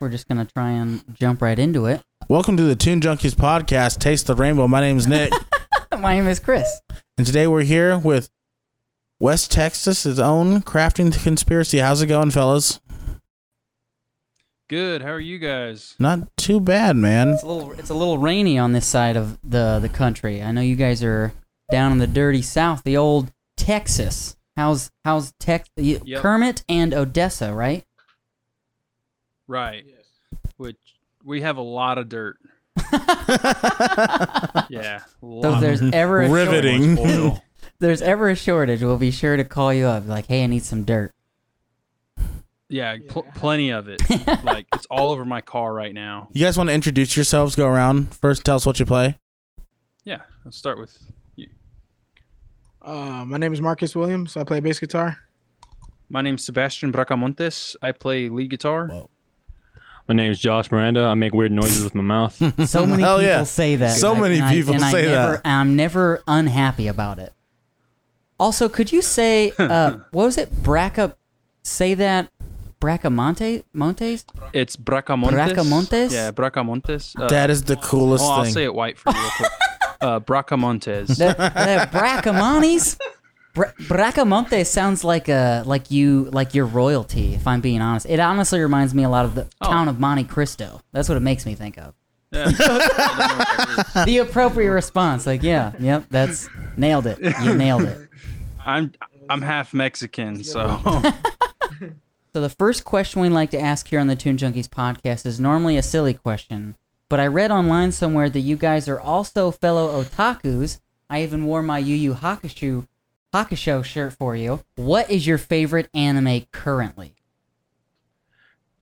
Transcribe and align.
we're 0.00 0.08
just 0.08 0.26
gonna 0.28 0.46
try 0.46 0.70
and 0.70 1.02
jump 1.14 1.42
right 1.42 1.58
into 1.58 1.86
it. 1.86 2.00
Welcome 2.28 2.56
to 2.56 2.62
the 2.62 2.74
Toon 2.76 3.00
Junkies 3.00 3.34
podcast, 3.34 3.98
Taste 3.98 4.26
the 4.26 4.34
Rainbow. 4.34 4.66
My 4.66 4.80
name's 4.80 5.06
Nick, 5.06 5.32
My 5.98 6.14
name 6.14 6.26
is 6.26 6.40
Chris. 6.40 6.80
and 7.18 7.26
today 7.26 7.46
we're 7.46 7.62
here 7.62 7.98
with 7.98 8.30
West 9.18 9.52
Texas' 9.52 10.18
own 10.18 10.62
Crafting 10.62 11.12
the 11.12 11.18
Conspiracy. 11.18 11.78
How's 11.78 12.00
it 12.00 12.06
going, 12.06 12.30
fellas? 12.30 12.80
Good. 14.70 15.02
How 15.02 15.10
are 15.10 15.20
you 15.20 15.38
guys? 15.38 15.96
Not 15.98 16.34
too 16.36 16.60
bad, 16.60 16.96
man. 16.96 17.30
It's 17.30 17.42
a 17.42 17.46
little 17.46 17.72
it's 17.72 17.90
a 17.90 17.94
little 17.94 18.18
rainy 18.18 18.56
on 18.58 18.72
this 18.72 18.86
side 18.86 19.16
of 19.16 19.38
the 19.42 19.78
the 19.80 19.88
country. 19.88 20.42
I 20.42 20.52
know 20.52 20.60
you 20.62 20.76
guys 20.76 21.02
are 21.02 21.32
down 21.70 21.92
in 21.92 21.98
the 21.98 22.06
dirty 22.06 22.40
south, 22.42 22.82
the 22.84 22.96
old 22.96 23.32
Texas. 23.56 24.36
How's 24.56 24.90
how's 25.04 25.32
Tex 25.40 25.68
you- 25.76 26.00
Yep. 26.04 26.22
Kermit 26.22 26.64
and 26.68 26.94
Odessa, 26.94 27.52
right? 27.52 27.84
Right. 29.50 29.84
Which 30.58 30.76
we 31.24 31.40
have 31.40 31.56
a 31.56 31.62
lot 31.62 31.98
of 31.98 32.08
dirt. 32.08 32.36
Yeah. 34.70 35.00
So 35.20 35.54
if 35.54 35.60
there's 35.60 35.82
ever 35.92 36.22
a 36.22 36.30
Riveting. 36.30 36.96
shortage, 36.96 37.40
there's 37.80 38.02
ever 38.02 38.28
a 38.30 38.36
shortage, 38.36 38.80
we'll 38.82 38.96
be 38.96 39.10
sure 39.10 39.36
to 39.36 39.44
call 39.44 39.74
you 39.74 39.86
up. 39.86 40.06
Like, 40.06 40.26
hey, 40.26 40.44
I 40.44 40.46
need 40.46 40.62
some 40.62 40.84
dirt. 40.84 41.12
Yeah, 42.68 42.96
pl- 43.08 43.26
plenty 43.34 43.70
of 43.70 43.88
it. 43.88 44.00
like 44.44 44.66
it's 44.72 44.86
all 44.88 45.10
over 45.10 45.24
my 45.24 45.40
car 45.40 45.74
right 45.74 45.92
now. 45.92 46.28
You 46.32 46.44
guys 46.44 46.56
want 46.56 46.68
to 46.70 46.74
introduce 46.74 47.16
yourselves? 47.16 47.56
Go 47.56 47.66
around 47.66 48.14
first. 48.14 48.44
Tell 48.44 48.56
us 48.56 48.64
what 48.64 48.78
you 48.78 48.86
play. 48.86 49.18
Yeah. 50.04 50.20
Let's 50.44 50.56
start 50.56 50.78
with 50.78 50.96
you. 51.34 51.48
Uh, 52.80 53.24
my 53.26 53.38
name 53.38 53.52
is 53.52 53.60
Marcus 53.60 53.96
Williams. 53.96 54.36
I 54.36 54.44
play 54.44 54.60
bass 54.60 54.78
guitar. 54.78 55.18
My 56.08 56.22
name's 56.22 56.44
Sebastian 56.44 56.92
Bracamontes. 56.92 57.74
I 57.82 57.90
play 57.92 58.28
lead 58.28 58.50
guitar. 58.50 58.86
Whoa. 58.86 59.10
My 60.10 60.16
name 60.16 60.32
is 60.32 60.40
Josh 60.40 60.72
Miranda. 60.72 61.04
I 61.04 61.14
make 61.14 61.32
weird 61.32 61.52
noises 61.52 61.84
with 61.84 61.94
my 61.94 62.02
mouth. 62.02 62.36
So 62.68 62.84
many 62.86 63.00
Hell 63.00 63.18
people 63.18 63.28
yeah. 63.30 63.44
say 63.44 63.76
that. 63.76 63.96
So 63.96 64.10
and 64.10 64.18
I- 64.18 64.22
many 64.22 64.34
and 64.38 64.44
I- 64.44 64.52
people 64.52 64.74
and 64.74 64.84
I 64.84 64.90
say 64.90 65.02
never, 65.06 65.32
that. 65.34 65.40
and 65.44 65.52
I'm 65.54 65.76
never 65.76 66.20
unhappy 66.26 66.88
about 66.88 67.20
it. 67.20 67.32
Also, 68.36 68.68
could 68.68 68.90
you 68.90 69.02
say 69.02 69.52
uh, 69.60 69.98
what 70.10 70.24
was 70.24 70.36
it? 70.36 70.52
Braca, 70.52 71.14
say 71.62 71.94
that 71.94 72.28
Bracamonte 72.80 73.62
Montes. 73.72 74.24
It's 74.52 74.74
Bracamontes. 74.76 75.30
Bracamontes? 75.54 76.10
Yeah, 76.10 76.32
Bracamontes. 76.32 77.16
Uh, 77.16 77.28
That 77.28 77.48
is 77.48 77.62
the 77.62 77.76
coolest 77.76 78.24
oh, 78.24 78.30
I'll 78.30 78.42
thing. 78.42 78.52
say 78.54 78.64
it 78.64 78.74
white 78.74 78.98
for 78.98 79.12
you 79.12 79.20
real 79.20 79.30
quick. 79.36 79.50
Uh, 80.00 80.18
Bracamontes. 80.18 81.06
The, 81.06 81.34
the 81.38 81.88
Bracamontes. 81.96 82.98
Bra- 83.54 83.72
Bracamonte 83.80 84.64
sounds 84.66 85.02
like 85.02 85.28
a 85.28 85.62
like 85.66 85.90
you 85.90 86.24
like 86.32 86.54
your 86.54 86.66
royalty. 86.66 87.34
If 87.34 87.46
I'm 87.46 87.60
being 87.60 87.80
honest, 87.80 88.06
it 88.08 88.20
honestly 88.20 88.60
reminds 88.60 88.94
me 88.94 89.02
a 89.02 89.08
lot 89.08 89.24
of 89.24 89.34
the 89.34 89.48
Oh. 89.60 89.68
town 89.68 89.88
of 89.88 89.98
Monte 89.98 90.24
Cristo. 90.24 90.80
That's 90.92 91.08
what 91.08 91.16
it 91.16 91.20
makes 91.22 91.44
me 91.46 91.54
think 91.54 91.76
of. 91.78 91.94
Yeah. 92.32 92.44
I 92.46 92.52
don't 92.52 92.58
know 92.58 92.74
what 92.76 92.96
that 92.96 93.92
is. 93.96 94.04
The 94.04 94.18
appropriate 94.18 94.70
response, 94.70 95.26
like 95.26 95.42
yeah, 95.42 95.72
yep, 95.80 96.04
that's 96.10 96.48
nailed 96.76 97.06
it. 97.06 97.18
You 97.42 97.54
nailed 97.54 97.82
it. 97.82 98.08
I'm 98.64 98.92
I'm 99.28 99.42
half 99.42 99.74
Mexican, 99.74 100.44
so 100.44 100.78
So 102.32 102.40
the 102.40 102.48
first 102.48 102.84
question 102.84 103.20
we 103.22 103.28
like 103.28 103.50
to 103.50 103.58
ask 103.60 103.88
here 103.88 103.98
on 103.98 104.06
the 104.06 104.14
Tune 104.14 104.36
Junkies 104.36 104.68
podcast 104.68 105.26
is 105.26 105.40
normally 105.40 105.76
a 105.76 105.82
silly 105.82 106.14
question, 106.14 106.76
but 107.08 107.18
I 107.18 107.26
read 107.26 107.50
online 107.50 107.90
somewhere 107.90 108.30
that 108.30 108.40
you 108.40 108.54
guys 108.56 108.86
are 108.88 109.00
also 109.00 109.50
fellow 109.50 110.00
otakus. 110.00 110.78
I 111.08 111.24
even 111.24 111.44
wore 111.46 111.60
my 111.64 111.78
Yu 111.80 111.96
Yu 111.96 112.14
Hakusho 112.14 112.86
Hakusho 113.32 113.84
shirt 113.84 114.12
for 114.12 114.34
you. 114.34 114.64
What 114.76 115.10
is 115.10 115.26
your 115.26 115.38
favorite 115.38 115.88
anime 115.94 116.46
currently? 116.52 117.14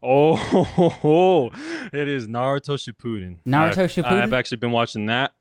oh, 0.03 1.50
it 1.92 2.09
is 2.09 2.26
Naruto 2.28 2.76
Shippuden. 2.76 3.38
Naruto 3.47 3.78
I've, 3.78 3.91
Shippuden? 3.91 4.22
I've 4.22 4.32
actually 4.32 4.58
been 4.58 4.72
watching 4.72 5.06
that. 5.06 5.32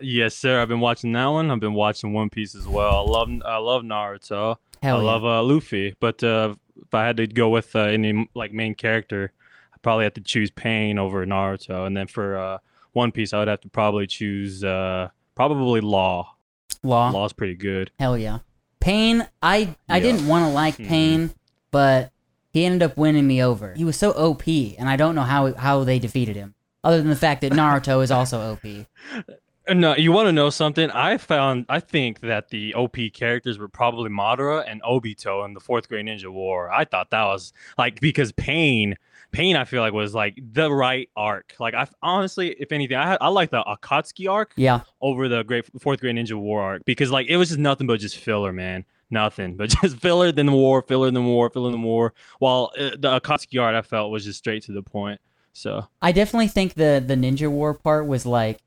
Yes, 0.00 0.36
sir. 0.36 0.60
I've 0.60 0.68
been 0.68 0.80
watching 0.80 1.12
that 1.12 1.26
one. 1.26 1.50
I've 1.50 1.60
been 1.60 1.74
watching 1.74 2.12
One 2.12 2.28
Piece 2.28 2.54
as 2.54 2.66
well. 2.66 3.06
I 3.06 3.10
love 3.10 3.30
I 3.44 3.56
love 3.58 3.82
Naruto. 3.82 4.56
Hell 4.82 4.96
I 4.96 5.00
yeah. 5.00 5.04
love 5.04 5.24
uh, 5.24 5.42
Luffy, 5.42 5.94
but 6.00 6.22
uh, 6.22 6.56
if 6.76 6.92
I 6.92 7.06
had 7.06 7.16
to 7.18 7.26
go 7.26 7.48
with 7.48 7.74
uh, 7.76 7.80
any 7.80 8.28
like 8.34 8.52
main 8.52 8.74
character, 8.74 9.32
I 9.72 9.76
probably 9.78 10.04
have 10.04 10.14
to 10.14 10.20
choose 10.20 10.50
Pain 10.50 10.98
over 10.98 11.24
Naruto, 11.24 11.86
and 11.86 11.96
then 11.96 12.08
for 12.08 12.36
uh, 12.36 12.58
One 12.92 13.12
Piece, 13.12 13.32
I 13.32 13.38
would 13.38 13.48
have 13.48 13.60
to 13.62 13.68
probably 13.68 14.06
choose 14.06 14.64
uh, 14.64 15.08
probably 15.34 15.80
Law. 15.80 16.33
Law. 16.82 17.10
Law's 17.10 17.32
pretty 17.32 17.54
good. 17.54 17.90
Hell 17.98 18.16
yeah. 18.18 18.40
Pain, 18.80 19.26
I 19.42 19.74
I 19.88 19.96
Yeah. 19.96 20.00
didn't 20.00 20.28
want 20.28 20.44
to 20.44 20.50
like. 20.50 20.76
Hmm. 20.76 20.84
Pain, 20.86 21.30
but 21.70 22.12
he 22.52 22.64
ended 22.64 22.82
up 22.82 22.96
winning 22.96 23.26
me 23.26 23.42
over. 23.42 23.74
He 23.74 23.84
was 23.84 23.96
so 23.96 24.12
OP, 24.12 24.76
and 24.78 24.88
I 24.88 24.96
don't 24.96 25.14
know 25.14 25.22
how 25.22 25.54
how 25.54 25.84
they 25.84 25.98
defeated 25.98 26.36
him. 26.36 26.54
Other 26.82 26.98
than 26.98 27.08
the 27.08 27.16
fact 27.16 27.40
that 27.40 27.52
Naruto 27.52 28.02
is 28.02 28.10
also 28.10 28.40
OP. 28.52 28.86
No, 29.66 29.96
you 29.96 30.12
want 30.12 30.26
to 30.26 30.32
know 30.32 30.50
something? 30.50 30.90
I 30.90 31.16
found, 31.16 31.64
I 31.70 31.80
think 31.80 32.20
that 32.20 32.50
the 32.50 32.74
OP 32.74 32.96
characters 33.14 33.58
were 33.58 33.66
probably 33.66 34.10
Madara 34.10 34.62
and 34.68 34.82
Obito 34.82 35.42
in 35.46 35.54
the 35.54 35.60
fourth 35.60 35.88
great 35.88 36.04
ninja 36.04 36.28
war. 36.30 36.70
I 36.70 36.84
thought 36.84 37.08
that 37.12 37.24
was 37.24 37.54
like 37.78 37.98
because 37.98 38.30
Pain, 38.32 38.96
Pain, 39.34 39.56
I 39.56 39.64
feel 39.64 39.82
like 39.82 39.92
was 39.92 40.14
like 40.14 40.38
the 40.52 40.70
right 40.72 41.08
arc. 41.16 41.54
Like 41.58 41.74
I 41.74 41.86
honestly, 42.02 42.54
if 42.58 42.72
anything, 42.72 42.96
I 42.96 43.16
I 43.20 43.28
like 43.28 43.50
the 43.50 43.62
Akatsuki 43.62 44.30
arc 44.30 44.52
Yeah. 44.56 44.80
over 45.00 45.28
the 45.28 45.42
great 45.42 45.66
fourth 45.80 46.00
grade 46.00 46.16
ninja 46.16 46.34
war 46.38 46.62
arc 46.62 46.84
because 46.84 47.10
like 47.10 47.26
it 47.28 47.36
was 47.36 47.48
just 47.48 47.58
nothing 47.60 47.86
but 47.86 48.00
just 48.00 48.16
filler, 48.16 48.52
man. 48.52 48.84
Nothing 49.10 49.56
but 49.56 49.68
just 49.82 49.96
filler, 49.98 50.32
then 50.32 50.46
the 50.46 50.52
war, 50.52 50.82
filler, 50.82 51.06
then 51.06 51.14
the 51.14 51.22
war, 51.22 51.50
filler, 51.50 51.70
then 51.70 51.80
the 51.80 51.86
war. 51.86 52.14
While 52.38 52.72
uh, 52.78 52.90
the 52.98 53.20
Akatsuki 53.20 53.60
arc 53.60 53.74
I 53.74 53.82
felt 53.82 54.10
was 54.10 54.24
just 54.24 54.38
straight 54.38 54.62
to 54.64 54.72
the 54.72 54.82
point. 54.82 55.20
So 55.52 55.86
I 56.00 56.12
definitely 56.12 56.48
think 56.48 56.74
the 56.74 57.02
the 57.06 57.14
Ninja 57.14 57.50
War 57.50 57.74
part 57.74 58.06
was 58.06 58.24
like 58.26 58.58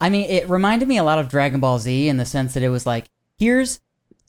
I 0.00 0.08
mean, 0.08 0.30
it 0.30 0.48
reminded 0.48 0.88
me 0.88 0.96
a 0.96 1.04
lot 1.04 1.18
of 1.18 1.28
Dragon 1.28 1.60
Ball 1.60 1.78
Z 1.78 2.08
in 2.08 2.16
the 2.16 2.24
sense 2.24 2.54
that 2.54 2.62
it 2.62 2.70
was 2.70 2.86
like, 2.86 3.04
here's 3.38 3.80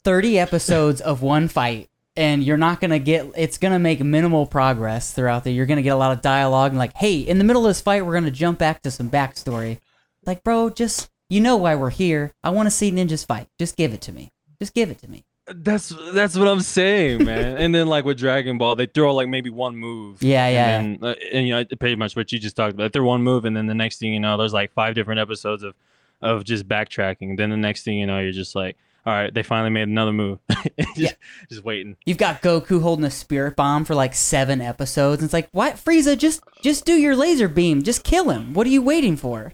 30 0.04 0.38
episodes 0.38 1.00
of 1.00 1.22
one 1.22 1.48
fight 1.48 1.88
and 2.16 2.44
you're 2.44 2.56
not 2.56 2.80
going 2.80 2.90
to 2.90 2.98
get 2.98 3.26
it's 3.36 3.58
going 3.58 3.72
to 3.72 3.78
make 3.78 4.00
minimal 4.00 4.46
progress 4.46 5.12
throughout 5.12 5.44
the 5.44 5.52
you're 5.52 5.66
going 5.66 5.76
to 5.76 5.82
get 5.82 5.90
a 5.90 5.96
lot 5.96 6.12
of 6.12 6.22
dialogue 6.22 6.72
and 6.72 6.78
like, 6.78 6.94
"Hey, 6.94 7.20
in 7.20 7.38
the 7.38 7.44
middle 7.44 7.64
of 7.64 7.70
this 7.70 7.80
fight, 7.80 8.04
we're 8.04 8.12
going 8.12 8.24
to 8.24 8.30
jump 8.30 8.58
back 8.58 8.82
to 8.82 8.90
some 8.90 9.10
backstory." 9.10 9.78
Like, 10.24 10.44
bro, 10.44 10.70
just 10.70 11.10
you 11.28 11.40
know 11.40 11.56
why 11.56 11.74
we're 11.74 11.90
here. 11.90 12.32
I 12.44 12.50
want 12.50 12.66
to 12.66 12.70
see 12.70 12.90
ninjas 12.92 13.26
fight. 13.26 13.48
Just 13.58 13.76
give 13.76 13.92
it 13.92 14.00
to 14.02 14.12
me. 14.12 14.30
Just 14.60 14.74
give 14.74 14.90
it 14.90 14.98
to 14.98 15.10
me. 15.10 15.24
That's 15.46 15.92
that's 16.12 16.36
what 16.36 16.46
I'm 16.46 16.60
saying, 16.60 17.24
man. 17.24 17.56
and 17.56 17.74
then 17.74 17.88
like 17.88 18.04
with 18.04 18.18
Dragon 18.18 18.58
Ball, 18.58 18.76
they 18.76 18.86
throw 18.86 19.14
like 19.14 19.28
maybe 19.28 19.50
one 19.50 19.76
move. 19.76 20.22
Yeah, 20.22 20.48
yeah, 20.48 20.78
And, 20.78 21.00
then, 21.00 21.10
uh, 21.10 21.14
and 21.32 21.48
you 21.48 21.54
know, 21.54 21.64
pretty 21.80 21.96
much 21.96 22.14
what 22.14 22.30
you 22.30 22.38
just 22.38 22.54
talked 22.54 22.74
about. 22.74 22.92
They 22.92 22.98
throw 22.98 23.06
one 23.08 23.22
move, 23.22 23.44
and 23.44 23.56
then 23.56 23.66
the 23.66 23.74
next 23.74 23.98
thing 23.98 24.12
you 24.14 24.20
know, 24.20 24.36
there's 24.36 24.52
like 24.52 24.72
five 24.72 24.94
different 24.94 25.20
episodes 25.20 25.62
of 25.62 25.74
of 26.20 26.44
just 26.44 26.68
backtracking. 26.68 27.36
Then 27.36 27.50
the 27.50 27.56
next 27.56 27.82
thing 27.82 27.98
you 27.98 28.06
know, 28.06 28.20
you're 28.20 28.30
just 28.30 28.54
like, 28.54 28.76
all 29.04 29.12
right, 29.12 29.34
they 29.34 29.42
finally 29.42 29.70
made 29.70 29.88
another 29.88 30.12
move. 30.12 30.38
just, 30.50 30.96
Yeah. 30.96 31.12
just 31.50 31.64
waiting. 31.64 31.96
You've 32.06 32.18
got 32.18 32.40
Goku 32.42 32.80
holding 32.82 33.04
a 33.04 33.10
spirit 33.10 33.56
bomb 33.56 33.84
for 33.84 33.94
like 33.94 34.14
seven 34.14 34.60
episodes. 34.60 35.20
And 35.20 35.26
It's 35.26 35.32
like, 35.32 35.48
what, 35.52 35.74
Frieza? 35.76 36.16
Just, 36.16 36.40
just 36.62 36.84
do 36.84 36.92
your 36.94 37.16
laser 37.16 37.48
beam. 37.48 37.82
Just 37.82 38.04
kill 38.04 38.30
him. 38.30 38.54
What 38.54 38.66
are 38.66 38.70
you 38.70 38.82
waiting 38.82 39.16
for? 39.16 39.52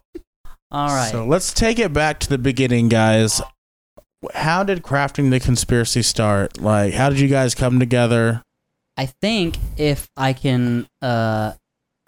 All 0.71 0.89
right. 0.89 1.11
So 1.11 1.25
let's 1.25 1.53
take 1.55 1.79
it 1.79 1.93
back 1.95 2.21
to 2.21 2.29
the 2.29 2.37
beginning, 2.39 2.89
guys. 2.91 3.41
How 4.35 4.65
did 4.65 4.83
crafting 4.83 5.31
the 5.31 5.41
conspiracy 5.41 6.03
start? 6.03 6.61
Like, 6.61 6.93
how 6.93 7.09
did 7.09 7.21
you 7.21 7.29
guys 7.29 7.55
come 7.55 7.79
together? 7.79 8.43
I 8.97 9.07
think 9.07 9.57
if 9.77 10.11
I 10.17 10.33
can 10.33 10.89
uh, 11.01 11.53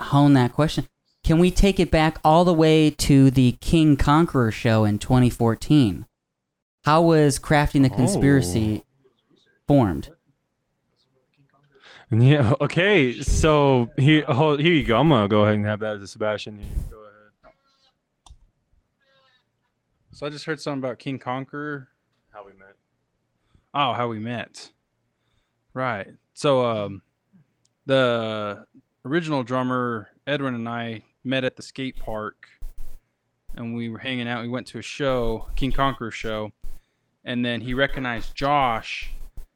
hone 0.01 0.35
that 0.35 0.53
question, 0.53 0.89
can 1.23 1.39
we 1.39 1.51
take 1.51 1.79
it 1.79 1.91
back 1.91 2.19
all 2.25 2.45
the 2.45 2.53
way 2.53 2.91
to 2.91 3.31
the 3.31 3.53
King 3.61 3.97
Conquer 3.97 4.51
show 4.51 4.85
in 4.85 4.99
2014? 4.99 6.05
How 6.85 7.03
was 7.03 7.39
crafting 7.39 7.83
the 7.83 7.91
conspiracy 7.91 8.85
formed? 9.67 10.11
Yeah. 12.11 12.55
Okay. 12.61 13.21
So 13.23 13.91
here, 13.97 14.25
hold, 14.27 14.61
here 14.61 14.73
you 14.73 14.85
go. 14.85 14.99
I'm 14.99 15.09
gonna 15.09 15.29
go 15.29 15.43
ahead 15.43 15.55
and 15.55 15.67
have 15.67 15.81
that 15.81 15.97
as 15.97 16.03
a 16.03 16.09
Sebastian. 16.09 16.59
Here. 16.59 16.69
Go 16.91 16.97
ahead. 16.97 18.35
So 20.13 20.27
I 20.27 20.31
just 20.31 20.45
heard 20.45 20.61
something 20.61 20.81
about 20.83 20.99
King 20.99 21.19
Conquer. 21.19 21.89
How 22.31 22.45
we 22.45 22.53
met. 22.53 22.75
Oh, 23.75 23.93
how 23.93 24.09
we 24.09 24.19
met. 24.19 24.71
Right. 25.73 26.09
So 26.35 26.67
um 26.67 27.03
the 27.87 28.67
original 29.05 29.45
drummer 29.45 30.09
Edwin 30.27 30.55
and 30.55 30.69
I 30.69 31.03
met 31.23 31.45
at 31.45 31.57
the 31.57 31.63
skate 31.63 31.99
park 31.99 32.49
and 33.55 33.75
we 33.75 33.89
were 33.89 33.99
hanging 33.99 34.27
out. 34.27 34.43
We 34.43 34.49
went 34.49 34.67
to 34.69 34.79
a 34.79 34.83
show, 34.83 35.49
King 35.55 35.73
Conquer 35.73 36.11
show, 36.11 36.53
and 37.25 37.45
then 37.45 37.61
he 37.61 37.75
recognized 37.75 38.35
Josh 38.35 39.11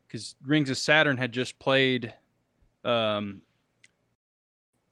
because 0.06 0.34
Rings 0.44 0.70
of 0.70 0.78
Saturn 0.78 1.16
had 1.16 1.32
just 1.32 1.58
played 1.58 2.12
um 2.84 3.40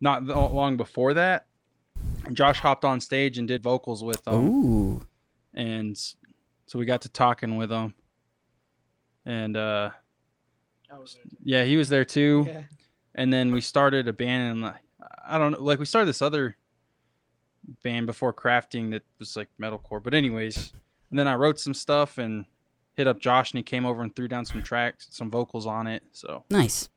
not 0.00 0.24
long 0.24 0.76
before 0.76 1.14
that. 1.14 1.46
And 2.24 2.36
Josh 2.36 2.58
hopped 2.58 2.84
on 2.84 3.00
stage 3.00 3.38
and 3.38 3.46
did 3.46 3.62
vocals 3.62 4.02
with 4.02 4.22
them 4.24 4.34
Ooh. 4.48 5.06
and 5.54 5.96
so 6.66 6.78
we 6.78 6.84
got 6.84 7.02
to 7.02 7.08
talking 7.08 7.56
with 7.56 7.70
him 7.70 7.94
and 9.26 9.56
uh 9.56 9.90
yeah 11.44 11.64
he 11.64 11.76
was 11.76 11.88
there 11.88 12.04
too 12.04 12.44
Yeah. 12.48 12.62
and 13.14 13.32
then 13.32 13.52
we 13.52 13.60
started 13.60 14.08
a 14.08 14.12
band 14.12 14.50
and 14.52 14.62
like, 14.62 14.74
I 15.28 15.38
don't 15.38 15.52
know, 15.52 15.60
like 15.62 15.78
we 15.78 15.84
started 15.84 16.06
this 16.08 16.22
other 16.22 16.56
band 17.84 18.06
before 18.06 18.32
crafting 18.34 18.90
that 18.90 19.02
was 19.18 19.36
like 19.36 19.48
metalcore. 19.60 20.02
But 20.02 20.14
anyways, 20.14 20.72
and 21.10 21.18
then 21.18 21.28
I 21.28 21.34
wrote 21.36 21.60
some 21.60 21.74
stuff 21.74 22.18
and 22.18 22.44
hit 22.96 23.06
up 23.06 23.18
Josh 23.20 23.52
and 23.52 23.58
he 23.58 23.62
came 23.62 23.86
over 23.86 24.02
and 24.02 24.14
threw 24.14 24.28
down 24.28 24.44
some 24.44 24.62
tracks, 24.62 25.08
some 25.10 25.30
vocals 25.30 25.66
on 25.66 25.86
it. 25.86 26.02
So 26.12 26.44
Nice. 26.50 26.88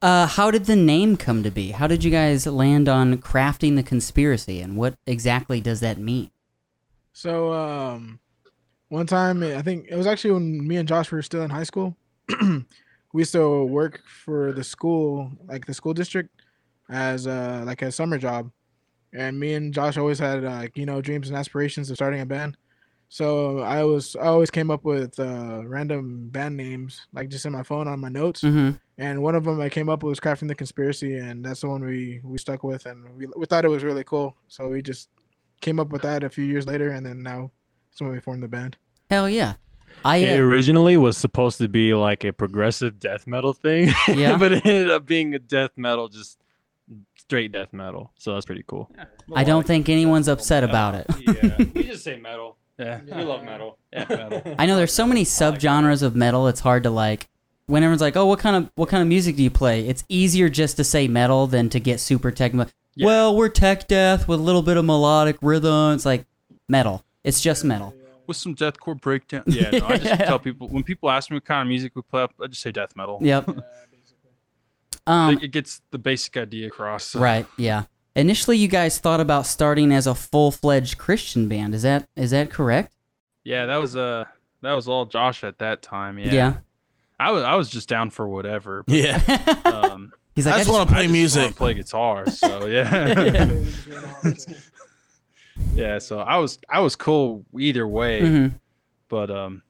Uh, 0.00 0.26
how 0.26 0.50
did 0.50 0.66
the 0.66 0.76
name 0.76 1.16
come 1.16 1.42
to 1.42 1.50
be? 1.50 1.72
How 1.72 1.88
did 1.88 2.04
you 2.04 2.10
guys 2.10 2.46
land 2.46 2.88
on 2.88 3.18
crafting 3.18 3.74
the 3.74 3.82
conspiracy, 3.82 4.60
and 4.60 4.76
what 4.76 4.94
exactly 5.06 5.60
does 5.60 5.80
that 5.80 5.98
mean? 5.98 6.30
So 7.12 7.52
um, 7.52 8.20
one 8.90 9.06
time 9.06 9.42
I 9.42 9.60
think 9.62 9.86
it 9.90 9.96
was 9.96 10.06
actually 10.06 10.32
when 10.32 10.66
me 10.66 10.76
and 10.76 10.86
Josh 10.86 11.10
were 11.10 11.20
still 11.22 11.42
in 11.42 11.50
high 11.50 11.64
school. 11.64 11.96
we 12.40 13.22
used 13.22 13.32
to 13.32 13.64
work 13.64 14.02
for 14.06 14.52
the 14.52 14.62
school, 14.62 15.32
like 15.48 15.66
the 15.66 15.74
school 15.74 15.94
district, 15.94 16.30
as 16.88 17.26
uh, 17.26 17.64
like 17.66 17.82
a 17.82 17.90
summer 17.90 18.18
job. 18.18 18.52
And 19.12 19.40
me 19.40 19.54
and 19.54 19.74
Josh 19.74 19.96
always 19.96 20.20
had 20.20 20.44
uh, 20.44 20.68
you 20.76 20.86
know 20.86 21.00
dreams 21.00 21.28
and 21.28 21.36
aspirations 21.36 21.90
of 21.90 21.96
starting 21.96 22.20
a 22.20 22.26
band. 22.26 22.56
So 23.08 23.60
I 23.60 23.84
was 23.84 24.16
I 24.16 24.26
always 24.26 24.50
came 24.50 24.70
up 24.70 24.84
with 24.84 25.18
uh, 25.18 25.62
random 25.66 26.28
band 26.28 26.56
names 26.56 27.06
like 27.12 27.28
just 27.30 27.46
in 27.46 27.52
my 27.52 27.62
phone 27.62 27.88
on 27.88 28.00
my 28.00 28.08
notes. 28.10 28.42
Mm-hmm. 28.42 28.72
And 28.98 29.22
one 29.22 29.34
of 29.34 29.44
them 29.44 29.60
I 29.60 29.68
came 29.68 29.88
up 29.88 30.02
with 30.02 30.10
was 30.10 30.20
crafting 30.20 30.48
the 30.48 30.54
conspiracy, 30.54 31.16
and 31.16 31.44
that's 31.44 31.60
the 31.62 31.68
one 31.68 31.84
we 31.84 32.20
we 32.22 32.36
stuck 32.38 32.62
with, 32.64 32.84
and 32.86 33.08
we 33.16 33.26
we 33.36 33.46
thought 33.46 33.64
it 33.64 33.68
was 33.68 33.82
really 33.84 34.04
cool. 34.04 34.36
So 34.48 34.68
we 34.68 34.82
just 34.82 35.08
came 35.60 35.80
up 35.80 35.88
with 35.88 36.02
that 36.02 36.22
a 36.24 36.28
few 36.28 36.44
years 36.44 36.66
later, 36.66 36.90
and 36.90 37.04
then 37.06 37.22
now 37.22 37.50
that's 37.90 38.00
when 38.00 38.10
we 38.10 38.20
formed 38.20 38.42
the 38.42 38.48
band. 38.48 38.76
Hell 39.10 39.28
yeah. 39.28 39.54
I 40.04 40.18
It 40.18 40.38
uh, 40.38 40.42
originally 40.42 40.96
was 40.96 41.16
supposed 41.16 41.58
to 41.58 41.68
be 41.68 41.94
like 41.94 42.24
a 42.24 42.32
progressive 42.32 43.00
death 43.00 43.26
metal 43.26 43.52
thing, 43.52 43.92
Yeah. 44.08 44.36
but 44.36 44.52
it 44.52 44.66
ended 44.66 44.90
up 44.90 45.06
being 45.06 45.34
a 45.34 45.38
death 45.38 45.70
metal, 45.76 46.08
just 46.08 46.38
straight 47.16 47.52
death 47.52 47.72
metal. 47.72 48.12
So 48.16 48.34
that's 48.34 48.46
pretty 48.46 48.64
cool. 48.66 48.90
I 49.34 49.44
don't 49.44 49.66
think 49.66 49.88
anyone's 49.88 50.28
upset 50.28 50.62
about 50.62 50.94
it. 50.94 51.06
yeah, 51.20 51.56
we 51.74 51.84
just 51.84 52.04
say 52.04 52.16
metal. 52.16 52.56
Yeah, 52.78 53.00
We 53.16 53.24
love 53.24 53.42
metal. 53.44 53.78
metal. 53.92 54.42
I 54.58 54.66
know 54.66 54.76
there's 54.76 54.92
so 54.92 55.06
many 55.06 55.24
subgenres 55.24 56.02
of 56.02 56.14
metal. 56.16 56.46
It's 56.48 56.60
hard 56.60 56.82
to 56.84 56.90
like. 56.90 57.28
When 57.66 57.82
everyone's 57.82 58.00
like, 58.00 58.16
"Oh, 58.16 58.24
what 58.26 58.38
kind 58.38 58.56
of 58.56 58.70
what 58.76 58.88
kind 58.88 59.02
of 59.02 59.08
music 59.08 59.36
do 59.36 59.42
you 59.42 59.50
play?" 59.50 59.86
It's 59.86 60.02
easier 60.08 60.48
just 60.48 60.76
to 60.78 60.84
say 60.84 61.06
metal 61.08 61.46
than 61.46 61.68
to 61.70 61.78
get 61.80 62.00
super 62.00 62.30
tech. 62.30 62.52
Yeah. 62.94 63.06
Well, 63.06 63.36
we're 63.36 63.50
tech 63.50 63.86
death 63.88 64.26
with 64.26 64.40
a 64.40 64.42
little 64.42 64.62
bit 64.62 64.76
of 64.78 64.84
melodic 64.86 65.36
rhythm. 65.42 65.92
It's 65.94 66.06
like 66.06 66.24
metal. 66.68 67.04
It's 67.24 67.40
just 67.42 67.64
metal. 67.64 67.94
with 68.26 68.36
some 68.38 68.54
deathcore 68.54 68.98
breakdown. 69.00 69.42
Yeah, 69.46 69.70
no, 69.70 69.86
I 69.86 69.98
just 69.98 70.20
tell 70.20 70.38
people 70.38 70.68
when 70.68 70.82
people 70.82 71.10
ask 71.10 71.30
me 71.30 71.36
what 71.36 71.44
kind 71.44 71.60
of 71.62 71.68
music 71.68 71.92
we 71.94 72.02
play, 72.02 72.26
I 72.42 72.46
just 72.46 72.62
say 72.62 72.72
death 72.72 72.96
metal. 72.96 73.18
Yep. 73.20 73.48
Um, 75.06 75.36
It- 75.38 75.44
it 75.44 75.48
gets 75.52 75.80
the 75.90 75.98
basic 75.98 76.36
idea 76.36 76.66
across. 76.68 77.14
right. 77.14 77.46
Yeah. 77.56 77.84
Initially, 78.16 78.56
you 78.58 78.68
guys 78.68 78.98
thought 78.98 79.20
about 79.20 79.46
starting 79.46 79.92
as 79.92 80.06
a 80.06 80.14
full-fledged 80.14 80.98
Christian 80.98 81.48
band. 81.48 81.74
Is 81.74 81.82
that 81.82 82.08
is 82.16 82.30
that 82.32 82.50
correct? 82.50 82.94
Yeah, 83.44 83.66
that 83.66 83.76
was 83.76 83.94
uh 83.96 84.24
that 84.62 84.72
was 84.72 84.88
all 84.88 85.06
Josh 85.06 85.44
at 85.44 85.58
that 85.58 85.82
time. 85.82 86.18
Yeah. 86.18 86.32
Yeah. 86.32 86.54
I 87.20 87.30
was 87.30 87.42
I 87.44 87.54
was 87.54 87.68
just 87.68 87.88
down 87.88 88.10
for 88.10 88.28
whatever. 88.28 88.84
Yeah. 88.88 89.20
Um, 89.64 90.12
He's 90.34 90.46
like, 90.46 90.54
I 90.54 90.58
just 90.58 90.70
want 90.70 90.88
to 90.88 90.94
I 90.94 91.06
play 91.06 91.06
just 91.18 91.36
wanna 91.36 91.46
music. 91.48 91.56
play 91.56 91.74
guitar. 91.74 92.30
So 92.30 92.66
yeah. 92.66 93.54
yeah. 95.74 95.98
So 95.98 96.20
I 96.20 96.36
was 96.38 96.58
I 96.68 96.80
was 96.80 96.96
cool 96.96 97.44
either 97.58 97.86
way. 97.86 98.20
Mhm. 98.22 98.60
But 99.08 99.30
um, 99.30 99.62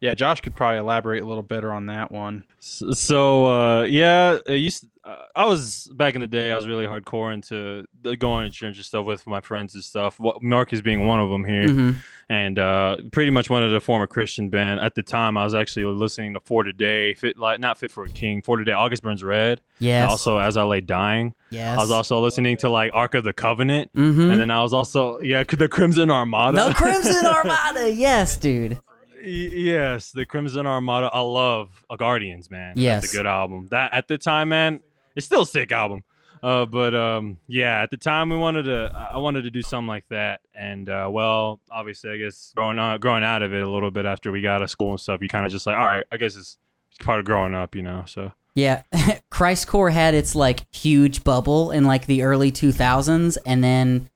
yeah, 0.00 0.14
Josh 0.14 0.40
could 0.40 0.54
probably 0.54 0.78
elaborate 0.78 1.22
a 1.22 1.26
little 1.26 1.42
better 1.42 1.72
on 1.72 1.86
that 1.86 2.10
one. 2.10 2.44
S- 2.58 2.82
So 2.94 3.46
uh, 3.46 3.82
yeah, 3.82 4.38
I 4.48 4.52
used 4.52 4.86
uh, 5.04 5.16
I 5.34 5.46
was 5.46 5.88
back 5.94 6.14
in 6.14 6.20
the 6.20 6.26
day. 6.26 6.52
I 6.52 6.56
was 6.56 6.66
really 6.66 6.86
hardcore 6.86 7.32
into 7.32 7.86
the 8.02 8.16
going 8.16 8.50
to 8.50 8.54
church 8.54 8.76
and 8.76 8.84
stuff 8.84 9.04
with 9.06 9.26
my 9.26 9.40
friends 9.40 9.74
and 9.74 9.82
stuff. 9.84 10.18
What 10.20 10.42
Marcus 10.42 10.80
being 10.80 11.06
one 11.06 11.20
of 11.20 11.30
them 11.30 11.44
here, 11.44 11.68
Mhm. 11.68 11.96
and 12.28 12.58
uh, 12.58 12.96
pretty 13.10 13.30
much 13.30 13.48
wanted 13.48 13.70
to 13.70 13.80
form 13.80 14.02
a 14.02 14.06
Christian 14.06 14.50
band. 14.50 14.78
At 14.80 14.94
the 14.94 15.02
time, 15.02 15.36
I 15.38 15.44
was 15.44 15.54
actually 15.54 15.84
listening 15.86 16.34
to 16.34 16.40
For 16.40 16.64
Today, 16.64 17.14
fit 17.14 17.38
like 17.38 17.60
not 17.60 17.78
Fit 17.78 17.90
for 17.90 18.04
a 18.04 18.08
King, 18.10 18.42
For 18.42 18.58
Today, 18.58 18.72
August 18.72 19.02
Burns 19.02 19.24
Red. 19.24 19.60
Yeah. 19.78 20.06
Also, 20.08 20.36
as 20.38 20.56
I 20.58 20.62
lay 20.64 20.82
dying, 20.82 21.34
yes. 21.50 21.78
I 21.78 21.80
was 21.80 21.90
also 21.90 22.20
listening 22.20 22.58
to 22.58 22.68
like 22.68 22.90
Ark 22.94 23.14
of 23.14 23.24
the 23.24 23.32
Covenant, 23.32 23.90
Mm-hmm. 23.94 24.30
and 24.30 24.40
then 24.40 24.50
I 24.50 24.62
was 24.62 24.72
also 24.74 25.18
yeah 25.20 25.42
the 25.48 25.68
Crimson 25.68 26.10
Armada. 26.10 26.68
The 26.68 26.74
Crimson 26.74 27.24
Armada. 27.26 27.90
Yes, 27.92 28.36
dude. 28.36 28.78
Yes, 29.22 30.12
the 30.12 30.26
Crimson 30.26 30.66
Armada. 30.66 31.10
I 31.12 31.20
love 31.20 31.84
a 31.90 31.96
Guardians, 31.96 32.50
man. 32.50 32.74
Yes. 32.76 33.02
That's 33.02 33.14
a 33.14 33.16
good 33.16 33.26
album. 33.26 33.68
That 33.70 33.92
at 33.92 34.08
the 34.08 34.18
time, 34.18 34.50
man, 34.50 34.80
it's 35.16 35.26
still 35.26 35.42
a 35.42 35.46
sick 35.46 35.72
album. 35.72 36.04
Uh, 36.42 36.64
but 36.64 36.94
um, 36.94 37.36
yeah, 37.48 37.82
at 37.82 37.90
the 37.90 37.96
time 37.98 38.30
we 38.30 38.36
wanted 38.36 38.62
to, 38.62 39.10
I 39.12 39.18
wanted 39.18 39.42
to 39.42 39.50
do 39.50 39.60
something 39.60 39.88
like 39.88 40.06
that, 40.08 40.40
and 40.54 40.88
uh, 40.88 41.08
well, 41.10 41.60
obviously, 41.70 42.10
I 42.10 42.16
guess 42.16 42.52
growing 42.56 42.78
on, 42.78 42.98
growing 42.98 43.24
out 43.24 43.42
of 43.42 43.52
it 43.52 43.62
a 43.62 43.68
little 43.68 43.90
bit 43.90 44.06
after 44.06 44.32
we 44.32 44.40
got 44.40 44.56
out 44.56 44.62
of 44.62 44.70
school 44.70 44.92
and 44.92 45.00
stuff, 45.00 45.20
you 45.20 45.28
kind 45.28 45.44
of 45.44 45.52
just 45.52 45.66
like, 45.66 45.76
all 45.76 45.84
right, 45.84 46.04
I 46.10 46.16
guess 46.16 46.36
it's, 46.36 46.56
it's 46.90 47.04
part 47.04 47.18
of 47.18 47.26
growing 47.26 47.54
up, 47.54 47.74
you 47.74 47.82
know. 47.82 48.04
So 48.06 48.32
Yeah, 48.54 48.82
Christ 49.30 49.66
Core 49.68 49.90
had 49.90 50.14
its 50.14 50.34
like 50.34 50.64
huge 50.74 51.24
bubble 51.24 51.70
in 51.70 51.84
like 51.84 52.06
the 52.06 52.22
early 52.22 52.50
2000s 52.50 53.36
and 53.44 53.62
then 53.62 54.08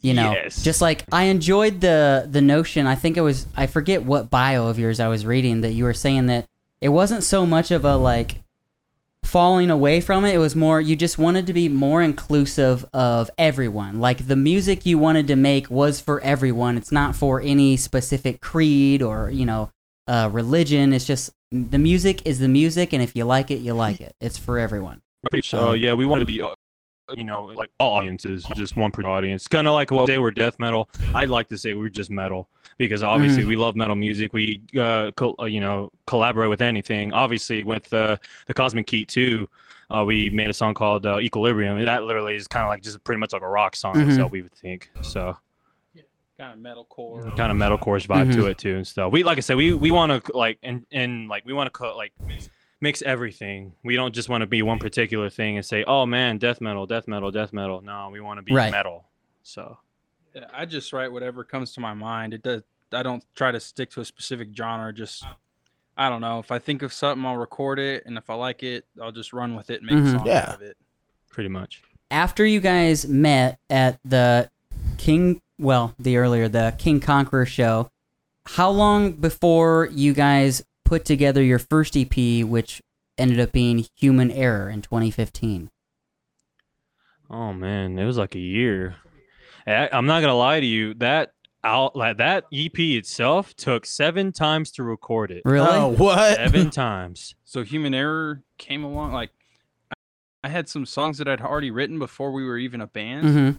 you 0.00 0.14
know, 0.14 0.32
Yes. 0.32 0.62
just 0.62 0.80
like 0.80 1.04
I 1.12 1.24
enjoyed 1.24 1.80
the 1.80 2.28
the 2.30 2.40
notion. 2.40 2.86
I 2.86 2.94
think 2.94 3.16
it 3.16 3.22
was 3.22 3.46
I 3.56 3.66
forget 3.66 4.04
what 4.04 4.30
bio 4.30 4.66
of 4.68 4.78
yours 4.78 5.00
I 5.00 5.08
was 5.08 5.24
reading 5.26 5.60
that 5.62 5.72
you 5.72 5.84
were 5.84 5.94
saying 5.94 6.26
that 6.26 6.46
it 6.80 6.90
wasn't 6.90 7.24
so 7.24 7.46
much 7.46 7.70
of 7.70 7.84
a 7.84 7.96
like 7.96 8.42
falling 9.24 9.70
away 9.70 10.00
from 10.00 10.24
it. 10.24 10.34
It 10.34 10.38
was 10.38 10.54
more 10.54 10.80
you 10.80 10.94
just 10.94 11.18
wanted 11.18 11.46
to 11.48 11.52
be 11.52 11.68
more 11.68 12.00
inclusive 12.02 12.84
of 12.92 13.30
everyone. 13.38 13.98
Like 14.00 14.26
the 14.28 14.36
music 14.36 14.86
you 14.86 14.98
wanted 14.98 15.26
to 15.28 15.36
make 15.36 15.68
was 15.70 16.00
for 16.00 16.20
everyone. 16.20 16.76
It's 16.76 16.92
not 16.92 17.16
for 17.16 17.40
any 17.40 17.76
specific 17.76 18.40
creed 18.40 19.02
or, 19.02 19.30
you 19.30 19.44
know, 19.44 19.70
uh, 20.06 20.28
religion. 20.32 20.92
It's 20.92 21.06
just 21.06 21.30
the 21.50 21.78
music 21.78 22.24
is 22.26 22.38
the 22.38 22.48
music 22.48 22.92
and 22.92 23.02
if 23.02 23.16
you 23.16 23.24
like 23.24 23.50
it, 23.50 23.56
you 23.56 23.74
like 23.74 24.00
it. 24.00 24.14
It's 24.20 24.38
for 24.38 24.58
everyone. 24.58 25.00
So 25.42 25.72
yeah, 25.72 25.94
we 25.94 26.06
want 26.06 26.20
to 26.20 26.26
be, 26.26 26.40
uh, 26.40 26.54
you 27.14 27.24
know, 27.24 27.44
like 27.44 27.70
all 27.78 27.94
audiences, 27.98 28.44
just 28.54 28.76
one 28.76 28.90
per 28.90 29.02
audience. 29.04 29.46
Kind 29.46 29.66
of 29.68 29.74
like 29.74 29.90
well, 29.90 30.06
they 30.06 30.18
were 30.18 30.30
death 30.30 30.58
metal. 30.58 30.88
I'd 31.14 31.28
like 31.28 31.48
to 31.48 31.58
say 31.58 31.74
we're 31.74 31.88
just 31.88 32.10
metal 32.10 32.48
because 32.78 33.02
obviously 33.02 33.44
we 33.44 33.56
love 33.56 33.76
metal 33.76 33.94
music. 33.94 34.32
We, 34.32 34.60
uh, 34.78 35.10
co- 35.12 35.36
uh, 35.38 35.44
you 35.44 35.60
know, 35.60 35.90
collaborate 36.06 36.50
with 36.50 36.62
anything. 36.62 37.12
Obviously, 37.12 37.62
with 37.64 37.92
uh, 37.92 38.16
the 38.46 38.54
Cosmic 38.54 38.86
Key 38.86 39.04
too, 39.04 39.48
uh, 39.90 40.04
we 40.04 40.30
made 40.30 40.50
a 40.50 40.52
song 40.54 40.74
called 40.74 41.06
uh, 41.06 41.18
Equilibrium. 41.20 41.82
That 41.84 42.02
literally 42.04 42.34
is 42.34 42.48
kind 42.48 42.64
of 42.64 42.68
like 42.70 42.82
just 42.82 43.02
pretty 43.04 43.20
much 43.20 43.32
like 43.32 43.42
a 43.42 43.48
rock 43.48 43.76
song. 43.76 43.94
Mhm. 43.94 44.16
So 44.16 44.26
we 44.26 44.42
would 44.42 44.54
think 44.54 44.90
so. 45.02 45.36
Kind 46.38 46.52
of 46.52 46.58
metalcore. 46.58 47.34
Kind 47.34 47.50
of 47.50 47.56
metalcore 47.56 48.04
vibe 48.06 48.30
to 48.34 48.42
Mhm. 48.42 48.50
it 48.50 48.58
too 48.58 48.76
and 48.76 48.86
stuff. 48.86 49.10
We 49.10 49.22
like 49.22 49.38
I 49.38 49.40
said, 49.40 49.56
we 49.56 49.72
we 49.72 49.90
want 49.90 50.22
to 50.24 50.36
like 50.36 50.58
and 50.62 50.84
and 50.92 51.28
like 51.28 51.46
we 51.46 51.54
want 51.54 51.72
to 51.72 51.94
like 51.94 52.12
mix 52.80 53.02
everything. 53.02 53.72
We 53.84 53.96
don't 53.96 54.14
just 54.14 54.28
want 54.28 54.42
to 54.42 54.46
be 54.46 54.62
one 54.62 54.78
particular 54.78 55.30
thing 55.30 55.56
and 55.56 55.64
say, 55.64 55.84
"Oh 55.84 56.06
man, 56.06 56.38
death 56.38 56.60
metal, 56.60 56.86
death 56.86 57.08
metal, 57.08 57.30
death 57.30 57.52
metal." 57.52 57.80
No, 57.80 58.10
we 58.12 58.20
want 58.20 58.38
to 58.38 58.42
be 58.42 58.52
Right. 58.54 58.70
metal. 58.70 59.04
So 59.42 59.78
Yeah, 60.34 60.46
I 60.52 60.66
just 60.66 60.92
write 60.92 61.10
whatever 61.10 61.44
comes 61.44 61.72
to 61.74 61.80
my 61.80 61.94
mind. 61.94 62.34
It 62.34 62.42
does. 62.42 62.62
I 62.92 63.02
don't 63.02 63.24
try 63.34 63.50
to 63.52 63.58
stick 63.60 63.90
to 63.92 64.00
a 64.00 64.04
specific 64.04 64.48
genre. 64.56 64.92
Just 64.92 65.24
I 65.96 66.10
don't 66.10 66.20
know. 66.20 66.38
If 66.40 66.52
I 66.52 66.58
think 66.58 66.82
of 66.82 66.92
something, 66.92 67.24
I'll 67.24 67.38
record 67.38 67.78
it, 67.78 68.04
and 68.04 68.18
if 68.18 68.28
I 68.28 68.34
like 68.34 68.62
it, 68.62 68.84
I'll 69.00 69.12
just 69.12 69.32
run 69.32 69.54
with 69.56 69.70
it 69.70 69.80
and 69.80 69.86
make 69.90 69.96
Mhm. 69.98 70.06
a 70.14 70.18
song 70.18 70.26
Yeah. 70.26 70.44
out 70.48 70.54
of 70.56 70.62
it. 70.62 70.76
pretty 71.30 71.48
much. 71.50 71.82
After 72.10 72.46
you 72.46 72.60
guys 72.60 73.06
met 73.06 73.58
at 73.68 73.98
the 74.04 74.50
King, 74.96 75.40
well, 75.58 75.94
the 75.98 76.16
earlier 76.16 76.48
the 76.48 76.74
King 76.78 76.98
Conquer 77.00 77.44
show, 77.44 77.90
how 78.46 78.70
long 78.70 79.12
before 79.12 79.88
you 79.92 80.12
guys 80.14 80.62
put 80.86 81.04
together 81.04 81.42
your 81.42 81.58
first 81.58 81.96
EP, 81.96 82.44
which 82.44 82.80
ended 83.18 83.40
up 83.40 83.52
being 83.52 83.86
Human 83.96 84.30
Error 84.30 84.70
in 84.70 84.80
2015? 84.82 85.70
Oh 87.28 87.52
man, 87.52 87.98
it 87.98 88.04
was 88.04 88.16
like 88.16 88.34
a 88.34 88.40
year. 88.40 88.96
I, 89.66 89.88
I'm 89.92 90.06
not 90.06 90.20
gonna 90.20 90.36
lie 90.36 90.60
to 90.60 90.66
you. 90.66 90.94
That 90.94 91.32
out 91.64 91.96
like 91.96 92.18
that 92.18 92.44
EP 92.52 92.78
itself 92.78 93.54
took 93.56 93.84
seven 93.84 94.30
times 94.32 94.70
to 94.72 94.84
record 94.84 95.32
it. 95.32 95.42
Really? 95.44 95.68
Oh, 95.68 95.88
what? 95.88 96.36
Seven 96.36 96.70
times. 96.70 97.34
So 97.44 97.64
Human 97.64 97.92
Error 97.92 98.42
came 98.58 98.84
along. 98.84 99.12
Like 99.12 99.30
I- 99.90 99.96
I 100.44 100.48
had 100.48 100.68
some 100.68 100.86
songs 100.86 101.18
that 101.18 101.26
I'd 101.26 101.40
already 101.40 101.72
written 101.72 101.98
before 101.98 102.30
we 102.30 102.44
were 102.44 102.58
even 102.58 102.80
a 102.80 102.86
band 102.86 103.26
mm-hmm. 103.26 103.56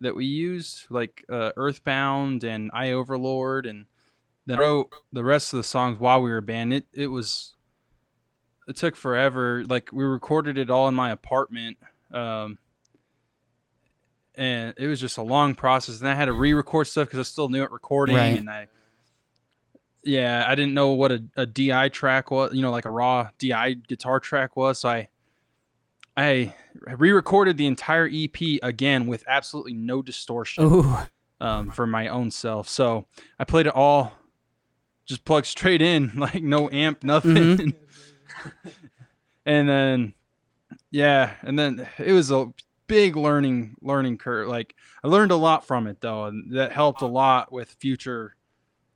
that 0.00 0.16
we 0.16 0.24
used, 0.24 0.86
like 0.90 1.24
uh, 1.30 1.52
Earthbound 1.56 2.42
and 2.42 2.72
I 2.74 2.90
Overlord, 2.90 3.66
and 3.66 3.86
then 4.46 4.58
wrote 4.58 4.92
the 5.12 5.24
rest 5.24 5.52
of 5.52 5.56
the 5.58 5.64
songs 5.64 5.98
while 5.98 6.22
we 6.22 6.30
were 6.30 6.40
banned. 6.40 6.72
It 6.72 6.86
it 6.92 7.06
was 7.08 7.54
it 8.68 8.76
took 8.76 8.96
forever. 8.96 9.64
Like 9.68 9.90
we 9.92 10.04
recorded 10.04 10.58
it 10.58 10.70
all 10.70 10.88
in 10.88 10.94
my 10.94 11.10
apartment. 11.10 11.76
Um, 12.12 12.58
and 14.34 14.74
it 14.76 14.86
was 14.86 15.00
just 15.00 15.18
a 15.18 15.22
long 15.22 15.54
process. 15.54 16.00
And 16.00 16.08
I 16.08 16.14
had 16.14 16.26
to 16.26 16.32
re-record 16.32 16.86
stuff 16.86 17.08
because 17.08 17.20
I 17.20 17.22
still 17.22 17.48
knew 17.48 17.62
it 17.62 17.70
recording, 17.70 18.16
Right. 18.16 18.38
and 18.38 18.50
I, 18.50 18.68
yeah, 20.04 20.44
I 20.46 20.54
didn't 20.54 20.74
know 20.74 20.90
what 20.92 21.10
a, 21.10 21.24
a 21.36 21.46
DI 21.46 21.88
track 21.88 22.30
was. 22.30 22.52
You 22.54 22.62
know, 22.62 22.70
like 22.70 22.84
a 22.84 22.90
raw 22.90 23.30
DI 23.38 23.74
guitar 23.88 24.20
track 24.20 24.56
was. 24.56 24.80
So 24.80 24.88
I 24.90 25.08
I 26.16 26.54
re-recorded 26.96 27.56
the 27.56 27.66
entire 27.66 28.08
EP 28.12 28.36
again 28.62 29.06
with 29.06 29.24
absolutely 29.26 29.74
no 29.74 30.02
distortion 30.02 30.94
um, 31.40 31.70
for 31.70 31.86
my 31.86 32.08
own 32.08 32.30
self. 32.30 32.68
So 32.68 33.06
I 33.38 33.44
played 33.44 33.66
it 33.66 33.74
all 33.74 34.12
just 35.06 35.24
plugged 35.24 35.46
straight 35.46 35.80
in, 35.82 36.12
like 36.16 36.42
no 36.42 36.68
amp, 36.70 37.02
nothing. 37.04 37.56
Mhm. 37.56 37.74
and 39.46 39.68
then 39.68 40.12
yeah, 40.90 41.34
and 41.42 41.58
then 41.58 41.86
it 41.98 42.12
was 42.12 42.30
a 42.30 42.48
big 42.86 43.16
learning 43.16 43.76
learning 43.80 44.18
curve. 44.18 44.48
Like 44.48 44.74
I 45.02 45.08
learned 45.08 45.30
a 45.30 45.36
lot 45.36 45.66
from 45.66 45.86
it 45.86 46.00
though, 46.00 46.24
and 46.24 46.52
that 46.56 46.72
helped 46.72 47.02
a 47.02 47.06
lot 47.06 47.52
with 47.52 47.70
future, 47.80 48.34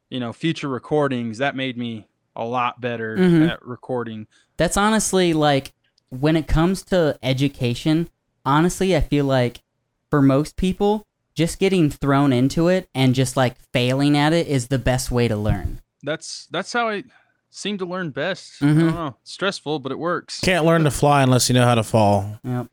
you 0.09 0.21
know, 0.21 0.33
future 0.33 0.69
recordings. 0.69 1.39
That 1.39 1.57
made 1.57 1.77
me 1.77 2.07
a 2.37 2.45
lot 2.45 2.81
better 2.81 3.17
Mhm. 3.17 3.49
at 3.51 3.65
recording. 3.65 4.27
That's 4.57 4.77
honestly 4.77 5.33
like 5.33 5.73
when 6.11 6.37
it 6.37 6.47
comes 6.47 6.83
to 6.85 7.19
education, 7.23 8.09
honestly, 8.45 8.97
I 8.97 9.01
feel 9.01 9.25
like 9.25 9.63
for 10.11 10.21
most 10.23 10.57
people, 10.57 11.07
just 11.35 11.59
getting 11.61 11.89
thrown 11.91 12.33
into 12.33 12.69
it 12.69 12.89
and 12.95 13.15
just 13.15 13.37
like 13.37 13.57
failing 13.73 14.17
at 14.17 14.33
it 14.33 14.47
is 14.49 14.69
the 14.69 14.79
best 14.79 15.11
way 15.11 15.29
to 15.29 15.37
learn. 15.37 15.81
That's 16.03 16.47
that's 16.51 16.73
how 16.73 16.89
I 16.89 17.05
seem 17.51 17.79
to 17.79 17.85
learn 17.85 18.11
best. 18.11 18.63
I 18.63 18.67
Mhm. 18.67 18.79
don't 18.79 18.95
know. 18.95 19.17
It's 19.23 19.33
stressful, 19.33 19.81
but 19.81 19.93
it 19.93 19.99
works. 19.99 20.41
Can't 20.41 20.65
learn 20.65 20.85
to 20.85 20.91
fly 20.91 21.23
unless 21.23 21.49
you 21.49 21.55
know 21.55 21.65
how 21.65 21.75
to 21.75 21.83
fall. 21.83 22.39
Yep. 22.45 22.67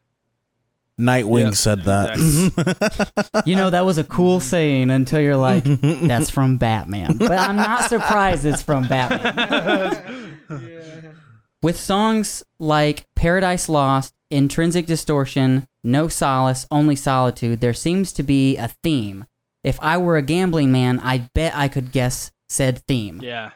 Nightwing 1.00 1.44
Yeah, 1.46 1.52
said 1.52 1.84
that. 1.84 3.44
You 3.46 3.56
know, 3.56 3.70
that 3.70 3.86
was 3.86 3.98
a 4.00 4.04
cool 4.04 4.40
saying 4.40 4.90
until 4.90 5.20
you're 5.20 5.36
like, 5.38 5.64
that's 5.82 6.30
from 6.32 6.58
Batman. 6.58 7.18
But 7.18 7.32
I'm 7.34 7.56
not 7.56 7.84
surprised 7.90 8.46
it's 8.46 8.64
from 8.64 8.88
Batman. 8.88 10.40
With 11.62 11.78
songs 11.80 12.44
like 12.60 13.06
Paradise 13.16 13.68
Lost, 13.70 14.14
Intrinsic 14.32 14.86
Distortion, 14.86 15.68
No 15.84 16.08
Solace, 16.08 16.66
Only 16.72 16.96
Solitude, 16.96 17.62
there 17.62 17.74
seems 17.74 18.12
to 18.14 18.24
be 18.24 18.58
a 18.58 18.68
theme. 18.84 19.26
If 19.64 19.80
I 19.82 19.98
were 19.98 20.18
a 20.18 20.22
gambling 20.22 20.72
man, 20.72 21.00
I 21.00 21.30
bet 21.34 21.56
I 21.56 21.68
could 21.68 21.92
guess 21.92 22.32
said 22.48 22.80
theme. 22.88 23.20
Yeah, 23.22 23.52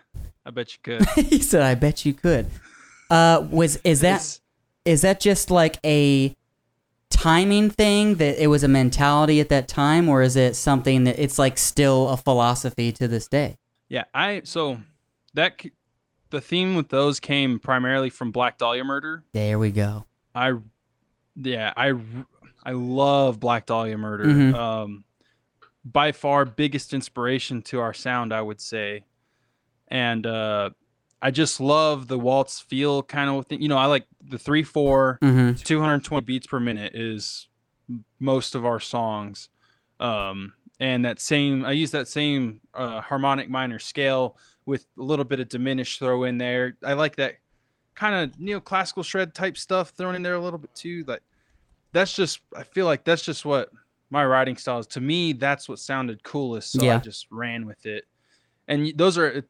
I 0.46 0.52
bet 0.52 0.74
you 0.74 0.80
could. 0.84 1.06
he 1.16 1.40
said, 1.40 1.62
"I 1.62 1.76
bet 1.76 2.06
you 2.06 2.14
could." 2.14 2.48
Uh, 3.10 3.46
was 3.50 3.78
is 3.84 4.02
that 4.02 4.16
It's- 4.16 4.42
is 4.86 5.02
that 5.02 5.20
just 5.20 5.52
like 5.52 5.78
a 5.86 6.36
timing 7.10 7.70
thing 7.70 8.16
that 8.16 8.42
it 8.42 8.48
was 8.48 8.64
a 8.64 8.68
mentality 8.68 9.40
at 9.40 9.50
that 9.50 9.68
time, 9.68 10.10
or 10.10 10.22
is 10.22 10.36
it 10.36 10.56
something 10.56 11.04
that 11.04 11.20
it's 11.20 11.38
like 11.38 11.58
still 11.58 12.10
a 12.10 12.18
philosophy 12.18 12.92
to 12.94 13.08
this 13.08 13.28
day? 13.28 13.58
Yeah, 13.90 14.06
I 14.14 14.42
so 14.46 14.80
that 15.34 15.62
the 16.30 16.42
theme 16.42 16.76
with 16.76 16.90
those 16.90 17.20
came 17.20 17.60
primarily 17.60 18.10
from 18.10 18.32
Black 18.32 18.58
Dahlia 18.58 18.84
Murder. 18.84 19.24
There 19.34 19.60
we 19.60 19.72
go. 19.72 20.06
I 20.34 20.54
yeah, 21.36 21.74
I 21.76 21.94
I 22.64 22.72
love 22.72 23.40
Black 23.40 23.66
Dahlia 23.66 23.98
Murder. 23.98 24.26
Mhm. 24.26 24.56
Um 24.56 25.04
by 25.84 26.12
far 26.12 26.46
biggest 26.46 26.94
inspiration 26.94 27.62
to 27.64 27.80
our 27.80 27.94
sound, 27.94 28.34
I 28.34 28.42
would 28.42 28.62
say. 28.62 29.04
And 29.88 30.26
uh 30.26 30.72
I 31.24 31.30
just 31.30 31.60
love 31.60 32.08
the 32.08 32.18
waltz 32.18 32.60
feel 32.60 33.04
kind 33.04 33.30
of 33.30 33.46
thing. 33.46 33.62
You 33.62 33.70
know, 33.70 33.78
I 33.78 33.86
like 33.86 34.08
the 34.24 34.38
3/4 34.38 35.20
Mm-hmm. 35.20 35.54
220 35.64 36.26
beats 36.26 36.48
per 36.48 36.60
minute 36.60 36.96
is 36.96 37.48
most 38.20 38.56
of 38.56 38.66
our 38.66 38.80
songs 38.80 39.50
um 40.00 40.54
and 40.80 41.04
that 41.04 41.20
same 41.20 41.66
i 41.66 41.72
use 41.74 41.92
that 41.92 42.08
same 42.08 42.62
uh, 42.74 43.02
harmonic 43.02 43.50
minor 43.50 43.80
scale 43.80 44.38
with 44.66 44.86
a 44.98 45.02
little 45.04 45.26
bit 45.26 45.42
of 45.42 45.50
diminished 45.50 46.00
throw 46.00 46.24
in 46.24 46.38
there 46.38 46.78
i 46.86 46.94
like 46.94 47.18
that 47.18 47.36
kind 47.94 48.16
of 48.16 48.32
neoclassical 48.40 49.04
shred 49.04 49.34
type 49.36 49.58
stuff 49.58 49.90
thrown 49.90 50.16
in 50.16 50.24
there 50.24 50.36
a 50.36 50.40
little 50.40 50.58
bit 50.58 50.74
too 50.74 51.04
like 51.06 51.22
that's 51.92 52.14
just 52.16 52.40
i 52.56 52.64
feel 52.64 52.86
like 52.86 53.04
that's 53.04 53.24
just 53.24 53.44
what 53.44 53.70
my 54.12 54.24
writing 54.26 54.56
style 54.58 54.78
is 54.80 54.88
to 54.88 55.02
me 55.02 55.34
that's 55.34 55.68
what 55.68 55.80
sounded 55.80 56.22
coolest 56.24 56.74
so 56.74 56.84
Yeah. 56.84 56.96
i 56.96 57.00
just 57.00 57.26
ran 57.32 57.66
with 57.66 57.86
it 57.86 58.04
and 58.68 58.92
those 58.96 59.18
are 59.18 59.44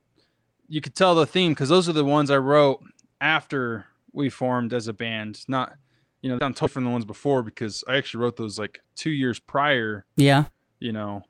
you 0.70 0.80
could 0.80 0.96
tell 0.96 1.16
the 1.16 1.26
theme 1.26 1.52
because 1.52 1.68
those 1.70 1.90
are 1.90 1.94
the 1.94 2.06
ones 2.06 2.32
i 2.32 2.38
wrote 2.38 2.82
after 3.20 3.86
we 4.14 4.30
formed 4.30 4.74
as 4.74 4.88
a 4.88 4.94
band 4.94 5.44
not 5.48 5.74
you 6.22 6.30
know 6.30 6.36
i'm 6.42 6.54
totally 6.54 6.70
from 6.70 6.84
the 6.86 6.90
ones 6.92 7.06
before 7.06 7.44
because 7.44 7.84
i 7.88 7.96
actually 7.98 8.24
wrote 8.24 8.38
those 8.38 8.58
like 8.60 8.80
two 8.96 9.10
years 9.12 9.40
prior 9.40 10.06
Yeah. 10.16 10.46
you 10.80 10.92
know 10.94 11.24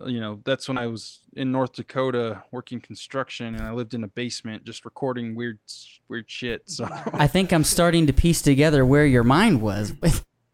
uh, 0.00 0.06
you 0.06 0.20
know 0.20 0.40
that's 0.44 0.68
when 0.68 0.76
i 0.78 0.86
was 0.86 1.20
in 1.34 1.50
north 1.50 1.72
dakota 1.72 2.42
working 2.52 2.80
construction 2.80 3.54
and 3.54 3.62
i 3.64 3.72
lived 3.72 3.94
in 3.94 4.04
a 4.04 4.08
basement 4.08 4.64
just 4.64 4.84
recording 4.84 5.34
weird 5.34 5.58
weird 6.08 6.30
shit 6.30 6.68
so 6.68 6.86
I 7.12 7.26
think 7.26 7.52
I'm 7.52 7.64
starting 7.64 8.06
to 8.06 8.12
piece 8.12 8.40
together 8.42 8.84
where 8.84 9.06
your 9.06 9.24
mind 9.24 9.60
was. 9.62 9.92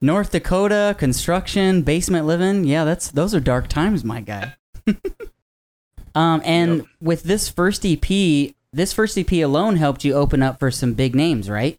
North 0.04 0.32
Dakota 0.32 0.94
construction, 0.98 1.80
basement 1.82 2.26
living. 2.26 2.64
Yeah, 2.64 2.84
that's 2.84 3.10
those 3.10 3.34
are 3.34 3.40
dark 3.40 3.68
times, 3.68 4.04
my 4.04 4.20
guy. 4.20 4.54
um, 6.14 6.42
and 6.44 6.76
Yep. 6.78 6.86
with 7.00 7.22
this 7.22 7.48
first 7.48 7.86
EP, 7.86 8.54
this 8.72 8.92
first 8.92 9.16
EP 9.16 9.32
alone 9.32 9.76
helped 9.76 10.04
you 10.04 10.12
open 10.14 10.42
up 10.42 10.58
for 10.58 10.70
some 10.70 10.92
big 10.94 11.14
names, 11.14 11.48
right? 11.48 11.78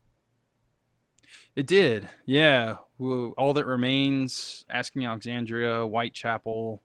it 1.56 1.68
did 1.68 2.10
yeah 2.26 2.76
all 3.00 3.54
that 3.54 3.66
remains 3.66 4.66
asking 4.70 5.06
alexandria 5.06 5.86
whitechapel 5.86 6.82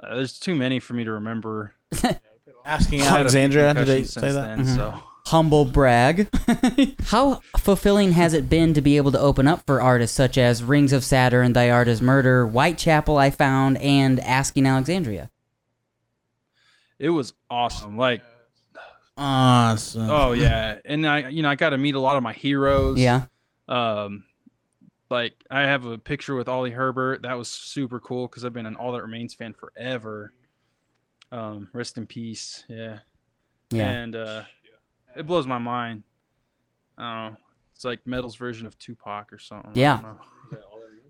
uh, 0.00 0.16
there's 0.16 0.40
too 0.40 0.56
many 0.56 0.80
for 0.80 0.94
me 0.94 1.04
to 1.04 1.12
remember 1.12 1.72
Asking 2.64 3.00
I've 3.02 3.06
had 3.06 3.26
a 3.26 3.30
few 3.30 3.38
Alexandria, 3.60 3.74
did 3.74 3.86
they 3.86 4.02
say 4.02 4.20
since 4.22 4.34
that? 4.34 4.56
then, 4.56 4.66
Mhm. 4.66 4.74
so 4.74 5.00
Humble 5.26 5.64
brag. 5.64 6.28
How 7.06 7.40
fulfilling 7.58 8.12
has 8.12 8.32
it 8.32 8.48
been 8.48 8.74
to 8.74 8.80
be 8.80 8.96
able 8.96 9.10
to 9.12 9.18
open 9.18 9.48
up 9.48 9.64
for 9.66 9.80
artists 9.82 10.16
such 10.16 10.38
as 10.38 10.62
Rings 10.62 10.92
of 10.92 11.02
Saturn, 11.02 11.52
Thy 11.52 11.68
Art 11.70 11.88
is 11.88 12.00
Murder, 12.00 12.46
Whitechapel, 12.46 13.16
I 13.18 13.30
found, 13.30 13.78
and 13.78 14.20
Asking 14.20 14.66
Alexandria? 14.66 15.30
it 16.98 17.10
was 17.10 17.34
awesome 17.50 17.98
like 17.98 18.22
Awesome. 19.18 20.08
oh 20.08 20.32
yeah 20.32 20.78
and 20.86 21.06
i 21.06 21.28
you 21.28 21.42
know 21.42 21.50
i 21.50 21.54
got 21.54 21.70
to 21.70 21.76
meet 21.78 21.94
a 21.94 22.00
lot 22.00 22.16
of 22.16 22.22
my 22.22 22.32
heroes 22.32 22.98
Yeah. 22.98 23.26
um 23.68 24.24
like 25.10 25.34
i 25.50 25.60
have 25.64 25.84
a 25.84 25.98
picture 25.98 26.34
with 26.34 26.48
oli 26.48 26.70
herbert 26.70 27.20
that 27.20 27.36
was 27.36 27.48
super 27.48 28.00
cool 28.00 28.28
because 28.28 28.46
i've 28.46 28.54
been 28.54 28.64
an 28.64 28.76
all 28.76 28.92
that 28.92 29.02
remains 29.02 29.34
fan 29.34 29.52
forever 29.52 30.32
um 31.32 31.68
rest 31.74 31.98
in 31.98 32.06
peace 32.06 32.64
yeah 32.70 33.00
Yeah. 33.70 33.90
and 33.90 34.16
uh 34.16 34.42
it 35.16 35.26
blows 35.26 35.46
my 35.46 35.58
mind 35.58 36.02
i 36.98 37.02
don't 37.24 37.32
know 37.32 37.38
it's 37.74 37.84
like 37.84 38.00
metal's 38.06 38.36
version 38.36 38.66
of 38.66 38.78
tupac 38.78 39.32
or 39.32 39.38
something 39.38 39.70
I 39.74 39.78
Yeah. 39.78 39.96
don't 40.00 40.02
know. 40.02 40.20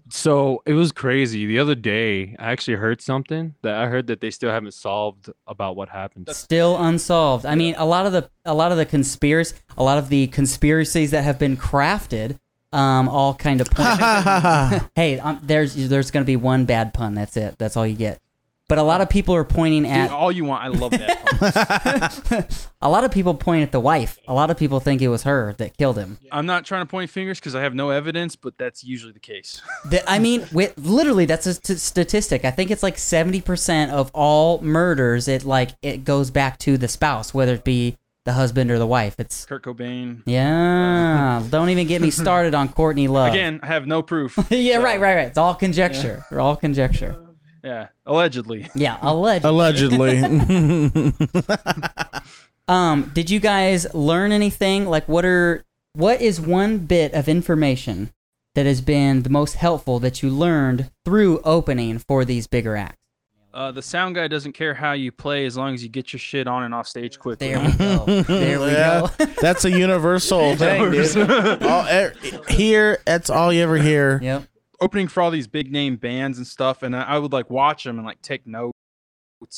So 0.09 0.63
it 0.67 0.73
was 0.73 0.93
crazy. 0.93 1.47
The 1.47 1.59
other 1.59 1.75
day, 1.75 2.37
I 2.39 2.53
actually 2.53 2.77
heard 2.77 3.01
something 3.01 3.55
that 3.63 3.75
I 3.75 3.87
heard 3.89 4.07
that 4.07 4.21
they 4.21 4.31
still 4.31 4.51
haven't 4.51 4.75
solved 4.75 5.31
about 5.49 5.75
what 5.75 5.89
happened. 5.89 6.29
Still 6.33 6.77
unsolved. 6.81 7.45
I 7.45 7.57
mean, 7.57 7.75
a 7.77 7.85
lot 7.85 8.07
of 8.07 8.13
the 8.13 8.31
a 8.45 8.55
lot 8.55 8.71
of 8.71 8.79
the 8.79 8.87
conspiracy, 8.87 9.57
a 9.77 9.83
lot 9.83 9.99
of 9.99 10.09
the 10.09 10.29
conspiracies 10.29 11.11
that 11.11 11.25
have 11.25 11.41
been 11.41 11.57
crafted, 11.57 12.39
um, 12.73 13.09
all 13.09 13.35
kind 13.35 13.61
of 13.61 13.69
point. 13.69 13.99
hey, 14.95 15.19
um, 15.19 15.41
there's 15.43 15.75
there's 15.89 16.13
gonna 16.13 16.25
be 16.25 16.37
one 16.37 16.67
bad 16.67 16.95
pun. 16.95 17.15
That's 17.15 17.37
it. 17.37 17.57
That's 17.59 17.77
all 17.77 17.87
you 17.87 17.97
get. 17.97 18.21
But 18.69 18.79
a 18.79 18.83
lot 18.83 19.01
of 19.01 19.09
people 19.09 19.35
are 19.35 19.45
pointing 19.45 19.85
Dude, 19.85 19.93
at 19.93 20.11
all 20.11 20.33
you 20.33 20.45
want 20.45 20.65
i 20.65 20.69
love 20.69 20.91
that 20.91 22.69
a 22.83 22.89
lot 22.89 23.05
of 23.05 23.13
people 23.13 23.35
point 23.35 23.63
at 23.63 23.71
the 23.71 23.79
wife. 23.79 24.19
A 24.27 24.35
lot 24.35 24.51
of 24.51 24.57
people 24.57 24.81
think 24.81 25.01
it 25.03 25.09
was 25.09 25.23
her 25.23 25.55
that 25.59 25.77
killed 25.77 25.97
him. 25.97 26.19
i'm 26.33 26.47
not 26.47 26.65
trying 26.65 26.83
to 26.83 26.87
point 26.87 27.09
fingers 27.11 27.39
because 27.39 27.55
i 27.55 27.61
have 27.61 27.75
no 27.75 27.91
evidence 27.91 28.35
but 28.35 28.59
that's 28.59 28.83
usually 28.83 29.13
the 29.13 29.21
case 29.21 29.63
That 29.87 30.03
I 30.09 30.19
mean, 30.19 30.47
with, 30.53 30.77
literally, 30.77 31.27
that's 31.27 31.47
a 31.47 31.55
statistic. 31.55 32.45
I 32.45 32.51
think 32.51 32.71
it's 32.71 32.83
like 32.83 32.99
seventy 32.99 33.41
percent 33.41 33.93
of 33.93 34.11
all 34.13 34.61
murders. 34.63 35.29
It 35.29 35.45
like 35.45 35.71
it 35.83 36.05
goes 36.05 36.31
back 36.31 36.59
to 36.61 36.77
the 36.77 36.89
spouse, 36.89 37.33
whether 37.33 37.55
it 37.55 37.63
be 37.65 37.97
the 38.25 38.33
husband 38.33 38.71
or 38.73 38.79
the 38.79 38.87
wife. 38.87 39.15
It's 39.19 39.47
kurt 39.47 39.63
cobain 39.63 40.23
yeah. 40.27 41.43
Don't 41.51 41.69
even 41.71 41.87
get 41.87 42.03
me 42.03 42.11
started 42.11 42.55
on 42.55 42.69
Courtney 42.69 43.07
Love. 43.07 43.33
again 43.33 43.61
i 43.63 43.67
have 43.67 43.87
no 43.87 44.03
proof 44.03 44.37
yeah, 44.51 44.77
so, 44.77 44.83
right, 44.83 45.01
right, 45.01 45.15
right. 45.17 45.27
It's 45.29 45.39
all 45.39 45.55
conjecture. 45.55 46.25
They're 46.31 46.41
all 46.41 46.57
conjecture. 46.57 47.26
Yeah 47.67 47.89
allegedly 48.07 48.69
Yeah, 48.75 48.99
alleged. 49.03 49.45
Allegedly. 49.45 50.23
Um, 52.69 53.13
did 53.15 53.31
you 53.31 53.39
guys 53.39 53.87
learn 53.95 54.33
anything? 54.33 54.87
Like, 54.87 55.09
what 55.09 55.25
are 55.25 55.65
what 55.93 56.21
is 56.21 56.41
one 56.41 56.79
bit 56.79 57.13
of 57.15 57.29
information 57.29 58.11
that 58.57 58.67
has 58.67 58.81
been 58.81 59.23
the 59.23 59.31
most 59.31 59.55
helpful 59.55 60.01
that 60.01 60.21
you 60.23 60.31
learned 60.31 60.91
through 61.05 61.39
opening 61.45 61.99
for 62.01 62.25
these 62.25 62.49
bigger 62.49 62.75
acts? 62.77 62.99
Uh, 63.55 63.71
the 63.71 63.81
sound 63.83 64.17
guy 64.17 64.27
doesn't 64.27 64.53
care 64.53 64.75
how 64.75 64.93
you 64.93 65.13
play 65.13 65.47
as 65.47 65.57
long 65.57 65.75
as 65.75 65.83
you 65.85 65.89
get 65.89 66.13
your 66.13 66.19
shit 66.19 66.49
on 66.49 66.65
and 66.65 66.75
off 66.75 66.89
stage 66.89 67.19
quickly. 67.21 67.55
There 67.55 67.65
we 67.65 67.73
go. 67.73 68.05
There 68.25 68.59
we 68.61 68.67
Yeah. 68.73 69.09
go. 69.17 69.25
That's 69.41 69.65
a 69.65 69.71
universal 69.71 70.57
thing, 70.57 70.91
dude. 70.91 71.63
All, 71.63 71.87
er, 71.89 72.13
here, 72.49 72.99
that's 73.07 73.31
all 73.31 73.53
you 73.53 73.63
ever 73.63 73.79
hear. 73.79 74.19
yep. 74.23 74.43
Opening 74.81 75.09
for 75.09 75.23
all 75.23 75.31
these 75.31 75.47
big 75.47 75.73
name 75.73 75.97
bands 75.97 76.39
and 76.39 76.47
stuff, 76.47 76.83
and 76.83 76.95
I, 76.95 77.03
I 77.03 77.19
would 77.19 77.33
like 77.33 77.49
watch 77.51 77.85
them 77.85 77.99
and 77.99 78.07
like 78.07 78.21
take 78.23 78.47
notes 78.47 78.73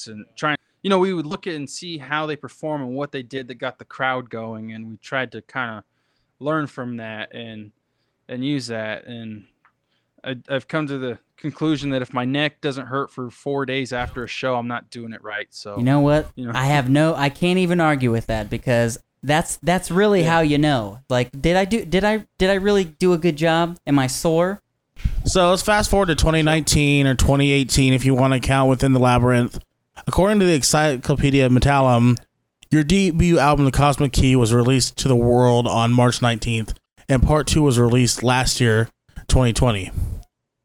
and 0.06 0.24
try. 0.36 0.54
You 0.82 0.90
know, 0.90 0.98
we 0.98 1.12
would 1.12 1.26
look 1.26 1.46
at 1.46 1.54
and 1.54 1.68
see 1.68 1.98
how 1.98 2.26
they 2.26 2.36
perform 2.36 2.82
and 2.82 2.94
what 2.94 3.10
they 3.10 3.22
did 3.22 3.48
that 3.48 3.56
got 3.56 3.78
the 3.78 3.84
crowd 3.84 4.30
going, 4.30 4.72
and 4.72 4.88
we 4.88 4.96
tried 4.98 5.32
to 5.32 5.42
kind 5.42 5.78
of 5.78 5.84
learn 6.38 6.66
from 6.66 6.98
that. 6.98 7.34
And 7.34 7.72
and 8.28 8.44
use 8.44 8.66
that. 8.68 9.06
And 9.06 9.46
I, 10.22 10.36
I've 10.48 10.68
come 10.68 10.86
to 10.86 10.98
the 10.98 11.18
conclusion 11.36 11.90
that 11.90 12.02
if 12.02 12.12
my 12.12 12.24
neck 12.24 12.60
doesn't 12.60 12.86
hurt 12.86 13.10
for 13.10 13.30
four 13.30 13.66
days 13.66 13.92
after 13.92 14.22
a 14.24 14.28
show, 14.28 14.56
I'm 14.56 14.68
not 14.68 14.90
doing 14.90 15.12
it 15.12 15.22
right. 15.22 15.48
So 15.50 15.78
You 15.78 15.84
know 15.84 16.00
what? 16.00 16.30
You 16.36 16.46
know. 16.46 16.52
I 16.54 16.66
have 16.66 16.88
no. 16.88 17.14
I 17.14 17.28
can't 17.28 17.58
even 17.58 17.80
argue 17.80 18.12
with 18.12 18.26
that 18.26 18.50
because 18.50 18.98
that's 19.22 19.56
that's 19.62 19.90
really 19.90 20.22
how 20.22 20.40
you 20.40 20.58
know. 20.58 21.00
Like, 21.08 21.30
did 21.40 21.56
I 21.56 21.64
do? 21.64 21.84
Did 21.84 22.04
I 22.04 22.26
did 22.38 22.50
I 22.50 22.54
really 22.54 22.84
do 22.84 23.12
a 23.12 23.18
good 23.18 23.36
job? 23.36 23.78
Am 23.86 23.98
I 23.98 24.06
sore? 24.06 24.62
So 25.24 25.50
let's 25.50 25.62
fast 25.62 25.90
forward 25.90 26.06
to 26.06 26.14
2019 26.14 27.06
or 27.06 27.14
2018 27.14 27.92
if 27.92 28.04
you 28.04 28.14
want 28.14 28.34
to 28.34 28.40
count 28.40 28.70
within 28.70 28.92
the 28.92 29.00
labyrinth. 29.00 29.58
According 30.06 30.40
to 30.40 30.46
the 30.46 30.54
Encyclopedia 30.54 31.48
Metallum, 31.48 32.16
your 32.70 32.84
debut 32.84 33.38
album, 33.38 33.64
The 33.64 33.70
Cosmic 33.70 34.12
Key, 34.12 34.36
was 34.36 34.52
released 34.52 34.96
to 34.98 35.08
the 35.08 35.16
world 35.16 35.66
on 35.66 35.92
March 35.92 36.20
19th, 36.20 36.74
and 37.08 37.22
part 37.22 37.46
two 37.46 37.62
was 37.62 37.78
released 37.78 38.22
last 38.22 38.60
year, 38.60 38.88
2020. 39.28 39.90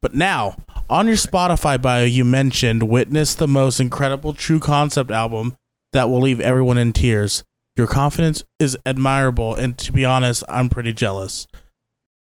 But 0.02 0.14
now, 0.14 0.56
on 0.90 1.06
your 1.06 1.16
Spotify 1.16 1.80
bio, 1.80 2.04
you 2.04 2.24
mentioned 2.24 2.84
Witness 2.84 3.34
the 3.34 3.48
most 3.48 3.80
incredible 3.80 4.34
true 4.34 4.60
concept 4.60 5.10
album 5.10 5.56
that 5.94 6.10
will 6.10 6.20
leave 6.20 6.40
everyone 6.40 6.76
in 6.76 6.92
tears. 6.92 7.42
Your 7.76 7.86
confidence 7.86 8.44
is 8.58 8.76
admirable, 8.84 9.54
and 9.54 9.76
to 9.78 9.92
be 9.92 10.04
honest, 10.04 10.44
I'm 10.48 10.68
pretty 10.68 10.92
jealous. 10.92 11.46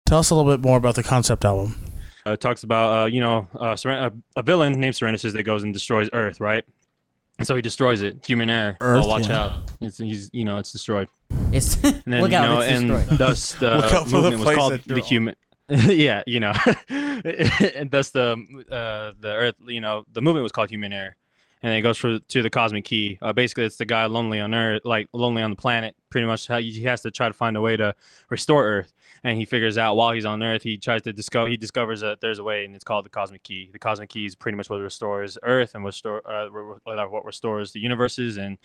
Tell 0.06 0.18
us 0.18 0.30
a 0.30 0.34
little 0.34 0.50
bit 0.50 0.60
more 0.60 0.76
about 0.76 0.96
the 0.96 1.02
concept 1.02 1.44
album. 1.44 1.76
Uh, 2.28 2.36
talks 2.36 2.62
about 2.62 3.02
uh, 3.02 3.06
you 3.06 3.20
know 3.20 3.48
uh, 3.54 3.74
Seren- 3.74 4.12
a, 4.36 4.40
a 4.40 4.42
villain 4.42 4.72
named 4.78 4.94
Serenatus 4.94 5.32
that 5.32 5.42
goes 5.44 5.62
and 5.62 5.72
destroys 5.72 6.10
Earth, 6.12 6.40
right? 6.40 6.64
And 7.38 7.46
so 7.46 7.54
he 7.56 7.62
destroys 7.62 8.02
it. 8.02 8.24
Human 8.26 8.50
Error. 8.50 8.76
Earth, 8.80 9.04
oh, 9.04 9.08
watch 9.08 9.28
yeah. 9.28 9.40
out! 9.44 9.52
It's 9.80 9.98
he's 9.98 10.28
you 10.32 10.44
know 10.44 10.58
it's 10.58 10.72
destroyed. 10.72 11.08
It's 11.52 11.76
And 11.84 12.02
then 12.06 12.20
look 12.22 12.32
you 12.32 12.36
out, 12.36 12.48
know, 12.48 12.60
it's 12.60 12.72
and 12.72 12.88
destroyed. 12.88 13.18
thus 13.18 13.52
the 13.60 13.76
Look 13.76 13.92
out 13.92 14.04
for 14.04 14.08
the 14.08 14.16
movement 14.16 14.34
was 14.40 14.44
place 14.44 14.56
called 14.56 14.72
that 14.72 14.84
the 14.84 14.94
you're 14.94 15.04
human. 15.04 15.34
yeah, 15.68 16.22
you 16.26 16.40
know, 16.40 16.52
and 16.88 17.90
thus 17.90 18.10
the 18.10 18.32
uh, 18.70 19.12
the 19.20 19.32
Earth, 19.32 19.54
you 19.66 19.80
know, 19.80 20.04
the 20.12 20.22
movement 20.22 20.42
was 20.42 20.52
called 20.52 20.70
Human 20.70 20.92
Error, 20.92 21.14
and 21.62 21.72
it 21.74 21.82
goes 21.82 21.98
for 21.98 22.18
to 22.18 22.42
the 22.42 22.50
Cosmic 22.50 22.84
Key. 22.84 23.18
Uh, 23.20 23.32
basically, 23.32 23.64
it's 23.64 23.76
the 23.76 23.84
guy 23.84 24.06
lonely 24.06 24.40
on 24.40 24.54
Earth, 24.54 24.82
like 24.84 25.08
lonely 25.12 25.42
on 25.42 25.50
the 25.50 25.56
planet. 25.56 25.94
Pretty 26.10 26.26
much, 26.26 26.48
how 26.48 26.58
he 26.58 26.82
has 26.84 27.02
to 27.02 27.10
try 27.10 27.28
to 27.28 27.34
find 27.34 27.56
a 27.56 27.60
way 27.60 27.76
to 27.76 27.94
restore 28.30 28.64
Earth, 28.64 28.94
and 29.24 29.38
he 29.38 29.44
figures 29.44 29.78
out 29.78 29.96
while 29.96 30.12
he's 30.12 30.24
on 30.24 30.42
Earth, 30.42 30.62
he 30.62 30.76
tries 30.76 31.02
to 31.02 31.12
discover. 31.12 31.48
He 31.48 31.56
discovers 31.56 32.00
that 32.00 32.20
there's 32.20 32.38
a 32.38 32.44
way, 32.44 32.64
and 32.64 32.74
it's 32.74 32.84
called 32.84 33.04
the 33.04 33.10
Cosmic 33.10 33.42
Key. 33.42 33.70
The 33.72 33.78
Cosmic 33.78 34.10
Key 34.10 34.26
is 34.26 34.34
pretty 34.34 34.56
much 34.56 34.70
what 34.70 34.80
restores 34.80 35.38
Earth 35.42 35.74
and 35.74 35.84
what 35.84 35.88
restore 35.88 36.22
uh, 36.30 36.48
what 37.08 37.24
restores 37.24 37.72
the 37.72 37.80
universes 37.80 38.36
and 38.36 38.58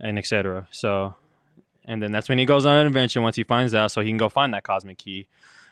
and 0.00 0.18
etc. 0.18 0.68
So 0.70 1.14
and 1.84 2.02
then 2.02 2.12
that's 2.12 2.28
when 2.28 2.38
he 2.38 2.44
goes 2.44 2.66
on 2.66 2.76
an 2.76 2.86
adventure 2.86 3.20
once 3.20 3.36
he 3.36 3.44
finds 3.44 3.74
out 3.74 3.90
so 3.90 4.00
he 4.00 4.10
can 4.10 4.18
go 4.18 4.28
find 4.28 4.52
that 4.54 4.62
cosmic 4.62 4.98
key 4.98 5.26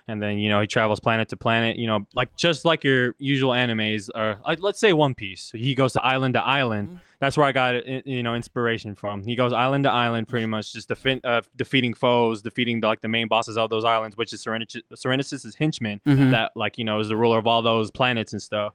and 0.08 0.22
then 0.22 0.38
you 0.38 0.48
know 0.48 0.60
he 0.60 0.66
travels 0.66 1.00
planet 1.00 1.28
to 1.28 1.36
planet 1.36 1.76
you 1.76 1.86
know 1.86 2.06
like 2.14 2.34
just 2.36 2.64
like 2.64 2.84
your 2.84 3.14
usual 3.18 3.50
animes 3.52 4.08
or 4.14 4.36
like 4.46 4.60
let's 4.60 4.78
say 4.80 4.92
one 4.92 5.14
piece 5.14 5.50
he 5.54 5.74
goes 5.74 5.92
to 5.92 6.02
island 6.04 6.34
to 6.34 6.42
island 6.44 6.88
Mhm. 6.88 7.00
that's 7.18 7.36
where 7.36 7.46
i 7.46 7.52
got 7.52 7.86
you 8.06 8.22
know 8.22 8.34
inspiration 8.34 8.94
from 8.94 9.22
he 9.24 9.34
goes 9.34 9.52
island 9.52 9.84
to 9.84 9.90
island 9.90 10.28
pretty 10.28 10.46
much 10.46 10.72
just 10.72 10.88
defi- 10.88 11.20
uh, 11.24 11.40
defeating 11.56 11.92
foes 11.94 12.42
defeating 12.42 12.80
the, 12.80 12.86
like 12.86 13.00
the 13.00 13.08
main 13.08 13.26
bosses 13.28 13.56
of 13.58 13.68
those 13.70 13.84
islands 13.84 14.16
which 14.16 14.32
is 14.32 14.40
Serenity- 14.40 14.82
serenatus' 14.94 15.54
henchmen 15.56 16.00
Mhm. 16.06 16.30
that 16.30 16.52
like 16.54 16.78
you 16.78 16.84
know 16.84 17.00
is 17.00 17.08
the 17.08 17.16
ruler 17.16 17.38
of 17.38 17.46
all 17.46 17.62
those 17.62 17.90
planets 17.90 18.32
and 18.32 18.40
stuff 18.42 18.74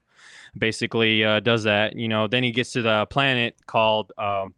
basically 0.58 1.24
uh, 1.24 1.40
does 1.40 1.62
that 1.64 1.96
you 1.96 2.08
know 2.08 2.26
then 2.26 2.42
he 2.42 2.50
gets 2.50 2.72
to 2.72 2.82
the 2.82 3.06
planet 3.06 3.56
called 3.66 4.12
um 4.18 4.54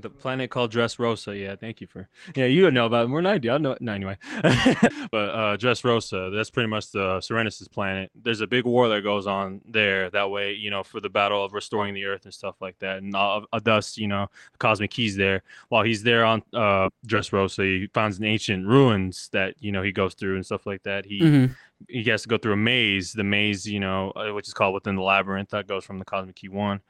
the 0.00 0.10
planet 0.10 0.50
called 0.50 0.72
Dressrosa. 0.72 1.38
Yeah, 1.38 1.56
thank 1.56 1.80
you 1.80 1.86
for. 1.86 2.08
Yeah, 2.34 2.46
you 2.46 2.62
don't 2.62 2.74
know 2.74 2.86
about 2.86 3.04
it 3.04 3.08
more 3.08 3.18
than 3.20 3.26
I 3.26 3.38
do. 3.38 3.50
I 3.50 3.58
know. 3.58 3.76
No, 3.80 3.92
anyway. 3.92 4.16
but 4.42 5.28
uh, 5.30 5.56
Dressrosa, 5.56 6.34
that's 6.34 6.50
pretty 6.50 6.68
much 6.68 6.90
the 6.92 7.18
Serenatus 7.20 7.70
planet. 7.70 8.10
There's 8.14 8.40
a 8.40 8.46
big 8.46 8.64
war 8.64 8.88
that 8.88 9.02
goes 9.02 9.26
on 9.26 9.60
there. 9.66 10.10
That 10.10 10.30
way, 10.30 10.52
you 10.54 10.70
know, 10.70 10.82
for 10.82 11.00
the 11.00 11.08
battle 11.10 11.44
of 11.44 11.52
restoring 11.52 11.94
the 11.94 12.04
Earth 12.04 12.24
and 12.24 12.34
stuff 12.34 12.56
like 12.60 12.78
that. 12.78 12.98
And 12.98 13.14
uh, 13.14 13.40
uh, 13.52 13.60
thus, 13.62 13.98
you 13.98 14.08
know, 14.08 14.28
Cosmic 14.58 14.90
Key's 14.90 15.16
there. 15.16 15.42
While 15.68 15.82
he's 15.82 16.02
there 16.02 16.24
on 16.24 16.42
uh, 16.52 16.88
Dressrosa, 17.06 17.64
he 17.80 17.86
finds 17.92 18.18
an 18.18 18.24
ancient 18.24 18.66
ruins 18.66 19.28
that 19.32 19.54
you 19.60 19.72
know 19.72 19.82
he 19.82 19.92
goes 19.92 20.14
through 20.14 20.36
and 20.36 20.46
stuff 20.46 20.66
like 20.66 20.82
that. 20.84 21.04
He 21.04 21.20
Mhm. 21.20 21.56
he 21.88 22.04
has 22.04 22.22
to 22.22 22.28
go 22.28 22.38
through 22.38 22.52
a 22.54 22.56
maze. 22.56 23.12
The 23.12 23.24
maze, 23.24 23.66
you 23.66 23.80
know, 23.80 24.10
uh, 24.12 24.32
which 24.32 24.46
is 24.48 24.54
called 24.54 24.74
within 24.74 24.96
the 24.96 25.02
labyrinth 25.02 25.50
that 25.50 25.66
goes 25.66 25.84
from 25.84 25.98
the 25.98 26.04
Cosmic 26.04 26.36
Key 26.36 26.48
one, 26.48 26.80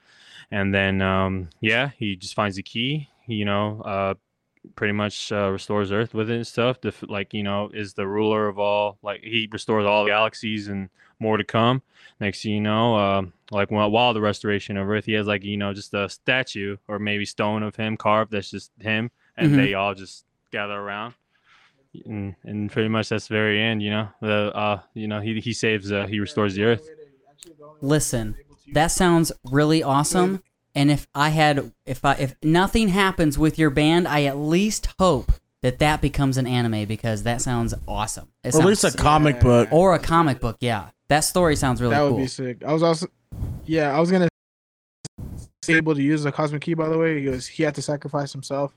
and 0.52 0.72
then 0.72 1.02
um, 1.02 1.48
yeah, 1.60 1.90
he 1.98 2.14
just 2.14 2.34
finds 2.34 2.54
the 2.56 2.62
key. 2.62 3.08
You 3.26 3.44
know, 3.44 3.80
uh, 3.84 4.14
pretty 4.76 4.92
much 4.92 5.32
uh, 5.32 5.50
restores 5.50 5.90
Earth 5.90 6.14
with 6.14 6.30
it 6.30 6.36
and 6.36 6.46
stuff. 6.46 6.80
Def- 6.80 7.02
like 7.08 7.34
you 7.34 7.42
know, 7.42 7.70
is 7.74 7.94
the 7.94 8.06
ruler 8.06 8.46
of 8.46 8.58
all. 8.60 8.98
Like 9.02 9.22
he 9.22 9.48
restores 9.50 9.84
all 9.86 10.06
galaxies 10.06 10.68
and 10.68 10.88
more 11.18 11.36
to 11.36 11.44
come. 11.44 11.82
Next 12.20 12.42
thing 12.42 12.52
you 12.52 12.60
know, 12.60 12.96
uh, 12.96 13.22
like 13.50 13.70
while, 13.72 13.90
while 13.90 14.14
the 14.14 14.20
restoration 14.20 14.76
of 14.76 14.88
Earth, 14.88 15.06
he 15.06 15.14
has 15.14 15.26
like 15.26 15.42
you 15.42 15.56
know 15.56 15.72
just 15.72 15.92
a 15.94 16.08
statue 16.08 16.76
or 16.86 16.98
maybe 16.98 17.24
stone 17.24 17.62
of 17.64 17.74
him 17.74 17.96
carved. 17.96 18.30
That's 18.30 18.50
just 18.50 18.70
him, 18.80 19.10
and 19.36 19.52
Mhm. 19.52 19.56
they 19.56 19.74
all 19.74 19.94
just 19.94 20.24
gather 20.52 20.78
around 20.78 21.14
and, 22.06 22.34
and 22.44 22.70
pretty 22.70 22.88
much 22.88 23.08
that's 23.08 23.28
the 23.28 23.34
very 23.34 23.60
end 23.60 23.82
you 23.82 23.90
know 23.90 24.08
the 24.20 24.54
uh 24.54 24.80
you 24.94 25.08
know 25.08 25.20
he 25.20 25.40
he 25.40 25.52
saves 25.52 25.90
uh 25.90 26.06
he 26.06 26.20
restores 26.20 26.54
the 26.54 26.62
earth 26.62 26.90
Listen, 27.80 28.36
that 28.72 28.88
sounds 28.88 29.33
really 29.44 29.83
awesome. 29.83 30.42
And 30.75 30.90
if 30.90 31.07
I 31.14 31.29
had, 31.31 31.72
if 31.85 32.05
I, 32.05 32.14
if 32.14 32.35
nothing 32.42 32.88
happens 32.88 33.38
with 33.38 33.59
your 33.59 33.70
band, 33.70 34.09
I 34.09 34.25
at 34.25 34.38
least 34.38 34.88
hope 34.98 35.33
that 35.61 35.79
that 35.81 36.01
becomes 36.01 36.38
an 36.38 36.46
anime 36.46 36.87
because 36.87 37.22
that 37.25 37.40
sounds 37.42 37.75
awesome. 37.87 38.29
It 38.42 38.55
Or 38.55 38.61
at 38.62 38.66
least 38.66 38.85
a 38.85 38.90
comic 38.90 39.37
Yeah. 39.37 39.42
book. 39.42 39.68
or 39.70 39.94
a 39.94 39.98
comic 39.98 40.40
book. 40.40 40.57
Yeah, 40.61 40.88
that 41.09 41.20
story 41.20 41.57
sounds 41.57 41.81
really 41.83 41.94
that 41.94 42.03
would 42.03 42.09
cool. 42.11 42.18
be 42.18 42.27
sick. 42.27 42.64
I 42.64 42.72
was 42.72 42.83
also, 42.83 43.07
yeah, 43.66 43.94
I 43.94 44.01
was 44.01 44.11
gonna 44.11 44.29
be 45.66 45.75
able 45.75 45.94
to 45.94 46.03
use 46.03 46.22
the 46.22 46.33
cosmic 46.33 46.62
key. 46.62 46.75
By 46.75 46.88
the 46.88 46.98
way, 46.98 47.20
he 47.20 47.29
was 47.29 47.46
he 47.46 47.62
had 47.62 47.75
to 47.77 47.83
sacrifice 47.83 48.33
himself 48.33 48.75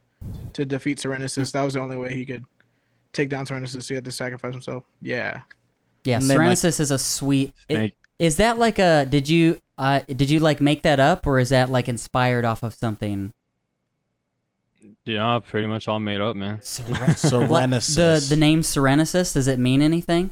to 0.54 0.66
defeat 0.66 1.00
Serenatus. 1.00 1.52
That 1.52 1.64
was 1.64 1.74
the 1.74 1.80
only 1.80 1.98
way 1.98 2.14
he 2.14 2.26
could 2.26 2.44
take 3.14 3.30
down 3.30 3.46
Serenatus. 3.46 3.88
He 3.88 3.96
had 3.96 4.06
to 4.06 4.12
sacrifice 4.12 4.54
himself. 4.54 4.84
Yeah, 5.02 5.42
yeah, 6.04 6.18
And 6.18 6.30
then, 6.30 6.38
like- 6.38 6.64
is 6.64 6.92
a 6.92 7.00
sweet. 7.00 7.54
it- 7.70 7.76
Thank- 7.76 7.94
Is 8.20 8.38
that 8.38 8.58
like 8.60 8.80
a? 8.80 9.06
Did 9.10 9.28
you 9.28 9.60
uh 9.78 10.00
did 10.08 10.30
you 10.30 10.40
like 10.40 10.62
make 10.62 10.84
that 10.84 11.00
up 11.00 11.26
or 11.28 11.40
is 11.40 11.50
that 11.50 11.70
like 11.70 11.88
inspired 11.90 12.46
off 12.46 12.64
of 12.64 12.74
something? 12.74 13.32
yeah 15.06 15.40
pretty 15.46 15.68
much 15.68 15.88
all 15.88 16.00
made 16.00 16.22
up 16.22 16.36
man 16.36 16.56
What- 16.56 16.62
Serenatus. 17.16 17.96
the 17.96 18.26
the 18.30 18.40
name 18.40 18.62
Serenatus 18.62 19.34
does 19.34 19.48
it 19.48 19.60
mean 19.60 19.82
anything? 19.82 20.32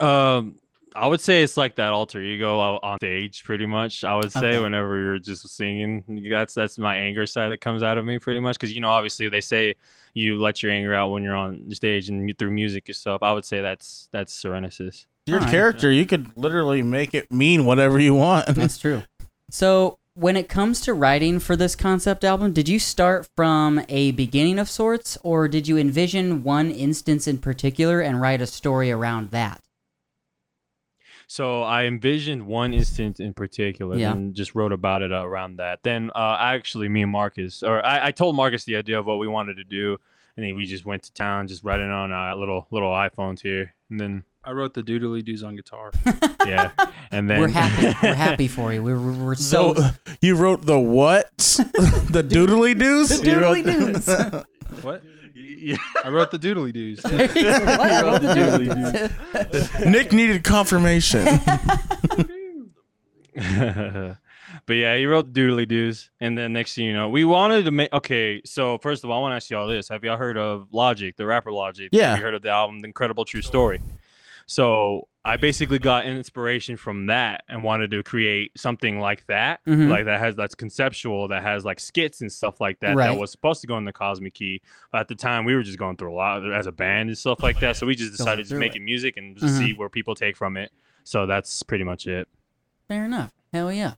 um 0.00 0.54
i 0.94 1.06
would 1.06 1.20
say 1.20 1.42
it's 1.42 1.56
like 1.56 1.74
that 1.76 1.92
alter 1.92 2.20
ego 2.20 2.58
on 2.58 2.98
stage 2.98 3.42
pretty 3.44 3.66
much 3.66 4.04
i 4.04 4.14
would 4.14 4.30
say 4.32 4.50
Okay. 4.54 4.60
whenever 4.60 4.96
you're 5.00 5.18
just 5.18 5.48
singing 5.48 6.04
that's 6.30 6.54
that's 6.54 6.78
my 6.78 6.96
anger 6.96 7.26
side 7.26 7.50
that 7.50 7.60
comes 7.60 7.82
out 7.82 7.98
of 7.98 8.04
me 8.04 8.18
pretty 8.18 8.40
much 8.40 8.56
because 8.56 8.72
you 8.72 8.80
know 8.80 8.88
obviously 8.90 9.28
they 9.28 9.40
say 9.40 9.74
you 10.14 10.40
let 10.40 10.62
your 10.62 10.72
anger 10.72 10.94
out 10.94 11.10
when 11.10 11.22
you're 11.22 11.36
on 11.36 11.68
stage 11.74 12.08
and 12.08 12.36
through 12.38 12.50
music 12.52 12.86
yourself. 12.88 13.22
i 13.22 13.32
would 13.32 13.44
say 13.44 13.60
that's 13.60 14.08
that's 14.12 14.32
serenatus 14.32 15.06
Your 15.28 15.38
Alright. 15.38 15.50
character, 15.52 15.90
you 15.92 16.06
could 16.06 16.36
literally 16.36 16.82
make 16.82 17.14
it 17.14 17.30
mean 17.30 17.64
whatever 17.64 17.98
you 17.98 18.14
want. 18.14 18.46
That's 18.54 18.78
true. 18.78 19.02
So, 19.50 19.98
when 20.14 20.36
it 20.36 20.48
comes 20.48 20.80
to 20.80 20.94
writing 20.94 21.38
for 21.38 21.54
this 21.54 21.76
concept 21.76 22.24
album, 22.24 22.52
did 22.52 22.68
you 22.68 22.80
start 22.80 23.28
from 23.36 23.80
a 23.88 24.10
beginning 24.12 24.58
of 24.58 24.68
sorts, 24.68 25.16
or 25.22 25.46
did 25.46 25.68
you 25.68 25.78
envision 25.78 26.42
one 26.42 26.72
instance 26.72 27.28
in 27.28 27.38
particular 27.38 28.00
and 28.00 28.20
write 28.20 28.40
a 28.40 28.46
story 28.46 28.90
around 28.90 29.30
that? 29.30 29.60
So 31.28 31.62
I 31.62 31.84
envisioned 31.84 32.46
one 32.46 32.72
instance 32.72 33.20
in 33.20 33.34
particular 33.34 33.96
Yeah. 33.96 34.12
and 34.12 34.34
just 34.34 34.54
wrote 34.54 34.72
about 34.72 35.02
it 35.02 35.12
around 35.12 35.58
that. 35.58 35.82
Then 35.82 36.10
uh, 36.14 36.36
actually, 36.40 36.88
me 36.88 37.02
and 37.02 37.12
Marcus, 37.12 37.62
or 37.62 37.84
I, 37.84 38.06
I 38.06 38.10
told 38.12 38.34
Marcus 38.34 38.64
the 38.64 38.76
idea 38.76 38.98
of 38.98 39.04
what 39.06 39.18
we 39.18 39.28
wanted 39.28 39.58
to 39.58 39.64
do, 39.64 39.98
and 40.36 40.46
then 40.46 40.56
we 40.56 40.64
just 40.64 40.86
went 40.86 41.02
to 41.04 41.12
town, 41.12 41.46
just 41.46 41.62
writing 41.64 41.90
on 41.90 42.12
uh, 42.12 42.34
little 42.34 42.66
little 42.70 42.90
iPhones 42.90 43.40
here, 43.40 43.74
and 43.90 44.00
then 44.00 44.24
I 44.48 44.52
wrote 44.52 44.72
the 44.72 44.82
doodly 44.82 45.22
doos 45.22 45.42
on 45.42 45.56
guitar. 45.56 45.92
yeah, 46.46 46.70
and 47.10 47.28
then 47.28 47.38
we're 47.38 47.48
happy. 47.48 47.94
We're 48.02 48.14
happy 48.28 48.48
for 48.48 48.72
you. 48.72 48.82
We're, 48.82 48.98
we're, 48.98 49.12
we're 49.12 49.34
so. 49.34 49.74
So 49.74 49.82
uh, 49.82 49.90
you 50.22 50.36
wrote 50.36 50.64
the 50.64 50.78
what? 50.78 51.36
the 51.36 52.24
doodly 52.26 52.78
doos? 52.78 53.10
The 53.10 53.16
doodly 53.16 53.62
doos. 53.62 54.06
what? 54.82 55.02
yeah. 55.34 55.76
I 56.02 56.08
wrote 56.08 56.30
the 56.30 56.38
doodly 56.38 56.72
doos. 56.72 57.02
What? 57.02 57.12
I 57.14 58.02
wrote 58.02 58.22
the 58.22 58.28
doodly 58.34 59.80
doos. 59.84 59.86
Nick 59.86 60.12
needed 60.14 60.44
confirmation. 60.44 61.26
but 63.34 64.72
yeah, 64.72 64.96
he 64.96 65.04
wrote 65.04 65.34
the 65.34 65.40
doodly 65.42 65.68
doos, 65.68 66.08
and 66.20 66.38
then 66.38 66.54
next 66.54 66.74
thing 66.74 66.86
you 66.86 66.94
know, 66.94 67.10
we 67.10 67.26
wanted 67.26 67.66
to 67.66 67.70
make. 67.70 67.92
Okay, 67.92 68.40
so 68.46 68.78
first 68.78 69.04
of 69.04 69.10
all, 69.10 69.18
I 69.18 69.20
want 69.20 69.32
to 69.32 69.36
ask 69.36 69.50
y'all 69.50 69.68
this: 69.68 69.90
Have 69.90 70.04
y'all 70.04 70.16
heard 70.16 70.38
of 70.38 70.68
Logic, 70.72 71.14
the 71.18 71.26
rapper 71.26 71.52
Logic? 71.52 71.90
Yeah. 71.92 72.12
Have 72.12 72.18
you 72.20 72.24
heard 72.24 72.34
of 72.34 72.40
the 72.40 72.48
album, 72.48 72.80
The 72.80 72.86
Incredible 72.86 73.26
True 73.26 73.42
Story? 73.42 73.82
So 74.50 75.08
I 75.26 75.36
basically 75.36 75.78
got 75.78 76.06
inspiration 76.06 76.78
from 76.78 77.04
that 77.06 77.44
and 77.50 77.62
wanted 77.62 77.90
to 77.90 78.02
create 78.02 78.50
something 78.56 78.98
like 78.98 79.26
that, 79.26 79.60
Mhm. 79.66 79.90
like 79.90 80.06
that 80.06 80.18
has 80.20 80.34
that's 80.36 80.54
conceptual, 80.54 81.28
that 81.28 81.42
has 81.42 81.66
like 81.66 81.78
skits 81.78 82.22
and 82.22 82.32
stuff 82.32 82.58
like 82.58 82.80
that. 82.80 82.96
Right. 82.96 83.08
That 83.12 83.20
was 83.20 83.30
supposed 83.30 83.60
to 83.60 83.66
go 83.66 83.76
in 83.76 83.84
the 83.84 83.92
Cosmic 83.92 84.32
Key. 84.32 84.62
But 84.90 85.02
at 85.02 85.08
the 85.08 85.14
time, 85.14 85.44
we 85.44 85.54
were 85.54 85.62
just 85.62 85.78
going 85.78 85.98
through 85.98 86.14
a 86.14 86.16
lot 86.16 86.50
as 86.50 86.66
a 86.66 86.72
band 86.72 87.10
and 87.10 87.18
stuff 87.18 87.42
like 87.42 87.60
that. 87.60 87.76
So 87.76 87.86
we 87.86 87.94
just 87.94 88.16
decided 88.16 88.44
to 88.46 88.48
through 88.50 88.60
make 88.60 88.74
it. 88.74 88.78
it 88.78 88.84
music 88.84 89.18
and 89.18 89.36
just 89.36 89.54
Mhm. 89.54 89.58
see 89.58 89.72
where 89.74 89.90
people 89.90 90.14
take 90.14 90.34
from 90.34 90.56
it. 90.56 90.72
So 91.04 91.26
that's 91.26 91.62
pretty 91.62 91.84
much 91.84 92.06
it. 92.06 92.26
Fair 92.88 93.04
enough. 93.04 93.32
Hell 93.52 93.70
yeah. 93.70 93.94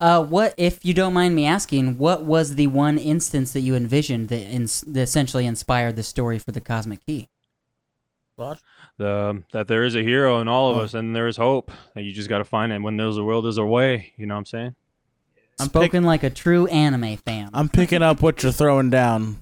Uh, 0.00 0.24
what, 0.24 0.54
if 0.56 0.84
you 0.84 0.94
don't 0.94 1.12
mind 1.12 1.34
me 1.34 1.46
asking, 1.46 1.98
what 1.98 2.22
was 2.24 2.54
the 2.54 2.68
one 2.68 2.96
instance 2.96 3.52
that 3.54 3.60
you 3.60 3.74
envisioned 3.74 4.28
that, 4.28 4.40
ins- 4.42 4.82
that 4.82 5.00
essentially 5.00 5.46
inspired 5.46 5.96
the 5.96 6.02
story 6.04 6.38
for 6.38 6.52
the 6.52 6.60
Cosmic 6.60 7.04
Key? 7.04 7.28
The 9.00 9.42
that 9.52 9.66
there 9.66 9.82
is 9.82 9.96
a 9.96 10.02
hero 10.02 10.40
in 10.42 10.46
all 10.48 10.70
of 10.70 10.76
Oh. 10.76 10.80
us, 10.82 10.92
and 10.92 11.16
there 11.16 11.26
is 11.26 11.38
hope. 11.38 11.70
And 11.96 12.04
you 12.04 12.12
just 12.12 12.28
got 12.28 12.38
to 12.38 12.44
find 12.44 12.70
it. 12.70 12.82
When 12.82 12.98
there's 12.98 13.16
a 13.16 13.24
will, 13.24 13.40
there's 13.40 13.56
a 13.56 13.64
way. 13.64 14.12
You 14.18 14.26
know 14.26 14.34
what 14.34 14.40
I'm 14.40 14.44
saying? 14.46 14.74
I'm, 15.58 15.68
pick- 15.68 15.72
Spoken 15.90 16.04
like 16.04 16.22
a 16.22 16.28
true 16.28 16.66
anime 16.66 17.16
fan. 17.16 17.48
I'm 17.54 17.70
picking 17.70 18.02
up 18.02 18.20
what 18.20 18.42
you're 18.42 18.52
throwing 18.52 18.90
down. 18.90 19.38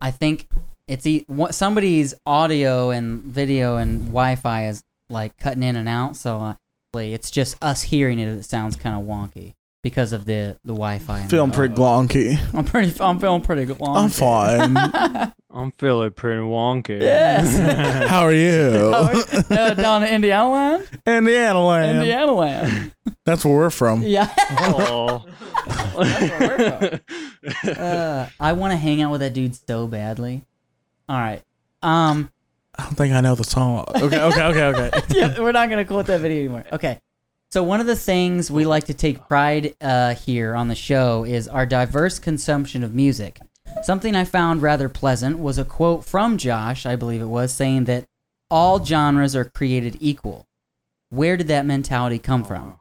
I 0.00 0.10
think 0.10 0.46
it's 0.86 1.06
e- 1.06 1.24
what 1.26 1.54
somebody's 1.54 2.12
audio 2.26 2.90
and 2.90 3.22
video 3.22 3.76
and 3.78 4.00
Wi-Fi 4.08 4.66
is 4.68 4.82
like 5.08 5.38
cutting 5.38 5.62
in 5.62 5.74
and 5.76 5.88
out, 5.88 6.14
so 6.16 6.38
uh, 6.38 6.54
it's 6.98 7.30
just 7.30 7.56
us 7.62 7.80
hearing 7.82 8.18
it. 8.18 8.28
It 8.28 8.44
sounds 8.44 8.76
kind 8.76 8.94
of 8.94 9.06
wonky 9.08 9.54
because 9.82 10.12
of 10.12 10.24
the 10.24 10.56
the 10.64 10.72
Wi-Fi. 10.72 11.20
and 11.20 11.30
Feeling 11.30 11.50
pretty 11.50 11.74
glonky. 11.74 12.38
I'm 12.54 12.64
pretty. 12.64 13.00
I'm 13.00 13.18
feeling 13.18 13.42
pretty 13.42 13.64
good. 13.64 13.78
I'm 13.82 14.10
fine. 14.10 14.76
I'm 15.50 15.72
feeling 15.72 16.10
pretty 16.10 16.42
wonky. 16.42 17.00
Yes. 17.00 17.56
How 18.10 18.22
are 18.22 18.32
you? 18.32 18.92
uh, 19.50 19.74
down 19.74 20.02
in 20.04 20.14
Indiana 20.14 20.50
land. 20.50 20.88
Indiana 21.06 21.64
land. 21.64 21.98
Indiana 21.98 22.32
land. 22.32 22.92
That's 23.24 23.44
where 23.44 23.54
we're 23.54 23.70
from. 23.70 24.02
Yeah. 24.02 24.32
oh. 24.50 25.24
uh, 27.66 28.28
I 28.38 28.52
want 28.52 28.72
to 28.72 28.76
hang 28.76 29.02
out 29.02 29.10
with 29.10 29.20
that 29.20 29.32
dude 29.32 29.54
so 29.54 29.86
badly. 29.86 30.44
All 31.08 31.18
right. 31.18 31.42
Um. 31.82 32.30
I 32.80 32.84
don't 32.84 32.94
think 32.94 33.12
I 33.12 33.20
know 33.20 33.34
the 33.34 33.42
song. 33.42 33.86
Okay, 33.88 34.20
okay, 34.20 34.42
okay, 34.44 34.64
okay. 34.66 34.90
yeah, 35.08 35.40
we're 35.40 35.50
not 35.50 35.68
gonna 35.68 35.84
quote 35.84 36.06
that 36.06 36.20
video 36.20 36.38
anymore. 36.38 36.64
Okay. 36.72 37.00
So 37.50 37.62
one 37.62 37.80
of 37.80 37.86
the 37.86 37.96
things 37.96 38.50
we 38.50 38.66
like 38.66 38.84
to 38.84 38.94
take 38.94 39.26
pride 39.26 39.74
uh, 39.80 40.14
here 40.14 40.54
on 40.54 40.68
the 40.68 40.74
show 40.74 41.24
is 41.24 41.48
our 41.48 41.64
diverse 41.64 42.18
consumption 42.18 42.84
of 42.84 42.94
music. 42.94 43.40
Something 43.82 44.14
I 44.14 44.24
found 44.24 44.60
rather 44.60 44.88
pleasant 44.90 45.38
was 45.38 45.56
a 45.56 45.64
quote 45.64 46.04
from 46.04 46.36
Josh, 46.36 46.84
I 46.84 46.94
believe 46.96 47.22
it 47.22 47.26
was, 47.26 47.52
saying 47.52 47.84
that 47.84 48.04
all 48.50 48.84
genres 48.84 49.34
are 49.34 49.44
created 49.46 49.96
equal. 50.00 50.46
Where 51.10 51.38
did 51.38 51.48
that 51.48 51.64
mentality 51.64 52.18
come 52.18 52.44
from? 52.44 52.80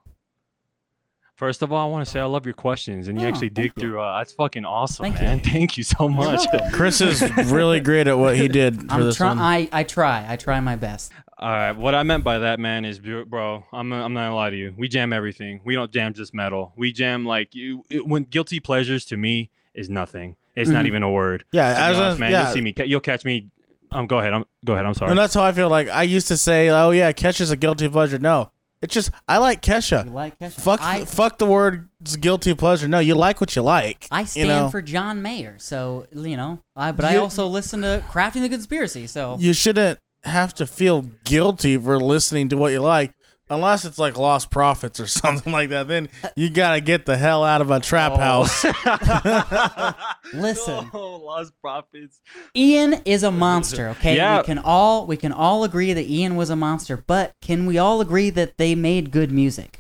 First 1.36 1.62
of 1.62 1.72
all, 1.72 1.88
I 1.88 1.92
want 1.92 2.04
to 2.06 2.12
say 2.12 2.20
I 2.20 2.26
love 2.26 2.46
your 2.46 2.56
questions, 2.56 3.08
and 3.08 3.22
you 3.22 3.26
Oh, 3.26 3.30
actually 3.30 3.50
dig 3.52 3.72
you. 3.76 3.82
through. 3.82 4.02
Uh, 4.02 4.18
that's 4.18 4.34
fucking 4.34 4.66
awesome, 4.66 5.04
Thank 5.04 5.18
you. 5.20 5.26
man. 5.28 5.40
Thank 5.44 5.78
you 5.78 5.84
so 5.84 6.10
much. 6.10 6.46
Chris 6.74 7.00
is 7.00 7.22
really 7.52 7.80
great 7.80 8.08
at 8.08 8.18
what 8.18 8.36
he 8.36 8.48
did 8.48 8.82
for 8.82 8.88
I'm 8.96 9.02
this 9.04 9.18
trying. 9.18 9.38
one. 9.38 9.46
I 9.46 9.70
I 9.72 9.84
try. 9.84 10.26
I 10.28 10.36
try 10.36 10.60
my 10.62 10.76
best. 10.76 11.12
All 11.40 11.50
right, 11.52 11.72
what 11.72 11.94
I 11.94 12.02
meant 12.02 12.24
by 12.24 12.40
that, 12.40 12.60
man, 12.60 12.84
is 12.84 12.98
bro, 13.00 13.24
bro, 13.26 13.64
I'm 13.72 13.94
I'm 13.94 14.14
not 14.14 14.22
gonna 14.26 14.36
lie 14.36 14.50
to 14.50 14.56
you. 14.58 14.74
We 14.76 14.88
jam 14.88 15.14
everything. 15.14 15.62
We 15.64 15.76
don't 15.76 15.92
jam 15.92 16.14
just 16.14 16.34
metal. 16.34 16.74
We 16.76 16.92
jam 16.92 17.26
like 17.26 17.54
you. 17.54 17.84
It, 17.92 18.08
when 18.08 18.24
guilty 18.24 18.60
pleasures 18.60 19.06
to 19.06 19.18
me 19.18 19.52
is 19.76 19.88
nothing. 19.90 20.36
It's 20.56 20.70
not 20.72 20.86
Mhm. 20.86 20.88
even 20.88 21.04
a 21.04 21.12
word. 21.12 21.44
yeah, 21.52 21.72
To 21.76 21.80
as 21.80 21.98
honest, 21.98 22.18
a, 22.18 22.20
man, 22.20 22.32
yeah. 22.32 22.44
you'll 22.46 22.54
see 22.54 22.62
me. 22.62 22.74
You'll 22.86 23.00
catch 23.02 23.24
me. 23.24 23.50
Um, 23.92 24.08
go 24.08 24.18
ahead. 24.18 24.34
I'm 24.34 24.46
go 24.66 24.74
ahead. 24.74 24.86
I'm 24.88 24.96
sorry. 24.96 25.12
And 25.12 25.20
that's 25.20 25.36
how 25.36 25.44
I 25.44 25.52
feel. 25.52 25.70
Like 25.70 25.90
I 25.90 26.02
used 26.04 26.28
to 26.30 26.38
say, 26.38 26.70
"Oh 26.70 26.90
yeah, 26.90 27.12
Kesha's 27.12 27.52
a 27.52 27.56
guilty 27.56 27.88
pleasure." 27.88 28.18
No, 28.18 28.50
it's 28.82 28.96
just 28.96 29.12
I 29.28 29.38
like 29.38 29.62
Kesha. 29.62 30.06
You 30.06 30.12
like 30.12 30.40
Kesha? 30.40 30.60
Fuck, 30.60 30.82
I, 30.82 31.06
fuck 31.06 31.38
the 31.38 31.46
word 31.46 31.88
guilty 32.20 32.56
pleasure. 32.56 32.88
No, 32.88 32.98
you 32.98 33.14
like 33.14 33.40
what 33.40 33.56
you 33.56 33.62
like. 33.62 34.08
I 34.10 34.22
you 34.22 34.26
stand 34.26 34.48
know? 34.50 34.70
for 34.70 34.82
John 34.82 35.22
Mayer, 35.22 35.56
so 35.60 36.08
you 36.12 36.36
know. 36.36 36.60
I, 36.76 36.92
but 36.92 37.06
I 37.06 37.18
also 37.18 37.46
listen 37.46 37.82
to 37.84 38.04
Crafting 38.10 38.42
the 38.42 38.50
Conspiracy. 38.50 39.06
So 39.06 39.38
You 39.40 39.54
shouldn't 39.54 40.00
have 40.28 40.54
to 40.56 40.68
feel 40.68 41.04
guilty 41.24 41.78
for 41.78 42.00
listening 42.00 42.50
to 42.50 42.58
what 42.58 42.72
you 42.72 42.80
like, 42.82 43.14
unless 43.50 43.86
it's 43.86 43.98
like 43.98 44.18
Lost 44.18 44.50
Prophets 44.52 45.00
or 45.00 45.08
something 45.24 45.52
like 45.52 45.70
that. 45.70 45.88
Then 45.88 46.10
you 46.36 46.50
gotta 46.50 46.82
get 46.82 47.06
the 47.06 47.18
hell 47.18 47.44
out 47.44 47.62
of 47.62 47.72
a 47.72 47.80
trap 47.80 48.14
Oh. 48.16 48.18
house. 48.18 48.64
listen, 50.34 50.90
Oh, 50.94 51.18
Lost 51.18 51.54
Prophets. 51.62 52.20
Ian 52.56 53.02
is 53.06 53.24
a 53.24 53.32
monster. 53.32 53.90
Okay, 53.90 54.16
Yeah. 54.16 54.38
we 54.40 54.44
can 54.44 54.58
all 54.60 55.06
we 55.08 55.18
can 55.18 55.32
all 55.32 55.64
agree 55.64 55.94
that 55.94 56.06
Ian 56.10 56.36
was 56.36 56.50
a 56.50 56.56
monster, 56.56 56.98
but 57.08 57.34
can 57.42 57.66
we 57.66 57.78
all 57.78 58.02
agree 58.02 58.30
that 58.32 58.58
they 58.58 58.76
made 58.76 59.12
good 59.12 59.32
music? 59.32 59.80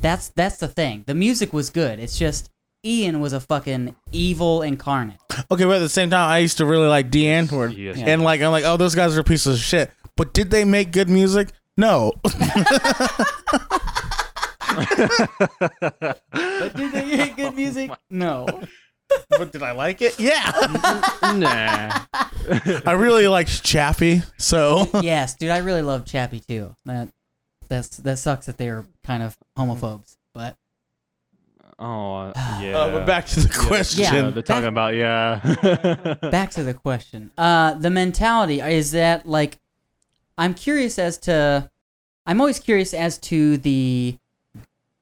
That's 0.00 0.28
that's 0.28 0.56
the 0.56 0.68
thing. 0.68 1.04
The 1.06 1.14
music 1.14 1.52
was 1.52 1.70
good. 1.70 1.98
It's 1.98 2.18
just 2.18 2.50
Ian 2.84 3.20
was 3.20 3.32
a 3.32 3.40
fucking 3.40 3.94
evil 4.10 4.62
incarnate. 4.62 5.18
Okay, 5.50 5.64
but 5.64 5.76
at 5.76 5.80
the 5.80 5.88
same 5.88 6.10
time, 6.10 6.28
I 6.28 6.38
used 6.38 6.58
to 6.58 6.66
really 6.66 6.88
like 6.88 7.10
Die 7.10 7.20
Antwoord. 7.20 7.76
Yes. 7.76 7.98
Yeah. 7.98 8.06
And 8.06 8.22
like, 8.22 8.40
I'm 8.40 8.50
like, 8.50 8.64
oh, 8.64 8.76
those 8.76 8.94
guys 8.94 9.16
are 9.16 9.22
pieces 9.22 9.56
of 9.56 9.62
shit. 9.62 9.90
But 10.16 10.34
did 10.34 10.50
they 10.50 10.64
make 10.64 10.92
good 10.92 11.08
music? 11.08 11.50
No. 11.76 12.12
But 14.74 14.88
did 16.76 16.92
they 16.92 17.16
make 17.16 17.36
good 17.36 17.54
music? 17.54 17.90
No. 18.10 18.46
but 19.30 19.52
did 19.52 19.62
I 19.62 19.72
like 19.72 20.02
it? 20.02 20.18
Yeah. 20.18 20.50
nah. 21.22 22.04
I 22.86 22.92
really 22.92 23.28
liked 23.28 23.62
Chappie. 23.62 24.22
So 24.38 24.88
yes, 25.02 25.34
dude, 25.34 25.50
I 25.50 25.58
really 25.58 25.82
love 25.82 26.06
Chappie 26.06 26.40
too. 26.40 26.74
That 26.84 27.08
that's 27.68 27.96
that 27.98 28.18
sucks 28.18 28.46
that 28.46 28.58
they're 28.58 28.86
kind 29.04 29.22
of 29.22 29.36
homophobes, 29.58 30.16
but 30.34 30.56
Oh, 31.82 32.14
uh, 32.14 32.32
yeah. 32.62 32.78
uh, 32.78 32.92
but 32.92 33.06
back 33.06 33.26
to 33.26 33.40
the 33.40 33.48
question. 33.52 34.04
Yeah, 34.04 34.30
they're 34.30 34.42
talking 34.42 34.68
about 34.68 34.94
yeah. 34.94 35.40
back 36.30 36.52
to 36.52 36.62
the 36.62 36.74
question. 36.74 37.32
Uh, 37.36 37.74
the 37.74 37.90
mentality 37.90 38.60
is 38.60 38.92
that 38.92 39.26
like, 39.26 39.58
I'm 40.38 40.54
curious 40.54 40.98
as 40.98 41.18
to, 41.18 41.68
I'm 42.24 42.40
always 42.40 42.60
curious 42.60 42.94
as 42.94 43.18
to 43.18 43.58
the, 43.58 44.16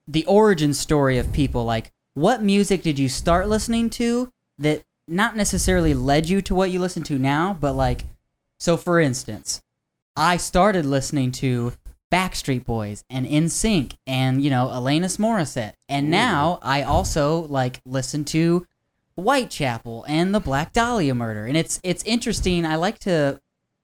the 0.08 0.24
origin 0.24 0.72
story 0.72 1.18
of 1.18 1.32
people. 1.32 1.64
Like, 1.64 1.92
what 2.14 2.42
music 2.42 2.82
did 2.82 2.98
you 2.98 3.08
start 3.10 3.48
listening 3.48 3.90
to 3.90 4.32
that 4.58 4.82
not 5.06 5.36
necessarily 5.36 5.92
led 5.92 6.28
you 6.28 6.40
to 6.42 6.54
what 6.54 6.70
you 6.70 6.80
listen 6.80 7.02
to 7.04 7.18
now, 7.18 7.56
but 7.60 7.74
like, 7.74 8.04
so 8.58 8.78
for 8.78 8.98
instance, 8.98 9.60
I 10.16 10.38
started 10.38 10.86
listening 10.86 11.30
to 11.32 11.74
Backstreet 12.12 12.64
Boys 12.64 13.05
and 13.09 13.27
NSYNC 13.27 13.94
and 14.07 14.42
you 14.42 14.51
know 14.51 14.66
Alanis 14.66 15.18
Morissette, 15.18 15.75
and 15.88 16.11
now 16.11 16.59
I 16.62 16.83
also 16.83 17.42
like 17.42 17.81
listen 17.87 18.25
to 18.27 18.66
Whitechapel 19.16 20.05
and 20.09 20.35
the 20.35 20.40
Black 20.40 20.73
Dahlia 20.73 21.14
murder. 21.14 21.46
And 21.46 21.57
it's 21.57 21.79
it's 21.83 22.03
interesting. 22.05 22.64
I 22.66 22.77
like 22.77 22.99
to 23.01 23.40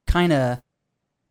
kind 0.07 0.33
of 0.33 0.61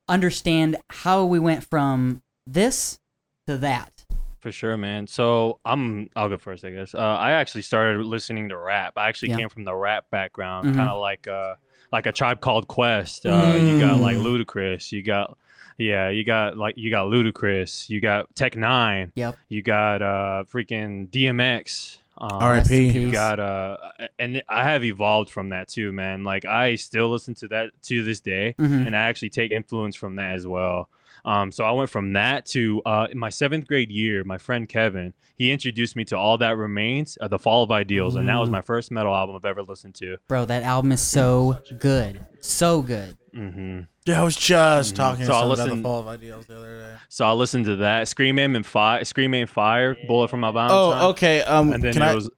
understand 0.08 0.78
how 0.90 1.26
we 1.26 1.40
went 1.40 1.64
from 1.64 2.22
this 2.46 3.00
to 3.48 3.58
that. 3.58 3.92
For 4.40 4.52
sure, 4.52 4.78
man. 4.78 5.08
So 5.08 5.60
I'm. 5.66 6.10
I'll 6.16 6.30
go 6.30 6.38
first, 6.38 6.64
I 6.64 6.70
guess. 6.70 6.94
Uh, 6.94 7.00
I 7.00 7.32
actually 7.32 7.64
started 7.64 8.06
listening 8.06 8.50
to 8.50 8.58
rap. 8.58 8.94
I 8.96 9.10
actually 9.10 9.30
Yeah. 9.32 9.38
came 9.38 9.50
from 9.50 9.64
the 9.64 9.74
rap 9.76 10.06
background, 10.12 10.68
Mhm. 10.70 10.76
kind 10.76 10.90
of 10.90 11.00
like 11.02 11.28
uh, 11.28 11.56
like 11.92 12.06
a 12.06 12.12
tribe 12.12 12.42
called 12.42 12.68
Quest. 12.68 13.26
Uh, 13.26 13.56
You 13.60 13.80
got 13.80 14.00
like 14.00 14.18
Mm. 14.18 14.24
Ludacris. 14.46 14.92
You 14.92 15.02
got, 15.02 15.36
yeah, 15.78 16.10
you 16.10 16.24
got 16.24 16.58
like 16.58 16.76
you 16.78 16.90
got 16.90 17.08
Ludacris. 17.08 17.90
You 17.90 18.00
got 18.02 18.34
Tech 18.36 18.54
N9ne. 18.54 19.12
Yep. 19.16 19.38
You 19.50 19.62
got 19.62 20.02
uh 20.02 20.44
freaking 20.52 21.10
DMX. 21.10 21.98
Um, 22.18 22.30
R.I.P. 22.32 22.92
You 22.92 23.12
got 23.12 23.42
uh, 23.42 23.76
and 24.18 24.42
I 24.48 24.64
have 24.64 24.86
evolved 24.86 25.30
from 25.30 25.50
that 25.50 25.68
too, 25.68 25.92
man. 25.92 26.24
Like 26.24 26.46
I 26.46 26.76
still 26.76 27.10
listen 27.10 27.36
to 27.36 27.48
that 27.50 27.72
to 27.84 28.04
this 28.06 28.22
day 28.22 28.56
Mhm. 28.58 28.88
and 28.88 28.96
I 28.96 29.02
actually 29.02 29.32
take 29.32 29.52
influence 29.52 29.98
from 29.98 30.16
that 30.16 30.34
as 30.36 30.48
well. 30.48 30.88
Um, 31.26 31.52
so 31.52 31.64
I 31.64 31.72
went 31.72 31.90
from 31.90 32.14
that 32.14 32.46
to 32.48 32.82
uh, 32.86 33.08
in 33.12 33.18
my 33.18 33.30
seventh 33.30 33.68
grade 33.68 33.90
year. 33.92 34.24
My 34.24 34.38
friend 34.38 34.70
Kevin, 34.70 35.14
he 35.38 35.52
introduced 35.52 35.96
me 35.96 36.06
to 36.06 36.18
All 36.18 36.38
That 36.38 36.56
Remains, 36.58 37.18
uh, 37.20 37.28
The 37.28 37.40
Fall 37.40 37.64
of 37.64 37.72
Ideals, 37.72 38.16
and 38.16 38.30
that 38.30 38.38
was 38.38 38.50
my 38.50 38.62
first 38.62 38.92
metal 38.92 39.14
album 39.14 39.36
I've 39.36 39.46
ever 39.46 39.64
listened 39.64 39.96
to. 39.96 40.18
Bro, 40.28 40.46
that 40.46 40.64
album 40.64 40.92
is 40.92 41.02
so 41.02 41.58
good, 41.80 42.24
so 42.42 42.82
good. 42.82 43.18
hmm 43.34 43.82
Yeah, 44.06 44.22
I 44.22 44.24
was 44.24 44.36
just 44.36 44.94
Mhm. 44.94 44.98
talking 44.98 45.26
So 45.26 45.34
I 45.34 45.36
to 45.36 45.40
someone 45.40 45.60
about 45.60 45.76
the 45.76 45.82
Fall 45.82 46.00
of 46.02 46.08
Ideals 46.08 46.46
the 46.46 46.58
other 46.58 46.80
day. 46.80 46.96
So 47.10 47.26
I 47.26 47.32
listened 47.32 47.66
to 47.66 47.76
that, 47.78 48.08
Scream 48.08 48.38
Aim 48.40 48.56
and 48.56 48.66
Fire, 48.66 49.04
Scream 49.04 49.34
Aim 49.34 49.48
Fire, 49.48 49.98
Bullet 50.08 50.30
for 50.30 50.38
My 50.38 50.52
Valentine. 50.52 51.02
Oh, 51.04 51.10
okay. 51.10 51.42
Um, 51.42 51.74
And 51.74 51.84
then 51.84 51.94
can 51.94 52.02
it 52.04 52.06
I 52.06 52.14
was. 52.14 52.30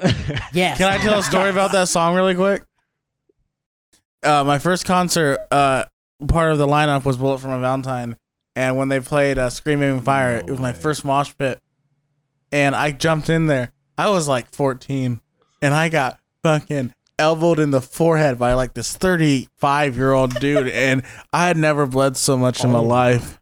Yes. 0.54 0.78
can 0.78 0.90
I 0.90 0.96
tell 0.98 1.18
a 1.18 1.22
story 1.22 1.50
about 1.50 1.72
that 1.72 1.88
song 1.88 2.14
really 2.16 2.34
quick? 2.34 2.62
Uh, 4.22 4.44
my 4.44 4.58
first 4.58 4.84
concert, 4.86 5.38
uh, 5.50 5.84
part 6.28 6.52
of 6.52 6.58
the 6.58 6.66
lineup 6.66 7.04
was 7.04 7.16
Bullet 7.16 7.38
from 7.38 7.52
a 7.52 7.60
Valentine, 7.60 8.16
and 8.56 8.76
when 8.76 8.88
they 8.88 9.00
played 9.00 9.38
uh, 9.38 9.50
"Scream 9.50 9.82
Aim 9.82 10.00
Fire," 10.00 10.36
it 10.38 10.46
was 10.50 10.60
my 10.60 10.72
first 10.72 11.04
mosh 11.04 11.32
pit, 11.38 11.60
and 12.52 12.74
I 12.74 12.92
jumped 12.92 13.28
in 13.28 13.46
there. 13.46 13.72
I 13.96 14.10
was 14.10 14.28
like 14.28 14.50
14, 14.54 15.20
and 15.62 15.74
I 15.74 15.88
got 15.88 16.18
fucking 16.42 16.94
elbowed 17.18 17.58
in 17.58 17.70
the 17.70 17.80
forehead 17.82 18.38
by 18.38 18.54
like 18.54 18.72
this 18.74 18.96
35 18.96 19.96
year 19.96 20.12
old 20.12 20.34
dude, 20.40 20.68
and 20.72 21.02
I 21.32 21.46
had 21.46 21.56
never 21.56 21.86
bled 21.86 22.16
so 22.16 22.36
much 22.36 22.64
in 22.64 22.70
my 22.70 22.78
life. 22.80 23.38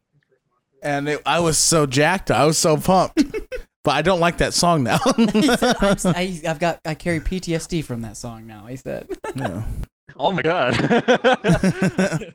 And 0.82 1.08
it, 1.08 1.22
I 1.26 1.40
was 1.40 1.58
so 1.58 1.86
jacked. 1.86 2.30
I 2.30 2.44
was 2.44 2.56
so 2.58 2.76
pumped. 2.76 3.16
but 3.84 3.90
I 3.96 4.02
don't 4.02 4.20
like 4.20 4.38
that 4.38 4.54
song 4.54 4.82
now. 4.84 4.98
He 5.32 5.42
said, 5.42 5.76
I'm 5.80 5.92
s- 5.92 6.06
I, 6.06 6.40
have 6.44 6.58
got 6.58 6.80
I 6.84 6.94
carry 6.94 7.20
PTSD 7.20 7.84
from 7.84 8.02
that 8.02 8.16
song 8.16 8.46
now. 8.46 8.66
He 8.66 8.76
said. 8.76 9.08
Yeah. 9.34 9.62
Oh 10.16 10.32
my 10.32 10.42
god. 10.42 12.34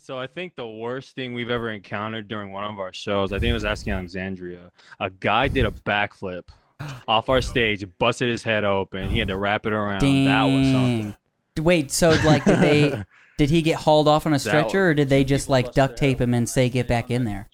So 0.00 0.18
I 0.18 0.26
think 0.26 0.54
the 0.56 0.66
worst 0.66 1.14
thing 1.14 1.34
we've 1.34 1.50
ever 1.50 1.70
encountered 1.70 2.28
during 2.28 2.52
one 2.52 2.64
of 2.64 2.78
our 2.78 2.92
shows, 2.92 3.32
I 3.32 3.38
think 3.38 3.50
it 3.50 3.54
was 3.54 3.64
asking 3.64 3.92
Alexandria. 3.92 4.70
A 4.98 5.10
guy 5.10 5.48
did 5.48 5.66
a 5.66 5.70
backflip 5.70 6.44
off 7.08 7.28
our 7.28 7.40
stage, 7.40 7.84
busted 7.98 8.28
his 8.28 8.42
head 8.42 8.64
open. 8.64 9.08
He 9.08 9.18
had 9.18 9.28
to 9.28 9.36
wrap 9.36 9.66
it 9.66 9.72
around. 9.72 10.00
That 10.00 10.44
was 10.44 10.66
something. 10.72 11.14
Dang. 11.56 11.64
Wait, 11.64 11.90
so 11.90 12.10
like 12.24 12.44
did 12.44 12.58
they 12.60 13.02
did 13.38 13.50
he 13.50 13.62
get 13.62 13.76
hauled 13.76 14.08
off 14.08 14.26
on 14.26 14.32
a 14.34 14.38
stretcher 14.38 14.88
or 14.90 14.94
did 14.94 15.08
they 15.08 15.24
just 15.24 15.48
like 15.48 15.72
duct 15.72 15.96
tape 15.96 16.20
him 16.20 16.32
and 16.34 16.48
say 16.48 16.68
get 16.68 16.86
back 16.88 17.10
in 17.10 17.24
there? 17.24 17.48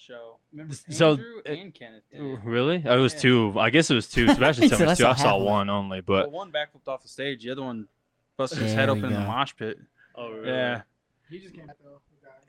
Remember 0.52 0.74
So, 0.90 1.10
Andrew 1.12 1.24
uh, 1.46 1.50
and 1.50 1.74
Kenneth 1.74 2.02
did. 2.10 2.20
Really? 2.44 2.82
Oh, 2.86 2.96
it 2.98 3.00
was 3.00 3.12
Yeah. 3.14 3.20
two. 3.20 3.54
I 3.58 3.68
guess 3.70 3.90
it 3.90 3.94
was 3.94 4.06
two. 4.08 4.26
Sebastian 4.34 4.64
He 4.64 4.68
told 4.70 4.80
me 4.82 4.86
"I 4.88 4.94
two. 4.94 5.02
saw 5.02 5.10
I 5.10 5.14
saw 5.16 5.36
of 5.36 5.42
one 5.42 5.68
only, 5.68 6.02
Well, 6.06 6.22
but 6.22 6.32
one 6.32 6.50
backflipped 6.50 6.88
off 6.88 7.02
the 7.02 7.08
stage. 7.08 7.42
The 7.44 7.50
other 7.50 7.62
one 7.62 7.88
busted 8.38 8.58
his 8.60 8.68
There 8.72 8.80
head 8.80 8.88
we 8.88 8.98
open 9.00 9.04
in 9.12 9.12
the 9.20 9.26
go. 9.26 9.26
mosh 9.32 9.52
pit. 9.58 9.78
oh, 10.14 10.30
really? 10.32 10.48
Yeah. 10.48 10.82
He 11.28 11.40
just 11.40 11.54
can't 11.54 11.68
though. 11.84 12.00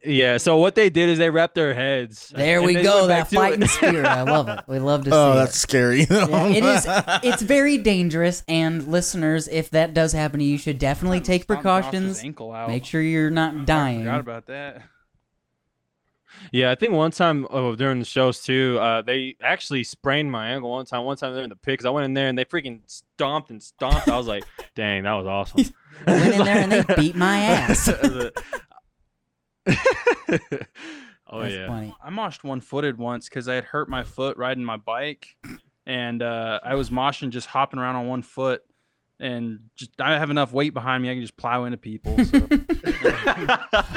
Yeah. 0.08 0.38
So 0.38 0.58
what 0.58 0.76
they 0.76 0.90
did 0.90 1.10
is 1.10 1.18
they 1.18 1.30
wrapped 1.30 1.56
their 1.56 1.74
heads. 1.74 2.32
There 2.36 2.62
we 2.62 2.74
go, 2.76 3.08
went 3.08 3.08
that 3.10 3.32
back 3.32 3.54
to 3.54 3.62
it. 3.64 3.70
spirit. 3.70 4.06
I 4.06 4.22
love 4.24 4.48
it. 4.50 4.62
We 4.68 4.80
love 4.80 5.04
to 5.06 5.12
see 5.12 5.16
Oh, 5.16 5.34
it. 5.34 5.36
that's 5.36 5.58
scary. 5.58 6.02
Yeah, 6.10 6.48
it 6.48 6.64
is. 6.64 6.86
It's 7.34 7.42
very 7.42 7.78
dangerous, 7.78 8.44
and 8.48 8.88
listeners, 8.88 9.48
if 9.48 9.70
that 9.72 9.94
does 9.94 10.14
happen 10.14 10.40
to 10.40 10.46
you, 10.46 10.54
you 10.54 10.58
should 10.58 10.80
definitely 10.80 11.20
take 11.22 11.46
precautions. 11.48 12.24
Ankle 12.24 12.52
out. 12.52 12.70
Make 12.70 12.86
sure 12.86 13.02
you're 13.02 13.30
not 13.30 13.50
I 13.50 13.54
forgot 13.60 13.66
dying. 13.68 14.08
about 14.08 14.46
that. 14.48 14.82
Yeah, 16.52 16.70
I 16.72 16.76
think 16.76 16.94
one 16.94 17.12
time 17.12 17.48
oh, 17.50 17.76
during 17.76 18.00
the 18.00 18.06
shows 18.06 18.42
too, 18.44 18.78
uh, 18.80 19.02
they 19.02 19.36
actually 19.42 19.84
sprained 19.84 20.32
my 20.32 20.50
ankle 20.50 20.70
one 20.70 20.86
time. 20.86 21.04
One 21.04 21.18
time 21.18 21.34
they're 21.34 21.44
in 21.44 21.50
the 21.50 21.56
pit 21.56 21.80
'cause 21.80 21.86
I 21.86 21.90
went 21.90 22.06
in 22.06 22.14
there 22.14 22.28
and 22.28 22.38
they 22.38 22.46
freaking 22.46 22.82
stomped 22.86 23.50
and 23.50 23.62
stomped. 23.62 24.08
I 24.08 24.16
was 24.18 24.28
like, 24.28 24.44
dang, 24.76 25.04
that 25.04 25.14
was 25.14 25.26
awesome. 25.26 25.74
I 26.06 26.12
went 26.12 26.36
in 26.36 26.46
there 26.46 26.58
and 26.58 26.72
they 26.72 26.96
beat 26.96 27.16
my 27.16 27.40
ass. 27.40 27.90
oh 31.30 31.42
That's 31.42 31.54
yeah. 31.54 31.68
funny. 31.68 31.96
I 32.04 32.10
moshed 32.10 32.44
one 32.44 32.62
footed 32.62 32.98
once 32.98 33.30
because 33.30 33.48
I 33.48 33.56
had 33.56 33.66
hurt 33.66 33.90
my 33.90 34.04
foot 34.04 34.38
riding 34.38 34.64
my 34.64 34.78
bike, 34.78 35.36
and 35.86 36.22
uh, 36.22 36.60
I 36.64 36.76
was 36.76 36.90
moshing 36.90 37.30
just 37.30 37.48
hopping 37.48 37.80
around 37.80 37.96
on 37.96 38.08
one 38.08 38.22
foot, 38.22 38.62
and 39.20 39.60
just 39.76 39.92
I 40.00 40.18
have 40.18 40.30
enough 40.30 40.52
weight 40.54 40.74
behind 40.74 41.04
me 41.04 41.10
I 41.10 41.14
can 41.14 41.22
just 41.22 41.38
plow 41.38 41.66
into 41.66 41.78
people. 41.78 42.18
So. 42.26 42.48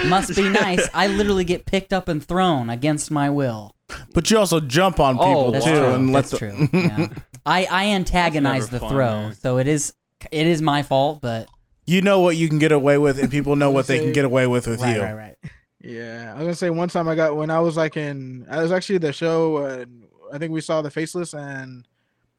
Must 0.09 0.35
be 0.37 0.49
nice. 0.49 0.89
I 0.95 1.07
literally 1.09 1.45
get 1.45 1.67
picked 1.67 1.93
up 1.93 2.09
and 2.09 2.25
thrown 2.25 2.71
against 2.71 3.11
my 3.11 3.31
will. 3.31 3.75
but 4.15 4.31
you 4.31 4.39
also 4.39 4.61
jump 4.61 5.01
on 5.01 5.17
Oh, 5.19 5.25
people 5.25 5.53
That's 5.53 5.65
too, 5.65 5.71
true. 5.73 5.93
and 5.95 6.13
let 6.13 6.27
That's 6.27 6.31
the- 6.31 6.39
true. 6.39 6.69
Yeah. 6.73 7.07
I 7.47 7.67
I 7.71 7.87
antagonize 7.87 8.69
the 8.69 8.81
fun, 8.81 8.91
throw, 8.91 9.07
man. 9.23 9.35
so 9.35 9.57
it 9.59 9.67
is 9.67 9.95
it 10.31 10.47
is 10.47 10.61
my 10.61 10.83
fault, 10.83 11.21
but 11.23 11.49
you 11.87 12.03
know 12.03 12.21
what 12.21 12.37
you 12.37 12.49
can 12.49 12.59
get 12.59 12.71
away 12.71 12.99
with, 12.99 13.19
and 13.19 13.31
people 13.31 13.57
know 13.57 13.71
what 13.71 13.87
they 13.87 13.99
can 13.99 14.13
get 14.13 14.25
away 14.27 14.47
with 14.47 14.67
with 14.67 14.81
right, 14.83 14.97
you. 14.97 15.03
right, 15.03 15.15
right. 15.15 15.37
Yeah, 15.83 16.33
I 16.33 16.39
was 16.39 16.43
gonna 16.45 16.55
say 16.55 16.71
one 16.71 16.89
time 16.89 17.09
I 17.09 17.15
got 17.15 17.37
when 17.37 17.51
I 17.51 17.61
was 17.61 17.77
like 17.77 17.97
in 17.97 18.47
I 18.51 18.63
was 18.63 18.73
actually 18.73 18.99
the 18.99 19.13
show. 19.13 19.57
Uh, 19.57 19.85
I 20.33 20.39
think 20.39 20.53
we 20.53 20.61
saw 20.61 20.83
the 20.83 20.91
Faceless 20.91 21.33
and 21.35 21.87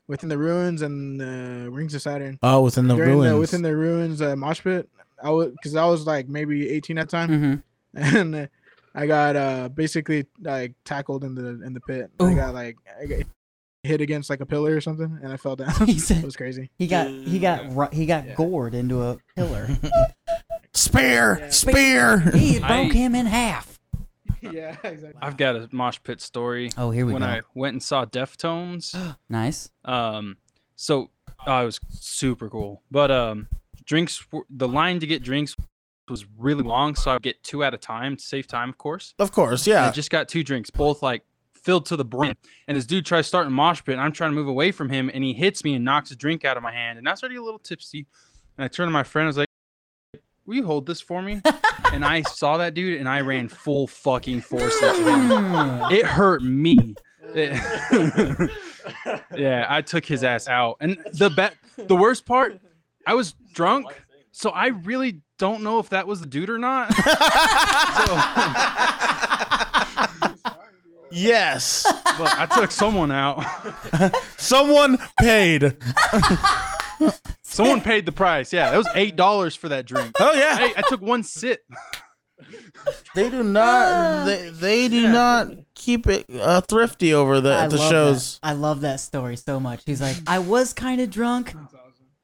Within 0.07 0.29
the 0.29 0.37
Ruins 0.37 0.81
and 0.83 1.21
uh, 1.21 1.71
Rings 1.71 1.93
of 1.95 2.01
Saturn. 2.01 2.37
Oh, 2.43 2.61
within 2.61 2.87
the 2.87 2.95
During 2.95 3.11
ruins. 3.19 3.31
the 3.31 3.37
Within 3.39 3.61
the 3.63 3.75
Ruins 3.75 4.21
uh, 4.21 4.35
mosh 4.35 4.61
pit, 4.61 4.87
I 5.23 5.29
was 5.31 5.51
because 5.51 5.75
I 5.75 5.85
was 5.85 6.05
like 6.05 6.27
maybe 6.29 6.69
18 6.69 6.97
at 6.97 7.09
the 7.09 7.11
time, 7.17 7.29
hmm 7.29 7.55
and 7.95 8.35
uh, 8.35 8.47
I 8.93 9.05
got 9.07 9.35
uh 9.35 9.69
basically 9.69 10.25
like 10.41 10.73
tackled 10.85 11.23
in 11.23 11.33
the 11.35 11.61
in 11.65 11.73
the 11.73 11.81
pit. 11.81 12.11
I 12.19 12.33
got 12.33 12.53
like 12.53 12.77
I 13.01 13.05
got 13.07 13.19
hit 13.83 14.01
against 14.01 14.29
like 14.29 14.41
a 14.41 14.45
pillar 14.45 14.75
or 14.75 14.81
something, 14.81 15.19
and 15.23 15.33
I 15.33 15.37
fell 15.37 15.55
down. 15.55 15.73
He 15.87 15.93
it 16.13 16.23
was 16.23 16.35
crazy. 16.37 16.69
he 16.77 16.85
got 16.87 17.07
he 17.07 17.39
got 17.39 17.75
ru- 17.75 17.89
he 17.91 18.05
got 18.05 18.27
Yeah. 18.27 18.35
gored 18.35 18.75
into 18.75 19.01
a 19.01 19.17
pillar. 19.35 19.67
Spear, 20.81 21.37
Yeah. 21.39 21.49
spear. 21.49 22.19
he 22.31 22.59
broke 22.59 22.69
I- 22.71 22.83
him 22.93 23.15
in 23.15 23.25
half. 23.27 23.79
yeah, 24.41 24.75
exactly. 24.83 25.13
I've 25.21 25.37
got 25.37 25.55
a 25.55 25.69
mosh 25.71 25.99
pit 26.03 26.19
story. 26.19 26.71
Oh, 26.77 26.89
here 26.89 27.05
we 27.05 27.13
when 27.13 27.21
go. 27.21 27.27
I 27.27 27.41
went 27.53 27.73
and 27.73 27.83
saw 27.83 28.05
Deftones, 28.05 28.95
nice. 29.29 29.69
um, 29.85 30.37
so 30.75 31.11
oh, 31.45 31.61
it 31.61 31.65
was 31.65 31.79
super 31.91 32.49
cool. 32.49 32.81
But 32.89 33.11
um, 33.11 33.47
drinks, 33.85 34.25
the 34.49 34.67
line 34.67 34.99
to 34.99 35.05
get 35.07 35.21
drinks 35.23 35.55
was 36.09 36.25
really 36.37 36.63
long, 36.63 36.95
so 36.95 37.11
I 37.11 37.15
would 37.15 37.21
get 37.21 37.43
two 37.43 37.63
at 37.63 37.73
a 37.73 37.77
time 37.77 38.17
to 38.17 38.23
save 38.23 38.47
time, 38.47 38.69
of 38.69 38.77
course. 38.79 39.13
Of 39.19 39.31
course, 39.31 39.67
And 39.67 39.77
I 39.77 39.91
just 39.91 40.09
got 40.09 40.27
two 40.27 40.43
drinks, 40.43 40.69
both 40.71 41.03
like 41.03 41.23
filled 41.53 41.85
to 41.85 41.95
the 41.95 42.03
brim. 42.03 42.35
And 42.67 42.75
this 42.75 42.87
dude 42.87 43.05
tries 43.05 43.27
starting 43.27 43.53
mosh 43.53 43.83
pit, 43.83 43.93
and 43.93 44.01
I'm 44.01 44.11
trying 44.11 44.31
to 44.31 44.35
move 44.35 44.47
away 44.47 44.71
from 44.71 44.89
him, 44.89 45.11
and 45.13 45.23
he 45.23 45.33
hits 45.33 45.63
me 45.63 45.75
and 45.75 45.85
knocks 45.85 46.09
a 46.09 46.15
drink 46.15 46.43
out 46.43 46.57
of 46.57 46.63
my 46.63 46.71
hand. 46.71 46.97
And 46.97 47.07
I 47.07 47.13
started 47.13 47.35
to 47.35 47.39
get 47.39 47.43
a 47.43 47.45
little 47.45 47.59
tipsy. 47.59 48.07
And 48.57 48.65
I 48.65 48.67
turned 48.67 48.87
to 48.87 48.91
my 48.91 49.03
friend, 49.03 49.25
I 49.25 49.29
was 49.29 49.37
like, 49.37 49.47
Will 50.51 50.57
you 50.57 50.65
hold 50.65 50.85
this 50.85 50.99
for 50.99 51.21
me? 51.21 51.41
and 51.93 52.03
I 52.03 52.23
saw 52.23 52.57
that 52.57 52.73
dude, 52.73 52.99
and 52.99 53.07
I 53.07 53.21
ran 53.21 53.47
full 53.47 53.87
fucking 53.87 54.41
force 54.41 54.75
into 54.83 55.09
him. 55.09 55.81
It 55.91 56.05
hurt 56.05 56.43
me. 56.43 56.93
It- 57.33 58.51
yeah, 59.37 59.65
I 59.69 59.81
took 59.81 60.05
his 60.05 60.25
ass 60.25 60.49
out. 60.49 60.75
And 60.81 60.97
the 61.13 61.29
bet, 61.29 61.55
the 61.77 61.95
worst 61.95 62.25
part, 62.25 62.59
I 63.07 63.13
was 63.13 63.33
drunk, 63.53 63.85
so 64.33 64.49
I 64.49 64.67
really 64.67 65.21
don't 65.39 65.63
know 65.63 65.79
if 65.79 65.87
that 65.91 66.05
was 66.05 66.19
the 66.19 66.27
dude 66.27 66.49
or 66.49 66.57
not. 66.57 66.89
yes. 71.11 71.85
but 72.17 72.37
I 72.37 72.45
took 72.53 72.71
someone 72.71 73.13
out. 73.13 73.41
Someone 74.35 74.97
paid. 75.17 75.77
Someone 77.51 77.81
paid 77.81 78.05
the 78.05 78.11
price. 78.11 78.53
Yeah, 78.53 78.71
that 78.71 78.77
was 78.77 78.87
eight 78.95 79.15
dollars 79.15 79.55
for 79.55 79.69
that 79.69 79.85
drink. 79.85 80.15
Oh 80.19 80.33
yeah. 80.33 80.57
Hey, 80.57 80.73
I 80.75 80.81
took 80.87 81.01
one 81.01 81.23
sip. 81.23 81.61
They 83.13 83.29
do 83.29 83.43
not. 83.43 84.25
They, 84.25 84.49
they 84.49 84.87
do 84.87 85.09
not 85.09 85.49
keep 85.75 86.07
it 86.07 86.25
uh, 86.33 86.61
thrifty 86.61 87.13
over 87.13 87.41
the 87.41 87.53
I 87.53 87.67
the 87.67 87.77
shows. 87.77 88.39
That. 88.41 88.49
I 88.49 88.53
love 88.53 88.81
that 88.81 88.99
story 88.99 89.35
so 89.35 89.59
much. 89.59 89.83
He's 89.85 90.01
like, 90.01 90.17
I 90.27 90.39
was 90.39 90.73
kind 90.73 91.01
of 91.01 91.09
drunk. 91.09 91.53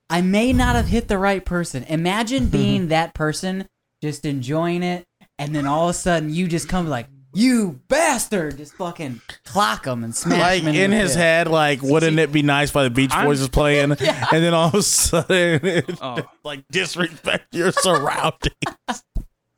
I 0.09 0.21
may 0.21 0.53
not 0.53 0.75
have 0.75 0.87
hit 0.87 1.07
the 1.07 1.17
right 1.17 1.43
person. 1.43 1.83
Imagine 1.83 2.47
being 2.47 2.87
that 2.89 3.13
person, 3.13 3.67
just 4.01 4.25
enjoying 4.25 4.83
it, 4.83 5.05
and 5.37 5.53
then 5.53 5.67
all 5.67 5.89
of 5.89 5.95
a 5.95 5.97
sudden 5.97 6.33
you 6.33 6.47
just 6.47 6.69
come 6.69 6.87
like, 6.87 7.07
you 7.33 7.79
bastard, 7.87 8.57
just 8.57 8.73
fucking 8.73 9.21
clock 9.45 9.85
him 9.85 10.03
and 10.03 10.15
smash 10.15 10.39
Like 10.39 10.61
him 10.63 10.69
into 10.69 10.81
in 10.83 10.91
his 10.91 11.11
pit. 11.11 11.17
head, 11.17 11.47
like 11.47 11.81
wouldn't 11.81 12.17
it 12.19 12.31
be 12.31 12.41
nice 12.41 12.71
by 12.71 12.83
the 12.83 12.89
Beach 12.89 13.11
I'm- 13.11 13.25
Boys 13.25 13.41
is 13.41 13.49
playing, 13.49 13.91
and 13.99 13.99
then 13.99 14.53
all 14.53 14.69
of 14.69 14.75
a 14.75 14.81
sudden, 14.81 15.65
it, 15.65 15.99
Oh. 16.01 16.17
like 16.43 16.63
disrespect 16.69 17.53
your 17.53 17.71
surroundings. 17.71 18.53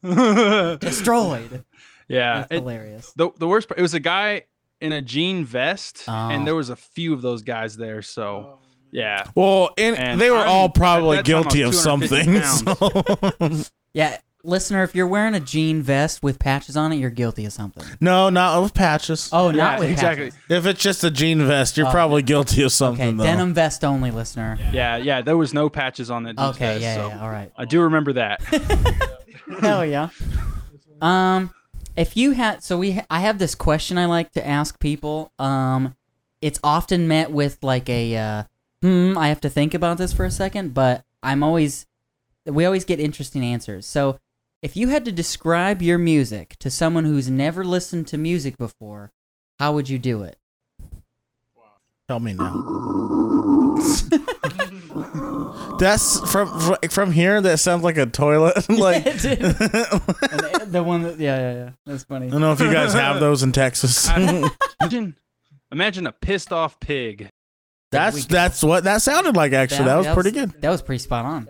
destroyed. 0.79 1.63
yeah, 2.08 2.39
That's 2.41 2.51
it- 2.51 2.55
hilarious. 2.55 3.13
the 3.15 3.29
the 3.38 3.47
worst 3.47 3.67
part. 3.67 3.79
It 3.79 3.82
was 3.82 3.93
a 3.93 3.99
guy 3.99 4.43
in 4.82 4.91
a 4.93 5.01
jean 5.01 5.45
vest, 5.45 6.03
Oh. 6.08 6.12
and 6.12 6.45
there 6.47 6.53
oh. 6.53 6.58
was 6.58 6.69
a 6.69 6.75
few 6.75 7.13
of 7.13 7.21
those 7.21 7.41
guys 7.41 7.75
there. 7.77 8.01
So 8.01 8.25
oh, 8.25 8.60
yeah, 8.91 9.25
Well, 9.36 9.69
and, 9.77 9.95
And 9.97 10.19
they 10.19 10.32
were 10.32 10.38
I'm- 10.38 10.49
all 10.49 10.69
probably 10.69 11.17
at 11.19 11.25
that 11.25 11.32
time, 11.32 11.36
I 11.36 11.45
was 11.45 11.53
guilty 11.53 11.62
of 11.62 11.73
250 11.73 12.41
something. 12.41 13.60
so- 13.62 13.69
Yeah, 13.93 14.17
listener, 14.43 14.84
if 14.84 14.95
you're 14.95 15.08
wearing 15.08 15.36
a 15.36 15.39
jean 15.39 15.82
vest 15.82 16.23
with 16.23 16.39
patches 16.39 16.78
on 16.78 16.91
it, 16.93 16.95
you're 16.97 17.10
guilty 17.10 17.45
of 17.45 17.54
something. 17.54 17.84
no, 17.99 18.30
not 18.30 18.62
with 18.62 18.73
patches. 18.73 19.30
Oh, 19.34 19.49
yeah, 19.49 19.56
not 19.56 19.80
with 19.80 19.91
exactly. 19.91 20.32
patches. 20.32 20.39
If 20.49 20.65
it's 20.65 20.82
just 20.82 21.04
a 21.04 21.12
jean 21.12 21.45
vest, 21.45 21.75
you're 21.78 21.88
Oh. 21.88 21.91
probably 21.91 22.21
guilty 22.21 22.63
of 22.63 22.71
something. 22.71 23.08
Okay, 23.10 23.17
though. 23.17 23.23
denim 23.23 23.54
vest 23.54 23.84
only, 23.84 24.12
listener. 24.12 24.58
Yeah, 24.71 24.97
yeah. 24.97 25.21
There 25.21 25.38
was 25.38 25.54
no 25.54 25.69
patches 25.69 26.10
on 26.10 26.23
that. 26.23 26.36
dude's 26.38 26.49
Okay, 26.56 26.73
vest, 26.73 26.82
yeah, 26.82 26.95
so 26.95 27.08
yeah, 27.10 27.21
all 27.21 27.30
right. 27.30 27.52
I 27.58 27.65
do 27.65 27.82
remember 27.82 28.13
that. 28.13 28.41
Hell 29.62 29.86
yeah. 29.86 30.10
Um, 31.02 31.52
if 31.95 32.15
you 32.15 32.32
had, 32.32 32.63
so 32.63 32.78
we, 32.78 32.91
ha- 32.93 33.06
I 33.10 33.19
have 33.21 33.39
this 33.39 33.56
question 33.56 33.97
I 33.97 34.06
like 34.06 34.32
to 34.34 34.45
ask 34.47 34.80
people. 34.80 35.32
Um, 35.39 35.95
it's 36.41 36.60
often 36.63 37.08
met 37.08 37.32
with 37.32 37.58
like 37.62 37.89
a, 37.89 38.15
uh, 38.15 38.43
hmm, 38.82 39.17
I 39.17 39.28
have 39.30 39.41
to 39.41 39.49
think 39.49 39.73
about 39.73 39.97
this 39.97 40.13
for 40.13 40.23
a 40.25 40.32
second, 40.32 40.73
but 40.73 41.04
I'm 41.21 41.43
always, 41.43 41.86
we 42.45 42.63
always 42.65 42.86
get 42.86 42.99
interesting 42.99 43.43
answers. 43.43 43.86
So, 43.86 44.17
if 44.62 44.76
you 44.76 44.89
had 44.89 45.06
to 45.06 45.12
describe 45.12 45.82
your 45.82 45.98
music 45.98 46.56
to 46.60 46.69
someone 46.69 47.06
who's 47.06 47.30
never 47.30 47.63
listened 47.63 48.08
to 48.08 48.17
music 48.17 48.58
before, 48.58 49.12
how 49.58 49.74
would 49.74 49.89
you 49.89 50.00
do 50.00 50.24
it? 50.24 50.38
Tell 52.08 52.19
me 52.19 52.34
now. 52.34 53.76
That's 55.80 56.19
from 56.32 56.76
from 56.89 57.12
here. 57.12 57.39
That 57.39 57.60
sounds 57.60 57.84
like 57.84 57.98
a 57.98 58.06
toilet. 58.06 58.69
like 58.69 59.06
Yeah, 59.06 59.17
dude. 59.17 59.39
And 59.41 59.56
the, 59.56 60.67
the 60.67 60.84
one 60.84 61.04
that, 61.04 61.19
yeah, 61.19 61.38
yeah, 61.38 61.54
yeah. 61.54 61.69
That's 61.86 62.04
funny. 62.04 62.28
I 62.28 62.30
don't 62.32 62.41
know 62.41 62.52
if 62.52 62.60
you 62.60 62.72
guys 62.72 62.93
have 62.93 63.19
those 63.19 63.43
in 63.43 63.52
Texas. 63.52 64.10
imagine, 64.82 65.15
imagine 65.72 66.08
a 66.08 66.12
pissed 66.12 66.52
off 66.52 66.80
pig. 66.80 67.30
that's 67.91 68.26
that's 68.26 68.63
what 68.63 68.84
that 68.84 69.02
sounded 69.02 69.36
like. 69.36 69.54
Actually, 69.54 69.86
that, 69.86 69.95
was 69.98 70.08
pretty 70.08 70.32
good. 70.32 70.62
That 70.62 70.69
was 70.69 70.82
pretty 70.82 71.00
spot 71.00 71.26
on. 71.26 71.48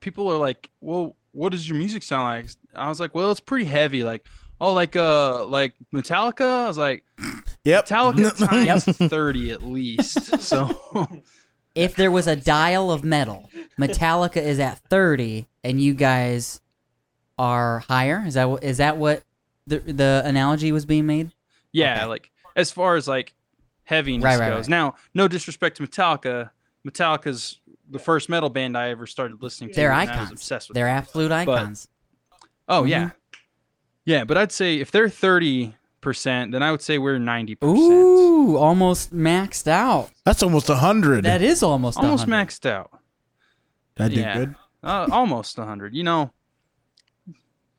people 0.00 0.30
are 0.30 0.38
like, 0.38 0.68
"Well, 0.80 1.16
what 1.40 1.52
does 1.52 1.68
your 1.68 1.78
music 1.78 2.02
sound 2.02 2.24
like?" 2.24 2.46
I 2.74 2.88
was 2.88 3.00
like, 3.00 3.14
"Well, 3.14 3.30
it's 3.30 3.40
pretty 3.40 3.64
heavy." 3.64 4.04
Like, 4.04 4.26
oh, 4.60 4.72
like 4.72 4.94
uh, 4.96 5.44
like 5.46 5.74
Metallica. 5.94 6.64
I 6.64 6.68
was 6.68 6.78
like, 6.78 7.04
Yep. 7.64 7.86
Metallica 7.86 8.48
times 8.48 8.84
thirty 9.08 9.50
at 9.50 9.62
least. 9.62 10.40
So 10.40 11.08
If 11.74 11.94
there 11.96 12.10
was 12.10 12.26
a 12.26 12.36
dial 12.36 12.90
of 12.90 13.04
metal, 13.04 13.48
Metallica 13.78 14.38
is 14.38 14.58
at 14.58 14.78
30 14.90 15.46
and 15.62 15.80
you 15.80 15.94
guys 15.94 16.60
are 17.38 17.78
higher. 17.80 18.22
Is 18.26 18.34
that 18.34 18.50
what 18.50 18.64
is 18.64 18.78
that 18.78 18.96
what 18.96 19.22
the 19.66 19.78
the 19.78 20.22
analogy 20.24 20.72
was 20.72 20.84
being 20.84 21.06
made? 21.06 21.32
yeah, 21.72 21.98
Okay. 22.00 22.06
like 22.06 22.30
as 22.56 22.70
far 22.72 22.96
as 22.96 23.06
like 23.06 23.32
heaviness 23.84 24.24
Right, 24.24 24.38
right, 24.40 24.48
goes. 24.50 24.64
right. 24.64 24.68
Now, 24.68 24.94
no 25.14 25.28
disrespect 25.28 25.76
to 25.76 25.86
Metallica. 25.86 26.50
Metallica's 26.86 27.58
the 27.90 27.98
first 27.98 28.28
metal 28.28 28.48
band 28.48 28.76
I 28.76 28.90
ever 28.90 29.06
started 29.06 29.42
listening 29.42 29.70
to. 29.70 29.76
They're 29.76 29.90
and 29.92 30.00
I 30.00 30.04
was 30.04 30.10
icons. 30.16 30.30
obsessed 30.32 30.68
with. 30.68 30.74
They're 30.74 30.88
absolute 30.88 31.32
icons. 31.32 31.88
Oh 32.68 32.82
Mhm. 32.84 32.88
yeah, 32.88 33.10
yeah. 34.04 34.24
But 34.24 34.38
I'd 34.38 34.52
say 34.52 34.76
if 34.80 34.90
they're 34.90 35.08
thirty 35.08 35.74
percent, 36.00 36.52
then 36.52 36.62
I 36.62 36.70
would 36.70 36.82
say 36.82 36.98
we're 36.98 37.18
ninety 37.18 37.54
percent. 37.56 37.78
Ooh, 37.78 38.56
almost 38.56 39.12
maxed 39.14 39.66
out. 39.66 40.10
That's 40.24 40.42
almost 40.42 40.68
a 40.70 40.76
hundred. 40.76 41.24
That 41.24 41.42
is 41.42 41.62
almost 41.62 41.98
Almost 41.98 42.26
100. 42.28 42.46
maxed 42.48 42.66
out. 42.66 42.90
I 43.98 44.08
did 44.08 44.18
yeah. 44.18 44.36
good. 44.38 44.54
Uh, 44.82 45.08
almost 45.12 45.58
a 45.58 45.64
hundred. 45.64 45.94
You 45.94 46.04
know, 46.04 46.30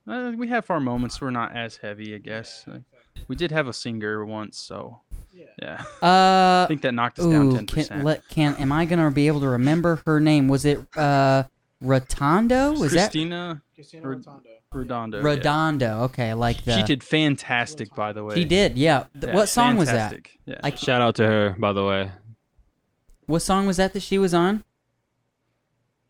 uh, 0.07 0.33
we 0.37 0.47
have 0.49 0.69
our 0.69 0.79
moments. 0.79 1.19
We're 1.21 1.31
not 1.31 1.55
as 1.55 1.77
heavy, 1.77 2.13
I 2.15 2.17
guess. 2.19 2.65
Uh, 2.67 2.79
we 3.27 3.35
did 3.35 3.51
have 3.51 3.67
a 3.67 3.73
singer 3.73 4.25
once, 4.25 4.57
so 4.59 5.01
yeah. 5.61 5.83
Uh 6.01 6.63
I 6.63 6.65
think 6.67 6.81
that 6.81 6.93
knocked 6.93 7.19
us 7.19 7.25
down 7.25 7.47
Ooh, 7.47 7.55
ten 7.55 7.65
can, 7.67 7.75
percent. 7.75 8.03
let, 8.03 8.27
can 8.29 8.55
am 8.55 8.71
I 8.71 8.85
gonna 8.85 9.11
be 9.11 9.27
able 9.27 9.41
to 9.41 9.47
remember 9.49 10.01
her 10.05 10.19
name? 10.19 10.47
Was 10.47 10.65
it 10.65 10.79
uh 10.95 11.43
Rotondo? 11.83 12.79
Was 12.79 12.91
Christina 12.91 13.61
Cristiano 13.75 14.07
Or- 14.09 14.15
Rotondo. 14.15 14.41
Redondo. 14.73 15.17
that 15.17 15.23
yeah. 15.27 15.33
Redondo? 15.35 16.01
Okay, 16.03 16.33
like 16.33 16.63
the 16.63 16.77
She 16.77 16.83
did 16.83 17.03
fantastic, 17.03 17.93
by 17.93 18.13
the 18.13 18.23
way. 18.23 18.35
She 18.35 18.45
did, 18.45 18.77
yeah. 18.77 19.05
Th- 19.19 19.25
Yeah, 19.27 19.33
what 19.35 19.49
song 19.49 19.75
was 19.75 19.89
that? 19.89 20.11
fantastic. 20.11 20.39
Yeah. 20.45 20.59
I- 20.63 20.73
Shout 20.75 21.01
out 21.01 21.15
to 21.15 21.27
her, 21.27 21.55
by 21.59 21.73
the 21.73 21.83
way. 21.83 22.09
What 23.25 23.41
song 23.41 23.65
was 23.67 23.75
that 23.77 23.91
that 23.93 24.01
she 24.01 24.17
was 24.17 24.33
on? 24.33 24.63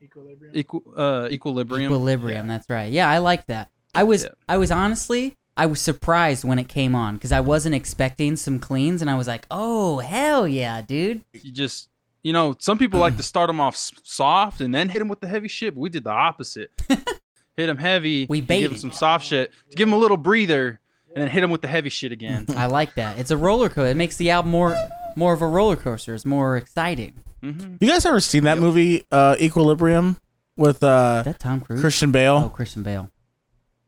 Equilibrium. 0.02 0.54
Equ- 0.54 0.94
uh, 0.98 1.28
equilibrium. 1.32 1.92
Equilibrium. 1.92 2.48
That's 2.48 2.70
right. 2.70 2.92
Yeah, 2.92 3.10
I 3.10 3.20
like 3.20 3.46
that. 3.48 3.70
I 3.94 4.04
was 4.04 4.24
Yeah. 4.24 4.30
I 4.48 4.58
was 4.58 4.72
honestly 4.72 5.38
I 5.58 5.66
was 5.66 5.82
surprised 5.82 6.44
when 6.44 6.60
it 6.60 6.68
came 6.70 6.96
on 6.96 7.16
because 7.16 7.32
I 7.32 7.42
wasn't 7.42 7.76
expecting 7.76 8.36
some 8.36 8.58
cleans, 8.60 9.02
and 9.02 9.10
I 9.12 9.16
was 9.16 9.28
like, 9.28 9.46
oh 9.52 10.00
hell 10.00 10.48
yeah, 10.48 10.82
dude. 10.82 11.24
You 11.34 11.52
just, 11.52 11.90
you 12.24 12.34
know, 12.34 12.56
some 12.60 12.78
people 12.78 13.00
like 13.00 13.18
to 13.18 13.24
start 13.24 13.48
them 13.48 13.60
off 13.60 13.76
soft 14.04 14.62
and 14.62 14.74
then 14.74 14.90
hit 14.90 15.00
them 15.00 15.08
with 15.08 15.20
the 15.20 15.28
heavy 15.28 15.48
shit, 15.48 15.74
but 15.76 15.82
we 15.82 15.90
did 15.90 16.04
the 16.06 16.10
opposite. 16.12 16.72
hit 16.90 17.68
them 17.68 17.78
heavy. 17.78 18.26
We 18.30 18.42
to 18.42 18.48
give 18.48 18.56
'em 18.56 18.62
baited. 18.70 18.80
some 18.80 18.92
soft 18.92 19.26
shit 19.26 19.52
to 19.70 19.76
give 19.76 19.88
them 19.88 19.94
a 19.94 19.98
little 20.00 20.18
breather, 20.18 20.80
and 21.14 21.22
then 21.24 21.28
hit 21.30 21.42
them 21.42 21.52
with 21.52 21.62
the 21.62 21.68
heavy 21.68 21.90
shit 21.90 22.12
again. 22.14 22.46
I 22.56 22.68
like 22.68 22.96
that. 22.96 23.20
It's 23.20 23.32
a 23.32 23.38
roller 23.38 23.68
coaster. 23.68 23.88
It 23.92 23.98
makes 23.98 24.16
the 24.18 24.30
album 24.32 24.52
more 24.52 24.76
more 25.18 25.34
of 25.34 25.42
a 25.42 25.48
roller 25.48 25.76
coaster. 25.76 26.16
It's 26.16 26.26
more 26.26 26.56
exciting. 26.56 27.16
hmm 27.44 27.76
You 27.82 27.90
guys 27.90 28.06
ever 28.06 28.22
seen 28.22 28.46
that 28.46 28.58
movie 28.58 29.06
uh, 29.12 29.36
Equilibrium 29.42 30.18
with 30.56 30.82
uh, 30.84 31.24
that 31.24 31.40
Tom 31.40 31.60
Cruise? 31.60 31.82
Christian 31.82 32.12
Bale? 32.14 32.44
Oh, 32.46 32.50
Christian 32.50 32.84
Bale. 32.84 33.10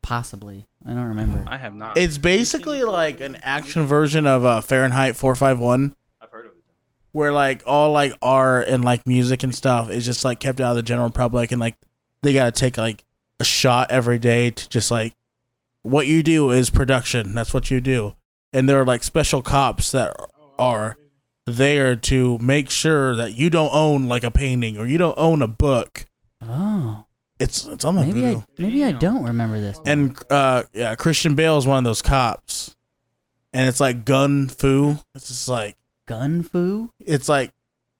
Possibly. 0.02 0.66
I 0.86 0.90
don't 0.94 1.08
remember. 1.08 1.44
I 1.46 1.56
have 1.56 1.74
not. 1.74 1.96
It's 1.96 2.18
basically 2.18 2.82
like 2.84 3.20
an 3.20 3.36
action 3.42 3.86
version 3.86 4.26
of 4.26 4.44
uh, 4.44 4.60
Fahrenheit 4.60 5.16
451. 5.16 5.94
I've 6.20 6.30
heard 6.30 6.46
of 6.46 6.52
it. 6.52 6.58
where 7.12 7.32
like 7.32 7.62
all 7.66 7.92
like 7.92 8.12
art 8.20 8.68
and 8.68 8.84
like 8.84 9.06
music 9.06 9.42
and 9.42 9.54
stuff 9.54 9.90
is 9.90 10.04
just 10.04 10.24
like 10.24 10.40
kept 10.40 10.60
out 10.60 10.70
of 10.70 10.76
the 10.76 10.82
general 10.82 11.10
public 11.10 11.52
and 11.52 11.60
like 11.60 11.76
they 12.22 12.32
gotta 12.34 12.52
take 12.52 12.76
like 12.76 13.04
a 13.40 13.44
shot 13.44 13.90
every 13.90 14.18
day 14.18 14.50
to 14.50 14.68
just 14.68 14.90
like 14.90 15.14
what 15.82 16.06
you 16.06 16.22
do 16.22 16.50
is 16.50 16.70
production 16.70 17.34
that's 17.34 17.52
what 17.52 17.70
you 17.70 17.80
do 17.80 18.14
and 18.52 18.68
there 18.68 18.80
are 18.80 18.84
like 18.86 19.02
special 19.02 19.42
cops 19.42 19.90
that 19.92 20.14
are 20.58 20.96
there 21.46 21.96
to 21.96 22.38
make 22.38 22.70
sure 22.70 23.14
that 23.16 23.34
you 23.34 23.50
don't 23.50 23.74
own 23.74 24.06
like 24.06 24.22
a 24.24 24.30
painting 24.30 24.78
or 24.78 24.86
you 24.86 24.96
don't 24.98 25.18
own 25.18 25.42
a 25.42 25.48
book 25.48 26.06
Oh, 26.40 27.04
it's 27.40 27.66
it's 27.66 27.84
on 27.84 27.96
my 27.96 28.04
maybe 28.06 28.26
I 28.26 28.44
maybe 28.58 28.84
I 28.84 28.92
don't 28.92 29.24
remember 29.24 29.60
this. 29.60 29.80
and 29.84 30.16
uh 30.30 30.62
yeah 30.72 30.94
christian 30.94 31.34
bale 31.34 31.58
is 31.58 31.66
one 31.66 31.78
of 31.78 31.84
those 31.84 32.00
cops 32.02 32.76
and 33.52 33.68
it's 33.68 33.80
like 33.80 34.04
gun 34.04 34.48
fu 34.48 34.96
it's 35.14 35.28
just 35.28 35.48
like 35.48 35.76
Gun 36.06 36.42
fu. 36.42 36.90
it's 37.00 37.28
like 37.30 37.50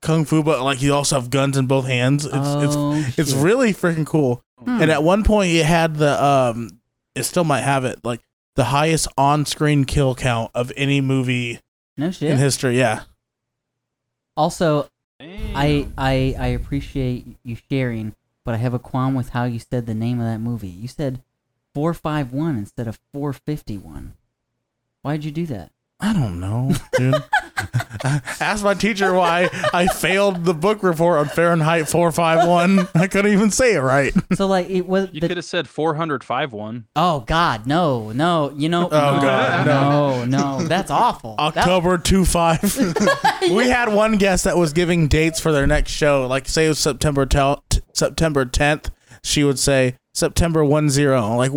kung 0.02 0.26
fu, 0.26 0.42
but 0.42 0.62
like 0.62 0.82
you 0.82 0.92
also 0.92 1.18
have 1.18 1.30
guns 1.30 1.56
in 1.56 1.66
both 1.66 1.86
hands. 1.86 2.26
It's 2.26 2.34
oh, 2.36 2.92
it's 2.92 3.18
it's 3.18 3.32
shit. 3.32 3.42
really 3.42 3.72
freaking 3.72 4.04
cool. 4.04 4.44
Hmm. 4.62 4.82
And 4.82 4.90
at 4.90 5.02
one 5.02 5.24
point, 5.24 5.52
it 5.52 5.64
had 5.64 5.96
the 5.96 6.22
um, 6.22 6.80
it 7.14 7.22
still 7.22 7.44
might 7.44 7.62
have 7.62 7.86
it 7.86 8.00
like 8.04 8.20
the 8.56 8.64
highest 8.64 9.08
on-screen 9.16 9.86
kill 9.86 10.14
count 10.14 10.50
of 10.54 10.70
any 10.76 11.00
movie 11.00 11.60
no 11.96 12.10
shit 12.10 12.30
in 12.30 12.36
history. 12.36 12.78
Yeah, 12.78 13.04
Also, 14.36 14.88
Damn. 15.18 15.56
I 15.56 15.88
I 15.96 16.34
I 16.38 16.46
appreciate 16.48 17.24
you 17.42 17.56
sharing, 17.70 18.14
but 18.44 18.54
I 18.54 18.58
have 18.58 18.74
a 18.74 18.78
qualm 18.78 19.14
with 19.14 19.30
how 19.30 19.44
you 19.44 19.58
said 19.58 19.86
the 19.86 19.94
name 19.94 20.20
of 20.20 20.26
that 20.26 20.38
movie. 20.40 20.68
You 20.68 20.88
said 20.88 21.22
four 21.74 21.94
five 21.94 22.32
one 22.32 22.56
instead 22.56 22.86
of 22.86 22.98
four 23.12 23.32
fifty 23.32 23.76
one. 23.78 24.14
Why'd 25.02 25.24
you 25.24 25.30
do 25.30 25.46
that? 25.46 25.70
I 26.00 26.12
don't 26.12 26.40
know, 26.40 26.72
dude. 26.96 27.14
Ask 28.40 28.64
my 28.64 28.74
teacher 28.74 29.14
why 29.14 29.48
I 29.72 29.86
failed 29.86 30.44
the 30.44 30.52
book 30.52 30.82
report 30.82 31.20
on 31.20 31.26
Fahrenheit 31.28 31.88
451. 31.88 32.88
I 32.94 33.06
couldn't 33.06 33.32
even 33.32 33.50
say 33.50 33.74
it 33.74 33.78
right. 33.80 34.12
So 34.34 34.46
like 34.46 34.68
it 34.68 34.86
was. 34.86 35.08
You 35.12 35.20
the- 35.20 35.28
could 35.28 35.36
have 35.38 35.44
said 35.46 35.68
405 35.68 36.52
one. 36.52 36.86
oh 36.96 37.20
God, 37.20 37.66
no, 37.66 38.10
no. 38.12 38.52
You 38.56 38.68
know. 38.68 38.86
Oh, 38.86 39.16
no, 39.16 39.20
God, 39.22 39.66
no, 39.66 40.24
no. 40.24 40.66
That's 40.66 40.90
awful. 40.90 41.36
That- 41.36 41.56
October 41.58 41.96
25. 41.96 42.96
we 43.52 43.68
had 43.68 43.88
one 43.92 44.16
guest 44.16 44.44
that 44.44 44.56
was 44.58 44.72
giving 44.72 45.08
dates 45.08 45.40
for 45.40 45.52
their 45.52 45.66
next 45.66 45.92
show. 45.92 46.26
Like, 46.26 46.48
say 46.48 46.66
it 46.66 46.70
was 46.70 46.78
September, 46.80 47.24
tel- 47.24 47.56
t- 47.56 47.62
September 47.94 48.44
10th. 48.44 48.90
She 49.22 49.44
would 49.44 49.58
say 49.58 49.96
September 50.12 50.64
1 50.64 50.90
0. 50.90 51.36
Like, 51.36 51.52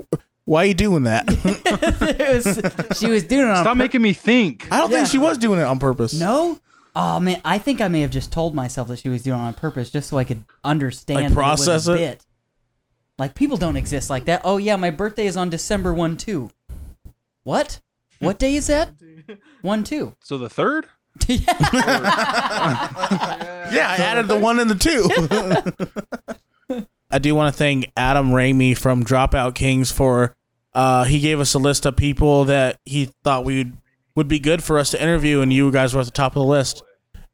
why 0.45 0.63
are 0.63 0.65
you 0.67 0.73
doing 0.73 1.03
that? 1.03 1.27
was, 2.87 2.97
she 2.97 3.09
was 3.09 3.23
doing 3.23 3.47
it 3.47 3.51
on 3.51 3.63
Stop 3.63 3.73
pur- 3.75 3.83
making 3.83 4.01
me 4.01 4.13
think. 4.13 4.67
I 4.71 4.77
don't 4.77 4.89
think 4.89 5.07
she 5.07 5.17
was 5.17 5.37
doing 5.37 5.59
it 5.59 5.63
on 5.63 5.79
purpose. 5.79 6.13
No. 6.17 6.59
Oh 6.95 7.19
man, 7.19 7.41
I 7.45 7.59
think 7.59 7.79
I 7.79 7.89
may 7.89 8.01
have 8.01 8.09
just 8.09 8.31
told 8.31 8.55
myself 8.55 8.87
that 8.87 8.97
she 8.99 9.09
was 9.09 9.21
doing 9.21 9.39
it 9.39 9.43
on 9.43 9.53
purpose 9.53 9.91
just 9.91 10.09
so 10.09 10.17
I 10.17 10.23
could 10.23 10.43
understand. 10.63 11.25
Like, 11.25 11.33
process 11.33 11.87
it. 11.87 11.91
Was 11.91 11.99
it? 11.99 12.19
bit. 12.19 12.25
Like 13.19 13.35
people 13.35 13.57
don't 13.57 13.75
exist 13.75 14.09
like 14.09 14.25
that. 14.25 14.41
Oh 14.43 14.57
yeah, 14.57 14.77
my 14.77 14.89
birthday 14.89 15.27
is 15.27 15.37
on 15.37 15.49
December 15.49 15.93
one 15.93 16.17
two. 16.17 16.49
What? 17.43 17.81
What 18.19 18.39
day 18.39 18.55
is 18.55 18.67
that? 18.67 18.91
One 19.61 19.83
two. 19.83 20.15
So 20.23 20.37
the 20.37 20.49
third? 20.49 20.87
yeah. 21.27 23.53
Yeah, 23.69 23.89
I 23.89 23.97
added 23.97 24.29
the 24.29 24.39
one 24.39 24.59
and 24.59 24.69
the 24.69 24.75
two. 24.75 26.85
I 27.11 27.19
do 27.19 27.35
want 27.35 27.53
to 27.53 27.57
thank 27.57 27.91
Adam 27.97 28.31
Ramey 28.31 28.77
from 28.77 29.03
Dropout 29.03 29.55
Kings 29.55 29.91
for 29.91 30.35
uh, 30.73 31.03
he 31.03 31.19
gave 31.19 31.39
us 31.39 31.53
a 31.53 31.59
list 31.59 31.85
of 31.85 31.97
people 31.97 32.45
that 32.45 32.79
he 32.85 33.09
thought 33.23 33.43
we 33.43 33.57
would 33.57 33.77
would 34.15 34.27
be 34.27 34.39
good 34.39 34.63
for 34.63 34.79
us 34.79 34.91
to 34.91 35.01
interview, 35.01 35.41
and 35.41 35.53
you 35.53 35.71
guys 35.71 35.93
were 35.93 35.99
at 35.99 36.05
the 36.05 36.11
top 36.11 36.31
of 36.31 36.41
the 36.41 36.45
list. 36.45 36.81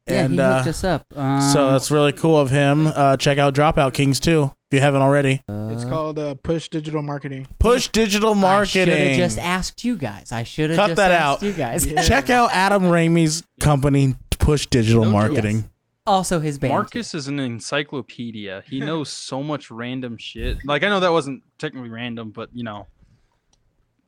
Yeah, 0.08 0.24
and 0.24 0.34
he 0.34 0.40
uh, 0.40 0.56
hooked 0.56 0.68
us 0.68 0.84
up. 0.84 1.06
Um, 1.14 1.40
so 1.40 1.72
that's 1.72 1.90
really 1.90 2.12
cool 2.12 2.38
of 2.38 2.50
him. 2.50 2.88
Uh, 2.88 3.16
check 3.16 3.38
out 3.38 3.54
Dropout 3.54 3.94
Kings 3.94 4.18
too 4.18 4.44
if 4.44 4.50
you 4.74 4.80
haven't 4.80 5.02
already. 5.02 5.42
It's 5.48 5.84
called 5.84 6.18
uh, 6.18 6.34
Push 6.34 6.68
Digital 6.68 7.00
Marketing. 7.02 7.46
Push 7.58 7.88
digital 7.88 8.30
I 8.32 8.34
should 8.64 8.88
marketing. 8.88 9.08
have 9.08 9.16
just 9.16 9.38
asked 9.38 9.84
you 9.84 9.96
guys. 9.96 10.32
I 10.32 10.42
should 10.42 10.70
have 10.70 10.76
Cut 10.76 10.86
just 10.88 10.96
that 10.96 11.10
asked 11.12 11.42
out. 11.42 11.46
you 11.46 11.52
guys. 11.52 11.86
Yeah. 11.86 12.02
Check 12.02 12.30
out 12.30 12.50
Adam 12.52 12.82
Ramey's 12.84 13.42
company, 13.60 14.14
Push 14.38 14.66
Digital 14.66 15.04
No 15.04 15.10
joke. 15.10 15.12
Marketing. 15.32 15.70
Also, 16.06 16.38
his 16.40 16.58
band. 16.58 16.72
Marcus 16.74 17.14
is 17.14 17.28
an 17.28 17.40
encyclopedia. 17.40 18.62
He 18.66 18.80
knows 18.80 19.08
so 19.10 19.42
much 19.42 19.70
random 19.70 20.16
shit. 20.18 20.58
Like 20.64 20.82
I 20.82 20.88
know 20.88 21.00
that 21.00 21.12
wasn't 21.12 21.42
technically 21.58 21.88
random, 21.90 22.30
but 22.30 22.50
you 22.52 22.62
know, 22.62 22.86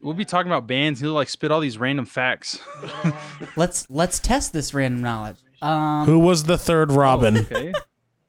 we'll 0.03 0.15
be 0.15 0.25
talking 0.27 0.51
about 0.53 0.67
bands. 0.67 1.01
He'll 1.01 1.13
like 1.15 1.29
spit 1.31 1.51
all 1.51 1.61
these 1.61 1.79
random 1.79 2.05
facts. 2.07 2.61
Let's 3.57 3.87
let's 3.89 4.19
test 4.19 4.53
this 4.53 4.75
random 4.75 5.01
knowledge. 5.01 5.37
Um, 5.63 6.05
Who 6.07 6.19
was 6.19 6.45
the 6.45 6.59
third 6.59 6.93
Robin? 6.93 7.39
okay. 7.39 7.73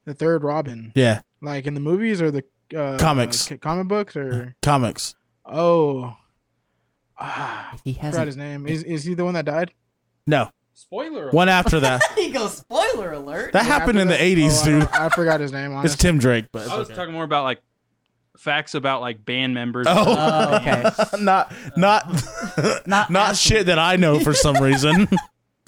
The 0.06 0.14
third 0.14 0.42
Robin. 0.42 0.92
Yeah, 0.94 1.20
Like 1.40 1.66
in 1.66 1.74
the 1.74 1.80
movies 1.80 2.20
or 2.22 2.30
the 2.30 2.44
uh, 2.76 2.98
Comics. 2.98 3.50
uh, 3.50 3.56
comic 3.58 3.88
books 3.88 4.16
or 4.16 4.54
comics. 4.62 5.14
oh, 5.46 6.14
ah, 7.18 7.76
he 7.84 7.92
I 7.92 7.94
forgot 7.94 8.04
hasn't. 8.04 8.26
his 8.26 8.36
name. 8.36 8.66
Is 8.66 8.82
is 8.82 9.04
he 9.04 9.14
the 9.14 9.24
one 9.24 9.34
that 9.34 9.44
died? 9.44 9.72
No, 10.26 10.50
Spoiler. 10.74 11.30
one 11.30 11.48
after 11.48 11.80
that. 11.80 12.02
he 12.16 12.30
goes. 12.30 12.58
Spoiler 12.58 13.12
alert. 13.12 13.52
That 13.52 13.64
happened 13.66 13.98
in 13.98 14.08
the 14.08 14.14
'80s. 14.14 14.60
Oh, 14.62 14.64
dude. 14.80 14.88
I, 14.92 15.08
forgot 15.08 15.40
his 15.40 15.52
name. 15.52 15.72
It's 15.84 15.96
Tim 15.96 16.18
Drake, 16.18 16.46
but 16.52 16.68
I 16.68 16.76
was 16.78 16.88
okay. 16.88 16.96
talking 16.96 17.12
more 17.14 17.24
about 17.24 17.44
like 17.44 17.60
facts 18.36 18.74
about 18.74 19.00
like 19.00 19.24
band 19.24 19.54
members. 19.54 19.86
Oh, 19.88 20.04
Oh, 20.06 20.56
okay. 20.56 20.82
not 21.22 21.52
not 21.76 22.04
Not 22.86 23.10
not 23.10 23.36
shit 23.36 23.66
that 23.66 23.78
I 23.78 23.96
know 23.96 24.20
for 24.20 24.34
some 24.34 24.56
reason. 24.62 25.08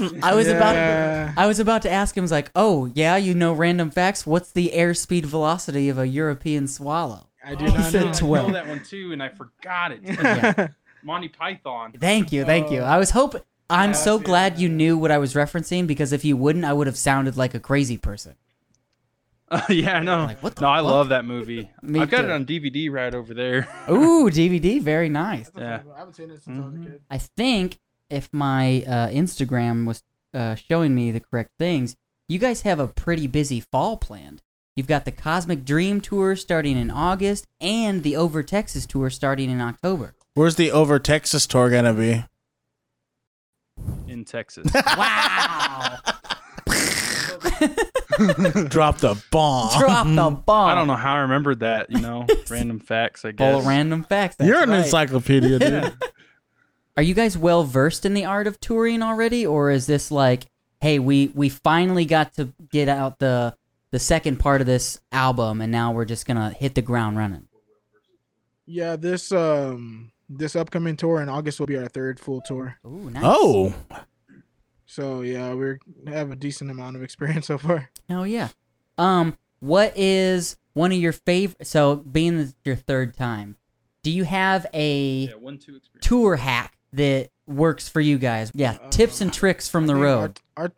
I 0.22 0.34
was 0.34 0.46
about 0.48 0.76
I 1.36 1.46
was 1.46 1.58
about 1.60 1.82
to 1.82 1.90
ask 1.90 2.16
him, 2.16 2.22
I 2.22 2.24
was 2.24 2.30
like, 2.32 2.50
oh 2.54 2.90
yeah, 2.94 3.16
you 3.16 3.34
know 3.34 3.52
random 3.52 3.90
facts. 3.90 4.26
What's 4.26 4.52
the 4.52 4.72
airspeed 4.74 5.24
velocity 5.24 5.88
of 5.88 5.98
a 5.98 6.06
European 6.06 6.66
swallow? 6.68 7.26
I 7.44 7.54
do 7.54 7.64
He 7.66 7.72
not 7.72 7.90
said 7.90 8.20
know. 8.22 8.34
I 8.34 8.46
know 8.46 8.52
that 8.52 8.66
one 8.68 8.82
too, 8.84 9.12
and 9.12 9.22
I 9.22 9.28
forgot 9.30 9.92
it. 9.92 10.00
Yeah. 10.04 10.68
Monty 11.02 11.28
Python. 11.28 11.92
Thank 11.98 12.30
you, 12.30 12.44
thank 12.44 12.70
you. 12.70 12.80
I 12.82 12.98
was 12.98 13.10
hoping. 13.10 13.40
I'm 13.70 13.90
Yeah, 13.90 13.96
so 13.96 14.18
glad 14.18 14.58
you 14.58 14.68
knew 14.68 14.98
what 14.98 15.10
I 15.10 15.18
was 15.18 15.32
referencing 15.34 15.86
because 15.86 16.12
if 16.12 16.24
you 16.24 16.36
wouldn't, 16.36 16.64
I 16.64 16.72
would 16.74 16.86
have 16.86 16.98
sounded 16.98 17.36
like 17.38 17.54
a 17.54 17.60
crazy 17.60 17.96
person. 17.96 18.34
Uh, 19.50 19.62
yeah, 19.68 19.96
I 19.96 20.00
know. 20.00 20.24
Like, 20.26 20.42
what 20.42 20.54
the 20.56 20.62
no, 20.62 20.68
I 20.68 20.80
love 20.80 21.08
that 21.08 21.24
movie. 21.24 21.70
Me 21.82 22.00
I've 22.00 22.10
got 22.10 22.20
too. 22.22 22.28
it 22.28 22.32
on 22.32 22.44
DVD 22.46 22.90
right 22.90 23.12
over 23.14 23.32
there. 23.34 23.66
Ooh, 23.90 24.28
DVD, 24.30 24.80
very 24.80 25.08
nice. 25.08 25.50
Yeah. 25.56 25.80
I 25.94 25.98
haven't 26.00 26.14
seen 26.14 26.30
it 26.30 26.42
since 26.42 26.56
I 26.58 26.66
was 26.66 26.74
a 26.74 26.78
Mhm. 26.78 26.84
kid. 26.84 27.00
I 27.10 27.18
think 27.18 27.78
if 28.10 28.28
my 28.32 28.82
uh, 28.86 29.08
Instagram 29.08 29.86
was 29.86 30.02
uh, 30.34 30.54
showing 30.54 30.94
me 30.94 31.10
the 31.10 31.20
correct 31.20 31.50
things, 31.58 31.96
you 32.28 32.38
guys 32.38 32.62
have 32.62 32.78
a 32.78 32.86
pretty 32.88 33.26
busy 33.26 33.60
fall 33.60 33.96
planned. 33.96 34.42
You've 34.76 34.86
got 34.86 35.04
the 35.04 35.12
Cosmic 35.12 35.64
Dream 35.64 36.00
Tour 36.00 36.36
starting 36.36 36.78
in 36.78 36.90
August 36.90 37.46
and 37.60 38.02
the 38.02 38.16
Over 38.16 38.42
Texas 38.42 38.86
Tour 38.86 39.10
starting 39.10 39.50
in 39.50 39.60
October. 39.60 40.14
Where's 40.34 40.54
the 40.56 40.70
over 40.70 40.98
Texas 40.98 41.46
tour 41.46 41.68
gonna 41.70 41.92
be? 41.92 42.24
in 44.06 44.24
Texas. 44.24 44.70
Wow! 44.96 45.98
Drop 48.68 48.98
the 48.98 49.20
bomb. 49.30 49.78
Drop 49.78 50.06
the 50.06 50.30
bomb. 50.44 50.70
I 50.70 50.74
don't 50.74 50.86
know 50.86 50.94
how 50.96 51.14
I 51.14 51.18
remembered 51.20 51.60
that. 51.60 51.90
You 51.90 52.00
know, 52.00 52.26
random 52.50 52.78
facts. 52.78 53.24
I 53.24 53.32
guess. 53.32 53.50
Full 53.50 53.60
of 53.60 53.66
random 53.66 54.04
facts. 54.04 54.36
that's 54.36 54.48
You're 54.48 54.62
an 54.62 54.70
right. 54.70 54.80
encyclopedia, 54.84 55.58
dude. 55.58 55.92
Yeah. 56.96 57.00
Are 57.00 57.04
you 57.04 57.14
guys 57.14 57.36
well 57.38 57.64
versed 57.64 58.04
in 58.04 58.14
the 58.14 58.24
art 58.24 58.46
of 58.46 58.60
touring 58.60 59.02
already, 59.02 59.46
or 59.46 59.70
is 59.70 59.86
this 59.86 60.10
like, 60.10 60.46
hey, 60.80 60.98
we 60.98 61.28
we 61.34 61.48
finally 61.48 62.04
got 62.04 62.34
to 62.34 62.52
get 62.70 62.88
out 62.88 63.18
the 63.18 63.56
the 63.90 63.98
second 63.98 64.38
part 64.38 64.60
of 64.60 64.66
this 64.66 65.00
album, 65.10 65.60
and 65.60 65.72
now 65.72 65.92
we're 65.92 66.04
just 66.04 66.26
gonna 66.26 66.50
hit 66.50 66.74
the 66.74 66.82
ground 66.82 67.16
running? 67.16 67.48
Yeah, 68.66 68.96
this 68.96 69.32
um 69.32 70.12
this 70.28 70.54
upcoming 70.54 70.96
tour 70.96 71.20
in 71.20 71.28
August 71.28 71.58
will 71.58 71.66
be 71.66 71.76
our 71.76 71.88
third 71.88 72.20
full 72.20 72.40
tour. 72.40 72.78
Ooh, 72.86 73.10
nice. 73.10 73.22
Oh, 73.24 73.74
So 74.86 75.22
yeah, 75.22 75.54
we 75.54 75.76
have 76.06 76.30
a 76.30 76.36
decent 76.36 76.70
amount 76.70 76.96
of 76.96 77.02
experience 77.02 77.46
so 77.46 77.58
far. 77.58 77.90
Hell 78.08 78.26
yeah. 78.26 78.48
Um, 78.98 79.36
what 79.60 79.92
is 79.96 80.56
one 80.74 80.92
of 80.92 80.98
your 80.98 81.12
favorite? 81.12 81.66
So, 81.66 81.96
being 81.96 82.52
your 82.64 82.76
third 82.76 83.16
time, 83.16 83.56
do 84.02 84.10
you 84.10 84.24
have 84.24 84.66
a 84.72 85.28
Yeah, 85.28 85.34
one 85.34 85.58
two 85.58 85.80
tour 86.00 86.36
hack 86.36 86.76
that 86.92 87.30
works 87.46 87.88
for 87.88 88.00
you 88.00 88.18
guys? 88.18 88.50
Yeah, 88.54 88.78
Uh, 88.82 88.88
tips 88.90 89.20
and 89.20 89.32
tricks 89.32 89.68
from 89.68 89.86
the 89.86 89.94
I 89.94 89.96
think 89.96 90.04
road. 90.04 90.40
Our, 90.56 90.64
our 90.64 90.72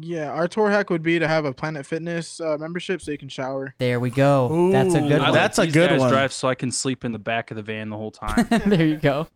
yeah, 0.00 0.30
our 0.30 0.48
tour 0.48 0.70
hack 0.70 0.90
would 0.90 1.02
be 1.02 1.18
to 1.18 1.28
have 1.28 1.44
a 1.44 1.52
Planet 1.52 1.86
Fitness 1.86 2.40
uh, 2.40 2.56
membership 2.58 3.00
so 3.00 3.12
you 3.12 3.18
can 3.18 3.28
shower. 3.28 3.74
There 3.78 4.00
we 4.00 4.10
go. 4.10 4.70
That's 4.72 4.94
a 4.94 5.00
good 5.00 5.20
one. 5.20 5.32
That's 5.32 5.58
a 5.58 5.66
good 5.66 5.98
one. 5.98 6.10
Drive 6.10 6.32
so 6.32 6.48
I 6.48 6.54
can 6.54 6.70
sleep 6.72 7.04
in 7.04 7.12
the 7.12 7.18
back 7.18 7.50
of 7.50 7.56
the 7.56 7.62
van 7.62 7.90
the 7.90 7.96
whole 7.96 8.10
time. 8.10 8.46
there 8.66 8.86
you 8.86 8.96
go. 8.96 9.28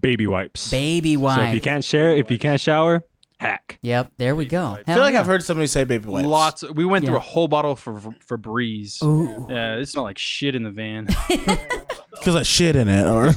Baby 0.00 0.26
wipes. 0.26 0.70
Baby 0.70 1.14
So 1.16 1.40
if 1.40 1.54
you 1.54 1.60
can't 1.60 1.84
share, 1.84 2.16
if 2.16 2.30
you 2.30 2.38
can't 2.38 2.60
shower, 2.60 3.04
hack. 3.38 3.78
Yep, 3.82 4.12
there 4.16 4.34
we 4.34 4.46
go. 4.46 4.70
wipes. 4.70 4.84
I 4.88 4.94
feel 4.94 5.02
like 5.02 5.12
yeah. 5.12 5.20
I've 5.20 5.26
heard 5.26 5.44
somebody 5.44 5.68
say 5.68 5.84
baby 5.84 6.08
wipes. 6.08 6.26
Lots. 6.26 6.70
We 6.72 6.84
went 6.84 7.04
through 7.04 7.16
a 7.16 7.20
whole 7.20 7.46
bottle 7.46 7.76
for 7.76 8.00
for 8.20 8.36
Breeze. 8.36 8.98
Ooh. 9.04 9.46
Yeah, 9.48 9.76
it 9.76 9.86
smelled 9.86 10.06
like 10.06 10.18
shit 10.18 10.56
in 10.56 10.64
the 10.64 10.70
van. 10.72 11.06
because 12.10 12.34
I 12.34 12.42
shit 12.42 12.74
in 12.74 12.88
it. 12.88 13.06
Or 13.06 13.32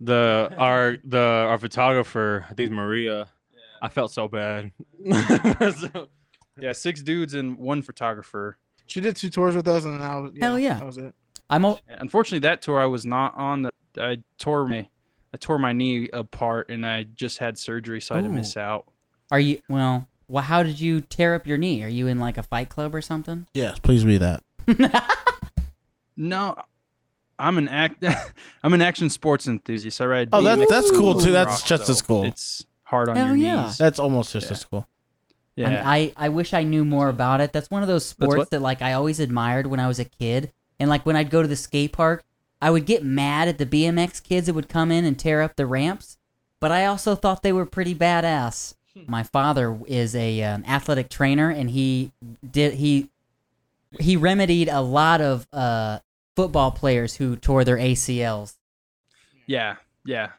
The 0.00 0.52
our 0.56 0.96
the 1.04 1.18
our 1.20 1.58
photographer, 1.58 2.46
I 2.50 2.54
think 2.54 2.68
it's 2.68 2.74
Maria. 2.74 3.28
I 3.82 3.88
felt 3.88 4.12
so 4.12 4.28
bad. 4.28 4.72
So- 5.78 6.08
yeah, 6.60 6.72
six 6.72 7.02
dudes 7.02 7.32
and 7.34 7.56
one 7.56 7.80
photographer. 7.80 8.58
She 8.86 9.00
did 9.00 9.16
two 9.16 9.30
tours 9.30 9.56
with 9.56 9.66
us, 9.68 9.84
and 9.84 9.94
then 9.94 10.02
I 10.02 10.16
was, 10.18 10.32
yeah, 10.34 10.44
Hell 10.44 10.58
yeah. 10.58 10.74
that 10.74 10.84
was 10.86 10.98
it. 10.98 11.14
I'm 11.48 11.64
o- 11.64 11.78
Unfortunately, 11.88 12.40
that 12.40 12.60
tour 12.60 12.78
I 12.80 12.86
was 12.86 13.06
not 13.06 13.34
on. 13.36 13.62
The, 13.62 13.70
I 13.98 14.18
tore 14.38 14.66
my 14.68 14.88
I 15.32 15.36
tore 15.38 15.58
my 15.58 15.72
knee 15.72 16.08
apart, 16.12 16.68
and 16.70 16.84
I 16.84 17.04
just 17.04 17.38
had 17.38 17.56
surgery, 17.56 18.00
so 18.00 18.14
I 18.14 18.18
had 18.18 18.24
to 18.24 18.30
miss 18.30 18.56
out. 18.56 18.86
Are 19.30 19.40
you 19.40 19.60
well? 19.68 20.06
Well, 20.28 20.42
how 20.44 20.62
did 20.62 20.80
you 20.80 21.00
tear 21.00 21.34
up 21.34 21.46
your 21.46 21.56
knee? 21.56 21.82
Are 21.82 21.88
you 21.88 22.06
in 22.08 22.18
like 22.18 22.36
a 22.36 22.42
fight 22.42 22.68
club 22.68 22.94
or 22.94 23.00
something? 23.00 23.46
yes, 23.54 23.78
please 23.78 24.04
be 24.04 24.18
that. 24.18 24.42
No, 26.16 26.54
I'm 27.40 27.58
an 27.58 27.68
act. 27.68 28.04
I'm 28.62 28.72
an 28.72 28.82
action 28.82 29.10
sports 29.10 29.46
enthusiast. 29.48 30.00
I 30.00 30.06
ride. 30.06 30.28
Oh, 30.32 30.42
that- 30.42 30.68
that's 30.68 30.90
cool, 30.90 31.18
too. 31.20 31.32
That's 31.32 31.60
rock, 31.60 31.64
just 31.66 31.88
as 31.88 32.02
cool. 32.02 32.24
It's 32.24 32.64
hard 32.84 33.08
on 33.08 33.16
Hell 33.16 33.28
your 33.28 33.36
yeah. 33.36 33.64
knees. 33.66 33.78
That's 33.78 33.98
almost 33.98 34.32
just 34.32 34.46
Yeah. 34.46 34.52
as 34.52 34.64
cool. 34.64 34.86
I, 35.58 35.60
Yeah. 35.62 35.82
I 35.84 36.12
I 36.16 36.28
wish 36.30 36.54
I 36.54 36.62
knew 36.62 36.84
more 36.84 37.08
about 37.08 37.40
it. 37.40 37.52
That's 37.52 37.70
one 37.70 37.82
of 37.82 37.88
those 37.88 38.06
sports 38.06 38.50
that 38.50 38.60
like 38.62 38.80
I 38.82 38.92
always 38.94 39.20
admired 39.20 39.66
when 39.66 39.78
I 39.80 39.88
was 39.88 39.98
a 39.98 40.04
kid. 40.04 40.52
And 40.78 40.88
like 40.88 41.04
when 41.04 41.16
I'd 41.16 41.28
go 41.30 41.42
to 41.42 41.48
the 41.48 41.56
skate 41.56 41.92
park, 41.92 42.24
I 42.62 42.70
would 42.70 42.86
get 42.86 43.04
mad 43.04 43.48
at 43.48 43.58
the 43.58 43.66
BMX 43.66 44.22
kids 44.22 44.46
that 44.46 44.54
would 44.54 44.68
come 44.68 44.90
in 44.90 45.04
and 45.04 45.18
tear 45.18 45.42
up 45.42 45.56
the 45.56 45.66
ramps. 45.66 46.16
But 46.60 46.72
I 46.72 46.86
also 46.86 47.14
thought 47.14 47.42
they 47.42 47.52
were 47.52 47.66
pretty 47.66 47.94
badass. 47.94 48.74
My 49.06 49.22
father 49.22 49.78
is 49.86 50.14
a 50.16 50.42
um, 50.42 50.64
athletic 50.66 51.08
trainer, 51.10 51.48
and 51.50 51.70
he 51.70 52.12
did 52.50 52.74
he 52.74 53.08
he 53.98 54.16
remedied 54.16 54.68
a 54.68 54.80
lot 54.80 55.20
of 55.20 55.46
uh, 55.52 56.00
football 56.36 56.70
players 56.70 57.16
who 57.16 57.36
tore 57.36 57.64
their 57.64 57.76
ACLs. 57.78 58.54
yeah, 59.46 59.76
yeah. 60.04 60.30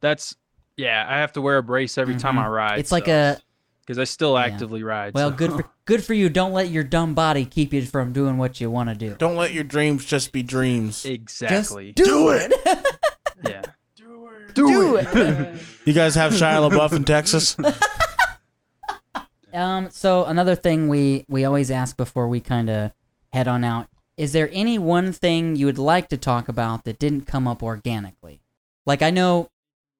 That's 0.00 0.36
yeah. 0.76 1.04
I 1.08 1.18
have 1.18 1.32
to 1.32 1.40
wear 1.40 1.56
a 1.58 1.62
brace 1.62 1.98
every 1.98 2.16
time 2.16 2.36
Mhm. 2.36 2.44
I 2.44 2.48
ride. 2.48 2.78
It's 2.78 2.92
like 2.92 3.08
a 3.08 3.38
because 3.80 3.98
I 3.98 4.04
still 4.04 4.34
Yeah. 4.34 4.44
actively 4.44 4.82
ride. 4.82 5.14
well, 5.14 5.30
so- 5.30 5.36
good 5.36 5.52
for 5.52 5.64
good 5.86 6.04
for 6.04 6.14
you. 6.14 6.28
Don't 6.28 6.52
let 6.52 6.68
your 6.70 6.84
dumb 6.84 7.14
body 7.14 7.44
keep 7.44 7.72
you 7.72 7.82
from 7.84 8.12
doing 8.12 8.36
what 8.38 8.60
you 8.60 8.70
want 8.70 8.90
to 8.90 8.94
do. 8.94 9.16
Don't 9.18 9.36
let 9.36 9.52
your 9.52 9.64
dreams 9.64 10.04
just 10.04 10.30
be 10.32 10.42
dreams. 10.42 11.04
exactly. 11.04 11.92
Just 11.94 12.08
do 12.10 12.28
it. 12.30 12.52
yeah. 13.44 13.62
do 14.54 14.96
it. 14.96 15.60
You 15.84 15.94
guys 15.94 16.14
have 16.16 16.32
Shia 16.32 16.68
LaBeouf 16.70 16.92
in 16.92 17.04
Texas? 17.04 17.56
Um, 19.54 19.88
so 19.90 20.24
another 20.26 20.54
thing 20.54 20.88
we 20.88 21.24
we 21.28 21.44
always 21.44 21.70
ask 21.70 21.96
before 21.96 22.28
we 22.28 22.40
kind 22.40 22.68
of 22.68 22.92
head 23.32 23.48
on 23.48 23.64
out 23.64 23.88
is 24.18 24.32
there 24.32 24.50
any 24.52 24.78
one 24.78 25.12
thing 25.12 25.54
you 25.56 25.66
would 25.66 25.78
like 25.78 26.08
to 26.08 26.16
talk 26.16 26.48
about 26.48 26.84
that 26.84 26.98
didn't 26.98 27.22
come 27.26 27.46
up 27.46 27.62
organically? 27.62 28.42
Like 28.84 29.00
I 29.00 29.10
know 29.10 29.48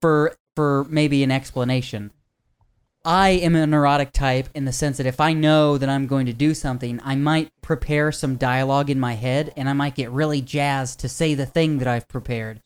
for 0.03 0.37
for 0.57 0.85
maybe 0.91 1.23
an 1.23 1.31
explanation. 1.31 2.11
I 3.05 3.31
am 3.31 3.55
a 3.55 3.67
neurotic 3.67 4.13
type 4.13 4.49
in 4.55 4.65
the 4.65 4.73
sense 4.73 4.97
that 4.97 5.07
if 5.07 5.21
I 5.21 5.33
know 5.33 5.79
that 5.79 5.89
I'm 5.89 6.09
going 6.09 6.27
to 6.27 6.33
do 6.33 6.53
something, 6.53 7.01
I 7.05 7.15
might 7.15 7.53
prepare 7.63 8.11
some 8.11 8.37
dialogue 8.37 8.91
in 8.91 8.99
my 8.99 9.15
head 9.15 9.53
and 9.57 9.69
I 9.69 9.73
might 9.73 9.95
get 9.95 10.11
really 10.11 10.43
jazzed 10.43 10.99
to 11.01 11.09
say 11.09 11.35
the 11.35 11.47
thing 11.47 11.79
that 11.79 11.87
I've 11.87 12.09
prepared. 12.09 12.61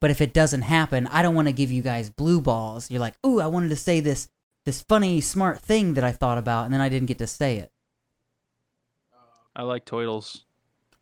But 0.00 0.10
if 0.10 0.22
it 0.22 0.32
doesn't 0.32 0.62
happen, 0.62 1.06
I 1.08 1.20
don't 1.20 1.34
want 1.34 1.48
to 1.48 1.52
give 1.52 1.70
you 1.70 1.82
guys 1.82 2.08
blue 2.08 2.40
balls. 2.40 2.90
You're 2.90 3.00
like, 3.00 3.14
"Ooh, 3.24 3.40
I 3.40 3.46
wanted 3.46 3.68
to 3.68 3.76
say 3.76 4.00
this 4.00 4.28
this 4.64 4.80
funny, 4.80 5.20
smart 5.20 5.60
thing 5.60 5.94
that 5.94 6.04
I 6.04 6.12
thought 6.12 6.38
about, 6.38 6.64
and 6.64 6.72
then 6.72 6.80
I 6.80 6.88
didn't 6.88 7.08
get 7.08 7.18
to 7.18 7.26
say 7.26 7.58
it. 7.58 7.70
I 9.54 9.62
like 9.62 9.84
turtles. 9.84 10.43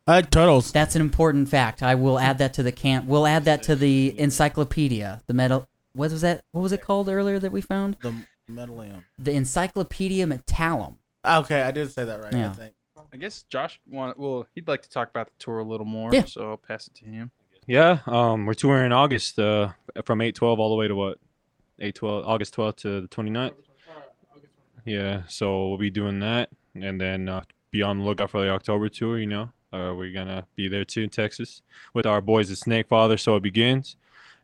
I 0.05 0.15
like 0.15 0.31
turtles. 0.31 0.71
That's 0.71 0.95
an 0.95 1.01
important 1.01 1.47
fact. 1.49 1.81
I 1.81 1.95
will 1.95 2.19
add 2.19 2.37
that 2.39 2.53
to 2.55 2.63
the 2.63 2.73
camp. 2.73 3.05
We'll 3.05 3.25
add 3.25 3.45
that 3.45 3.63
to 3.63 3.75
the 3.75 4.19
encyclopedia. 4.19 5.21
The 5.27 5.33
metal. 5.33 5.69
What 5.93 6.11
was 6.11 6.21
that? 6.21 6.43
What 6.51 6.61
was 6.61 6.71
it 6.71 6.81
called 6.81 7.07
earlier 7.07 7.39
that 7.39 7.51
we 7.51 7.61
found? 7.61 7.97
The 8.01 8.13
medallion. 8.47 9.05
The 9.17 9.31
Encyclopedia 9.31 10.25
Metallum. 10.25 10.95
Okay, 11.25 11.61
I 11.61 11.71
did 11.71 11.91
say 11.91 12.03
that 12.03 12.21
right. 12.21 12.33
Yeah. 12.33 12.49
I 12.49 12.53
think. 12.53 12.73
I 13.13 13.17
guess 13.17 13.43
Josh 13.43 13.79
want 13.87 14.17
well, 14.17 14.47
he'd 14.55 14.67
like 14.67 14.81
to 14.81 14.89
talk 14.89 15.09
about 15.09 15.27
the 15.27 15.33
tour 15.37 15.59
a 15.59 15.63
little 15.63 15.85
more. 15.85 16.13
Yeah. 16.13 16.25
So 16.25 16.49
I'll 16.51 16.57
pass 16.57 16.87
it 16.87 16.95
to 16.95 17.05
him. 17.05 17.31
Yeah, 17.65 17.99
um, 18.07 18.45
we're 18.45 18.55
touring 18.55 18.87
in 18.87 18.91
August, 18.91 19.39
uh, 19.39 19.69
from 20.03 20.19
eight 20.21 20.35
twelve 20.35 20.59
all 20.59 20.69
the 20.69 20.75
way 20.75 20.87
to 20.87 20.95
what, 20.95 21.19
eight 21.79 21.95
twelve, 21.95 22.25
August 22.25 22.53
twelfth 22.55 22.77
to 22.77 23.01
the 23.01 23.07
29th. 23.07 23.53
Yeah, 24.83 25.21
so 25.29 25.69
we'll 25.69 25.77
be 25.77 25.89
doing 25.89 26.19
that, 26.19 26.49
and 26.75 26.99
then 26.99 27.29
uh, 27.29 27.43
be 27.71 27.81
on 27.81 27.99
the 27.99 28.03
lookout 28.03 28.31
for 28.31 28.41
the 28.41 28.49
October 28.49 28.89
tour. 28.89 29.17
You 29.17 29.27
know, 29.27 29.49
uh, 29.73 29.93
we're 29.95 30.13
gonna 30.13 30.45
be 30.55 30.67
there 30.67 30.85
too 30.85 31.01
in 31.01 31.09
Texas 31.09 31.61
with 31.93 32.05
our 32.05 32.21
boys 32.21 32.51
at 32.51 32.57
Snake 32.57 32.87
Father. 32.87 33.17
So 33.17 33.35
it 33.35 33.43
begins, 33.43 33.97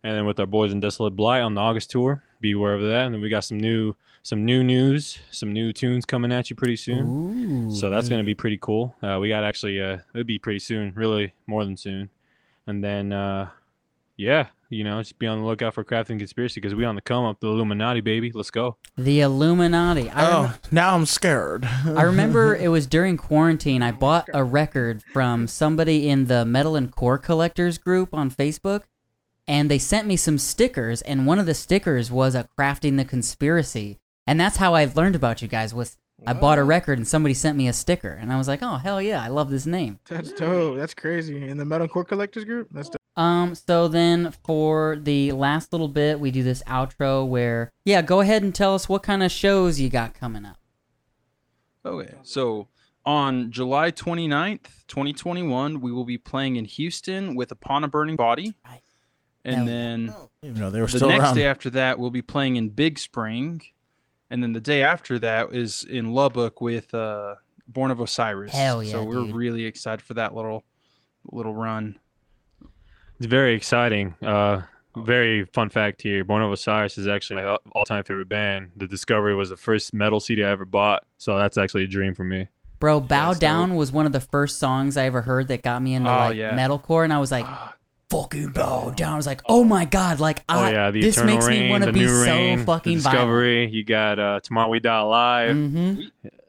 and 0.03 0.15
then 0.15 0.25
with 0.25 0.39
our 0.39 0.45
boys 0.45 0.71
in 0.71 0.79
Desolate 0.79 1.15
Blight 1.15 1.41
on 1.41 1.53
the 1.53 1.61
August 1.61 1.91
tour. 1.91 2.23
Be 2.41 2.53
aware 2.53 2.73
of 2.73 2.81
that, 2.81 3.05
and 3.05 3.13
then 3.13 3.21
we 3.21 3.27
got 3.27 3.43
some 3.43 3.59
new, 3.59 3.95
some 4.23 4.45
new 4.45 4.63
news, 4.63 5.19
some 5.29 5.51
new 5.51 5.73
tunes 5.73 6.05
coming 6.05 6.31
at 6.31 6.49
you 6.49 6.55
pretty 6.55 6.77
soon. 6.77 7.69
Ooh. 7.69 7.75
So 7.75 7.89
that's 7.89 8.07
going 8.07 8.21
to 8.21 8.25
be 8.25 8.33
pretty 8.33 8.57
cool. 8.61 8.95
Uh, 9.03 9.17
we 9.19 9.27
got 9.27 9.43
actually, 9.43 9.81
uh, 9.81 9.97
it'll 10.13 10.23
be 10.23 10.39
pretty 10.39 10.59
soon, 10.59 10.93
really 10.95 11.33
more 11.47 11.65
than 11.65 11.75
soon. 11.75 12.09
And 12.65 12.81
then, 12.81 13.11
uh, 13.11 13.49
yeah, 14.19 14.47
you 14.69 14.83
know, 14.83 14.99
just 15.01 15.17
be 15.17 15.25
on 15.27 15.39
the 15.39 15.45
lookout 15.45 15.73
for 15.73 15.85
Crafting 15.85 16.19
Conspiracy 16.19 16.59
because 16.59 16.75
we 16.75 16.83
on 16.83 16.95
the 16.95 17.01
come 17.01 17.23
up, 17.23 17.39
the 17.39 17.47
Illuminati, 17.47 18.01
baby. 18.01 18.31
Let's 18.33 18.51
go. 18.51 18.75
the 18.97 19.21
Illuminati. 19.21 20.09
I, 20.09 20.21
rem- 20.43 20.51
Oh, 20.53 20.55
now 20.71 20.93
I'm 20.93 21.05
scared. 21.05 21.63
I 21.85 22.01
remember 22.03 22.53
it 22.53 22.67
was 22.67 22.85
during 22.85 23.15
quarantine. 23.15 23.81
I 23.81 23.91
bought 23.93 24.27
a 24.33 24.43
record 24.43 25.01
from 25.13 25.47
somebody 25.47 26.09
in 26.09 26.25
the 26.25 26.43
Metal 26.43 26.75
and 26.75 26.93
Core 26.93 27.17
Collectors 27.17 27.77
group 27.77 28.13
on 28.13 28.29
Facebook, 28.29 28.83
and 29.47 29.71
they 29.71 29.79
sent 29.79 30.05
me 30.05 30.17
some 30.17 30.37
stickers, 30.37 31.01
and 31.03 31.25
one 31.25 31.39
of 31.39 31.45
the 31.45 31.53
stickers 31.55 32.11
was 32.11 32.35
a 32.35 32.47
crafting 32.59 32.97
the 32.97 33.05
conspiracy, 33.05 33.99
and 34.27 34.37
that's 34.39 34.57
how 34.57 34.73
I 34.75 34.83
learned 34.93 35.15
about 35.15 35.41
you 35.41 35.47
guys. 35.47 35.73
Was 35.73 35.95
I 36.27 36.33
bought 36.33 36.59
a 36.59 36.63
record 36.65 36.97
and 36.97 37.07
somebody 37.07 37.33
sent 37.33 37.57
me 37.57 37.69
a 37.69 37.73
sticker, 37.73 38.11
and 38.11 38.33
I 38.33 38.37
was 38.37 38.49
like, 38.49 38.61
oh 38.61 38.75
hell 38.75 39.01
yeah, 39.01 39.23
I 39.23 39.29
love 39.29 39.49
this 39.49 39.65
name. 39.65 39.99
That's 40.09 40.33
dope. 40.33 40.75
That's 40.77 40.93
crazy. 40.93 41.47
In 41.47 41.55
the 41.57 41.63
metalcore 41.63 42.05
collectors 42.05 42.43
group, 42.43 42.67
that's 42.71 42.89
dope. 42.89 42.98
Um, 43.19 43.53
so 43.53 43.89
then 43.89 44.31
for 44.45 44.95
the 44.95 45.33
last 45.33 45.73
little 45.73 45.89
bit, 45.89 46.21
we 46.21 46.31
do 46.31 46.41
this 46.41 46.63
outro 46.63 47.27
where, 47.27 47.73
yeah, 47.83 48.01
go 48.01 48.21
ahead 48.21 48.43
and 48.43 48.55
tell 48.55 48.73
us 48.75 48.87
what 48.87 49.03
kind 49.03 49.21
of 49.21 49.29
shows 49.29 49.77
you 49.77 49.89
got 49.89 50.13
coming 50.13 50.45
up. 50.45 50.57
Okay. 51.85 52.15
So 52.23 52.69
on 53.05 53.51
July 53.51 53.91
29th, 53.91 54.85
2021, 54.87 55.81
we 55.81 55.91
will 55.91 56.05
be 56.05 56.17
playing 56.17 56.55
in 56.55 56.63
Houston 56.63 57.35
with 57.35 57.51
Upon 57.51 57.83
a 57.83 57.89
Burning 57.89 58.15
Body. 58.15 58.53
Right. 58.65 58.81
And 59.43 59.55
Hell 59.55 59.65
yeah. 59.65 59.71
then 59.71 60.15
Even 60.43 60.61
though 60.61 60.69
they 60.69 60.79
were 60.79 60.87
the 60.87 60.97
still 60.97 61.09
next 61.09 61.23
around. 61.23 61.35
day 61.35 61.45
after 61.45 61.69
that, 61.71 61.99
we'll 61.99 62.11
be 62.11 62.21
playing 62.21 62.55
in 62.55 62.69
Big 62.69 62.97
Spring. 62.99 63.61
And 64.29 64.41
then 64.41 64.53
the 64.53 64.61
day 64.61 64.81
after 64.81 65.19
that 65.19 65.53
is 65.53 65.83
in 65.83 66.13
Lubbock 66.13 66.61
with 66.61 66.93
uh, 66.93 67.35
Born 67.67 67.91
of 67.91 67.99
Osiris. 67.99 68.53
Hell 68.53 68.81
yeah, 68.81 68.91
So 68.91 69.03
we're 69.03 69.25
dude. 69.25 69.35
really 69.35 69.65
excited 69.65 70.01
for 70.05 70.13
that 70.13 70.33
little 70.35 70.63
little 71.31 71.53
run. 71.53 71.99
It's 73.19 73.27
very 73.27 73.53
exciting. 73.53 74.15
Uh, 74.21 74.61
very 74.97 75.45
fun 75.45 75.69
fact 75.69 76.01
here. 76.01 76.23
Born 76.23 76.41
of 76.41 76.51
Osiris 76.51 76.97
is 76.97 77.07
actually 77.07 77.43
my 77.43 77.57
all-time 77.73 78.03
favorite 78.03 78.29
band. 78.29 78.71
The 78.75 78.87
Discovery 78.87 79.35
was 79.35 79.49
the 79.49 79.57
first 79.57 79.93
metal 79.93 80.19
CD 80.19 80.43
I 80.43 80.49
ever 80.51 80.65
bought, 80.65 81.03
so 81.17 81.37
that's 81.37 81.57
actually 81.57 81.83
a 81.83 81.87
dream 81.87 82.15
for 82.15 82.23
me. 82.23 82.47
Bro, 82.79 83.01
Bow 83.01 83.29
Yes, 83.31 83.39
Down 83.39 83.75
was 83.75 83.91
one 83.91 84.05
of 84.05 84.13
the 84.13 84.21
first 84.21 84.57
songs 84.57 84.95
I 84.95 85.05
ever 85.05 85.21
heard 85.21 85.49
that 85.49 85.63
got 85.63 85.81
me 85.81 85.93
into 85.95 86.09
Oh, 86.09 86.15
like 86.15 86.37
yeah. 86.37 86.57
metalcore, 86.57 87.03
and 87.03 87.11
I 87.11 87.19
was 87.19 87.29
like, 87.31 87.45
fucking 88.09 88.51
Bow 88.53 88.91
Down. 88.91 89.13
I 89.13 89.17
was 89.17 89.27
like, 89.27 89.41
oh 89.47 89.63
my 89.65 89.83
god, 89.85 90.19
like, 90.21 90.43
Oh 90.47 90.59
I, 90.59 90.71
yeah, 90.71 90.91
the 90.91 91.01
this 91.01 91.17
Eternal 91.17 91.35
makes 91.35 91.47
Rain, 91.47 91.63
me 91.63 91.69
want 91.71 91.83
to 91.83 91.87
the 91.87 91.93
be 91.93 91.99
New 91.99 92.07
so 92.07 92.23
Rain, 92.23 92.65
fucking 92.65 92.95
the 92.95 93.01
violent. 93.01 93.17
Discovery. 93.19 93.69
You 93.69 93.83
got 93.83 94.17
uh, 94.17 94.39
Tomorrow 94.41 94.69
We 94.69 94.79
Die 94.79 94.97
Alive. 94.99 95.55
Mm-hmm. 95.55 96.01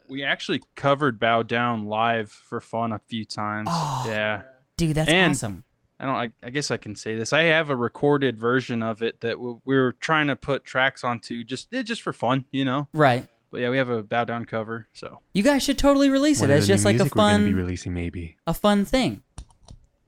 We 0.09 0.23
actually 0.25 0.63
covered 0.77 1.19
Bow 1.19 1.43
Down 1.43 1.87
live 1.87 2.31
for 2.31 2.61
fun 2.61 2.93
a 2.93 3.01
few 3.01 3.25
times. 3.25 3.69
Oh. 3.71 4.05
Yeah. 4.07 4.43
Dude, 4.77 4.95
that's 4.97 5.11
And- 5.11 5.33
awesome. 5.33 5.65
I 6.01 6.07
don't. 6.07 6.15
I, 6.17 6.31
I 6.43 6.51
guess 6.51 6.71
I 6.71 6.79
can 6.79 6.97
say 6.97 7.15
this. 7.15 7.33
I 7.35 7.43
have 7.43 7.69
a 7.71 7.77
recorded 7.77 8.39
version 8.39 8.83
of 8.83 9.03
it 9.03 9.21
that 9.21 9.39
we 9.39 9.55
we 9.67 9.77
were 9.77 9.93
trying 9.93 10.29
to 10.29 10.37
put 10.37 10.65
tracks 10.65 11.05
onto, 11.05 11.45
just 11.45 11.73
eh, 11.75 11.83
just 11.83 12.01
for 12.03 12.13
fun, 12.15 12.47
you 12.51 12.65
know. 12.65 12.89
Right. 12.95 13.29
But 13.51 13.61
yeah, 13.61 13.71
we 13.71 13.77
have 13.79 13.91
a 13.91 14.03
bow 14.03 14.25
down 14.25 14.45
cover. 14.47 14.87
So 14.95 15.21
You 15.35 15.43
guys 15.43 15.63
should 15.63 15.77
totally 15.77 16.09
release 16.09 16.41
it 16.41 16.51
as 16.51 16.67
just 16.67 16.85
like 16.85 16.99
a 17.01 17.05
fun, 17.07 17.45
be 17.47 17.53
releasing 17.55 17.93
maybe. 17.93 18.37
a 18.47 18.55
fun 18.55 18.85
thing. 18.85 19.23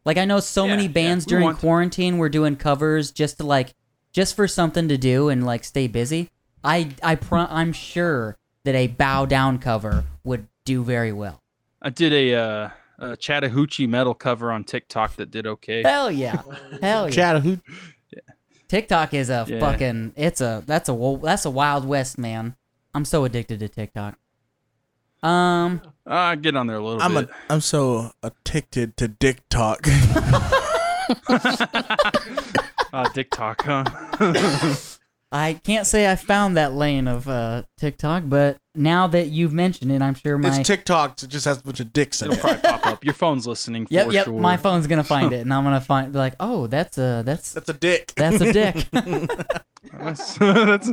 Like 0.04 0.16
I 0.16 0.24
know 0.24 0.40
so 0.40 0.64
Yeah, 0.64 0.70
many 0.76 0.84
yeah, 0.84 0.92
bands 0.92 1.26
we 1.26 1.30
during 1.30 1.44
want 1.44 1.58
to. 1.58 1.60
quarantine 1.60 2.18
were 2.18 2.28
doing 2.28 2.56
covers 2.56 3.10
just 3.10 3.38
to 3.38 3.44
like, 3.44 3.74
just 4.12 4.34
for 4.36 4.46
something 4.48 4.88
to 4.88 4.96
do 4.96 5.28
and 5.28 5.44
like 5.44 5.64
stay 5.64 5.88
busy. 5.88 6.30
I 6.64 6.90
I 7.02 7.16
pro- 7.16 7.46
I'm 7.50 7.72
sure 7.72 8.36
that 8.64 8.74
a 8.76 8.86
bow 8.86 9.26
down 9.26 9.58
cover 9.58 10.04
would 10.24 10.46
do 10.64 10.84
very 10.84 11.12
well. 11.12 11.40
I 11.82 11.90
did 11.90 12.12
a, 12.12 12.34
uh, 12.36 12.70
a 13.02 13.16
Chattahoochee 13.16 13.86
metal 13.86 14.14
cover 14.14 14.50
on 14.52 14.64
TikTok 14.64 15.16
that 15.16 15.30
did 15.30 15.46
okay. 15.46 15.82
Hell 15.82 16.10
yeah, 16.10 16.42
hell 16.80 17.06
yeah. 17.08 17.10
Chattahoo. 17.14 17.56
TikTok 18.68 19.12
is 19.12 19.28
a 19.28 19.44
Yeah. 19.48 19.60
fucking 19.60 20.12
it's 20.16 20.40
a 20.40 20.62
that's 20.66 20.88
a 20.88 20.94
wo- 20.94 21.18
that's 21.18 21.44
a 21.44 21.50
wild 21.50 21.84
west 21.84 22.16
man. 22.16 22.56
I'm 22.94 23.04
so 23.04 23.24
addicted 23.24 23.60
to 23.60 23.68
TikTok. 23.68 24.18
Um, 25.22 25.82
Uh, 26.06 26.34
get 26.36 26.56
on 26.56 26.66
there 26.66 26.76
a 26.76 26.84
little 26.84 27.02
I'm 27.02 27.14
bit. 27.14 27.28
I'm 27.50 27.60
so 27.60 28.10
addicted 28.22 28.96
to 28.96 29.08
dick 29.08 29.42
talk. 29.50 29.86
uh, 32.92 33.08
TikTok, 33.14 33.62
huh? 33.64 33.84
I 35.32 35.54
can't 35.54 35.86
say 35.86 36.10
I 36.10 36.16
found 36.16 36.56
that 36.56 36.72
lane 36.74 37.08
of 37.08 37.28
uh 37.28 37.62
TikTok, 37.78 38.24
but 38.26 38.58
now 38.74 39.06
that 39.08 39.28
you've 39.28 39.52
mentioned 39.52 39.92
it, 39.92 40.00
I'm 40.00 40.14
sure 40.14 40.38
my 40.38 40.56
it's 40.58 40.66
TikTok. 40.66 41.22
It 41.22 41.28
just 41.28 41.44
has 41.44 41.58
a 41.58 41.62
bunch 41.62 41.80
of 41.80 41.92
dicks 41.92 42.22
in 42.22 42.30
It'll 42.30 42.40
probably 42.40 42.62
pop 42.62 42.86
up. 42.86 43.04
Your 43.04 43.14
phone's 43.14 43.46
listening. 43.46 43.86
For 43.86 43.94
Yep, 43.94 44.12
yep. 44.12 44.24
Sure. 44.24 44.40
My 44.40 44.56
phone's 44.56 44.86
gonna 44.86 45.04
find 45.04 45.32
it, 45.34 45.40
and 45.40 45.52
I'm 45.52 45.64
gonna 45.64 45.80
find 45.80 46.12
be 46.12 46.18
like, 46.18 46.34
oh, 46.40 46.66
that's 46.66 46.96
a 46.98 47.22
that's 47.24 47.52
That's 47.52 47.68
a 47.68 47.74
dick. 47.74 48.12
that's 48.16 48.40
a 48.40 48.52
dick. 48.52 48.88
That's, 49.92 50.34
that's 50.38 50.88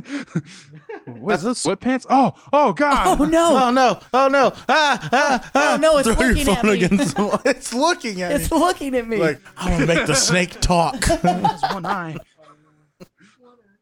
what's 1.06 1.44
this? 1.44 1.64
Sweatpants? 1.64 2.06
Oh, 2.10 2.34
oh 2.52 2.74
God! 2.74 3.20
oh 3.22 3.24
no, 3.26 3.58
Oh 3.68 3.72
no! 3.72 4.00
Oh 4.14 4.28
no! 4.28 4.52
Ah! 4.68 5.10
Ah! 5.14 5.52
ah. 5.54 5.74
Oh, 5.76 5.78
no, 5.80 5.98
it's 6.00 6.10
Throw 6.10 6.26
your 6.26 6.34
looking 6.36 6.50
at 6.50 6.64
me. 6.66 6.72
against 6.74 7.16
the. 7.16 7.42
It's 7.46 7.74
looking 7.74 8.22
at 8.24 8.32
it's 8.34 8.52
me. 8.52 8.58
looking 8.58 8.96
at 8.96 9.08
me. 9.08 9.18
Like 9.18 9.42
I 9.56 9.70
want 9.70 9.82
to 9.82 9.88
make 9.88 10.06
the 10.08 10.16
snake 10.16 10.60
talk. 10.60 11.00
There's 11.00 11.62
one 11.72 11.86
eye. 11.86 12.18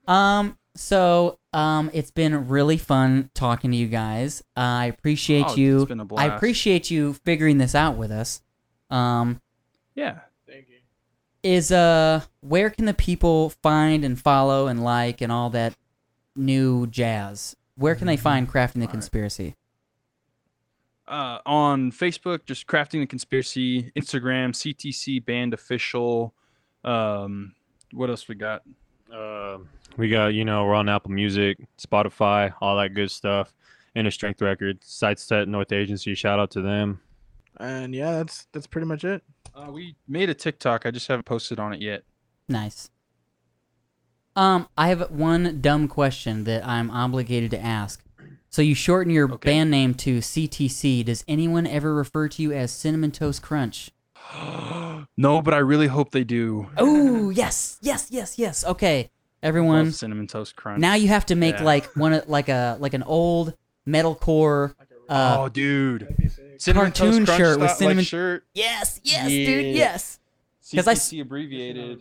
Um, 0.07 0.57
so 0.78 1.39
um, 1.53 1.89
it's 1.93 2.11
been 2.11 2.47
really 2.47 2.78
fun 2.78 3.30
talking 3.34 3.71
to 3.71 3.78
you 3.78 3.88
guys. 3.88 4.41
Uh, 4.55 4.59
I 4.61 4.86
appreciate 4.86 5.45
Oh, 5.49 5.55
you. 5.55 5.82
it's 5.82 5.89
been 5.89 5.99
a 5.99 6.03
I 6.03 6.05
blast. 6.05 6.36
appreciate 6.38 6.89
you 6.91 7.13
figuring 7.13 7.57
this 7.57 7.75
out 7.75 7.97
with 7.97 8.11
us. 8.11 8.41
Um, 8.89 9.41
Yeah. 9.95 10.19
Thank 10.47 10.69
you. 10.69 10.78
is 11.43 11.71
uh, 11.71 12.21
where 12.41 12.69
can 12.69 12.86
the 12.86 12.93
people 12.93 13.49
find 13.61 14.05
and 14.05 14.19
follow 14.19 14.67
and 14.67 14.84
like 14.84 15.19
and 15.21 15.32
all 15.32 15.49
that 15.51 15.75
new 16.36 16.88
jazz? 16.88 17.55
Where 17.75 17.95
can 17.95 18.07
they 18.07 18.17
find 18.17 18.49
crafting 18.49 18.80
the 18.80 18.88
conspiracy? 18.88 19.55
Uh, 21.07 21.39
on 21.45 21.91
Facebook, 21.91 22.45
just 22.45 22.67
crafting 22.67 22.99
the 22.99 23.05
conspiracy. 23.05 23.91
Instagram, 23.95 24.49
CTC 24.53 25.23
band 25.25 25.53
official. 25.53 26.34
Um, 26.84 27.53
what 27.93 28.09
else 28.09 28.28
we 28.28 28.36
got? 28.36 28.63
Uh, 29.13 29.59
we 29.97 30.09
got 30.09 30.27
you 30.33 30.45
know 30.45 30.65
we're 30.65 30.75
on 30.75 30.87
Apple 30.89 31.11
Music, 31.11 31.57
Spotify, 31.77 32.53
all 32.61 32.77
that 32.77 32.93
good 32.93 33.11
stuff. 33.11 33.53
Inner 33.95 34.11
Strength 34.11 34.41
Records, 34.43 34.85
Set 35.17 35.47
North 35.47 35.71
Agency. 35.71 36.13
Shout 36.13 36.39
out 36.39 36.51
to 36.51 36.61
them. 36.61 37.01
And 37.59 37.95
yeah, 37.95 38.11
that's 38.11 38.47
that's 38.51 38.67
pretty 38.67 38.85
much 38.87 39.03
it. 39.03 39.23
Uh, 39.55 39.71
we 39.71 39.95
made 40.07 40.29
a 40.29 40.33
TikTok. 40.35 40.85
I 40.85 40.91
just 40.91 41.07
haven't 41.07 41.25
posted 41.25 41.59
on 41.59 41.73
it 41.73 41.81
yet. 41.81 42.03
Nice. 42.47 42.91
Um, 44.35 44.67
I 44.77 44.89
have 44.89 45.09
one 45.09 45.61
dumb 45.61 45.87
question 45.87 46.43
that 46.43 46.65
I'm 46.65 46.91
obligated 46.91 47.49
to 47.51 47.59
ask. 47.59 48.03
So 48.49 48.61
you 48.61 48.75
shorten 48.75 49.11
your 49.11 49.31
Okay. 49.31 49.49
band 49.49 49.71
name 49.71 49.95
to 49.95 50.19
CTC. 50.19 51.03
Does 51.03 51.23
anyone 51.27 51.65
ever 51.65 51.93
refer 51.95 52.27
to 52.29 52.41
you 52.43 52.51
as 52.53 52.71
Cinnamon 52.71 53.09
Toast 53.11 53.41
Crunch? 53.41 53.89
no, 55.17 55.41
but 55.41 55.53
I 55.53 55.57
really 55.57 55.87
hope 55.87 56.11
they 56.11 56.23
do. 56.23 56.69
Oh, 56.77 57.29
yes, 57.31 57.77
yes, 57.81 58.07
yes, 58.11 58.37
yes. 58.37 58.63
Okay, 58.63 59.09
everyone. 59.43 59.85
Love 59.85 59.95
cinnamon 59.95 60.27
toast 60.27 60.55
crunch. 60.55 60.79
Now 60.79 60.95
you 60.95 61.07
have 61.09 61.25
to 61.27 61.35
make 61.35 61.57
Yeah. 61.57 61.63
like 61.63 61.85
one 61.95 62.13
of- 62.13 62.27
like 62.29 62.49
a 62.49 62.77
like 62.79 62.93
an 62.93 63.03
old 63.03 63.53
metalcore. 63.88 64.73
Uh, 65.09 65.38
oh, 65.39 65.49
dude, 65.49 66.07
cinnamon 66.57 66.91
cartoon 66.91 67.25
toast 67.25 67.25
crunch 67.27 67.38
shirt 67.39 67.59
with 67.59 67.69
style- 67.69 67.77
cinnamon- 67.77 67.97
like 67.99 68.07
shirt. 68.07 68.43
yes, 68.53 68.99
yes, 69.03 69.27
dude, 69.29 69.65
Yeah. 69.67 69.71
yes. 69.71 70.19
'Cause 70.75 70.85
I 70.88 70.91
s- 70.91 71.07
CTC 71.09 71.21
abbreviated 71.21 71.99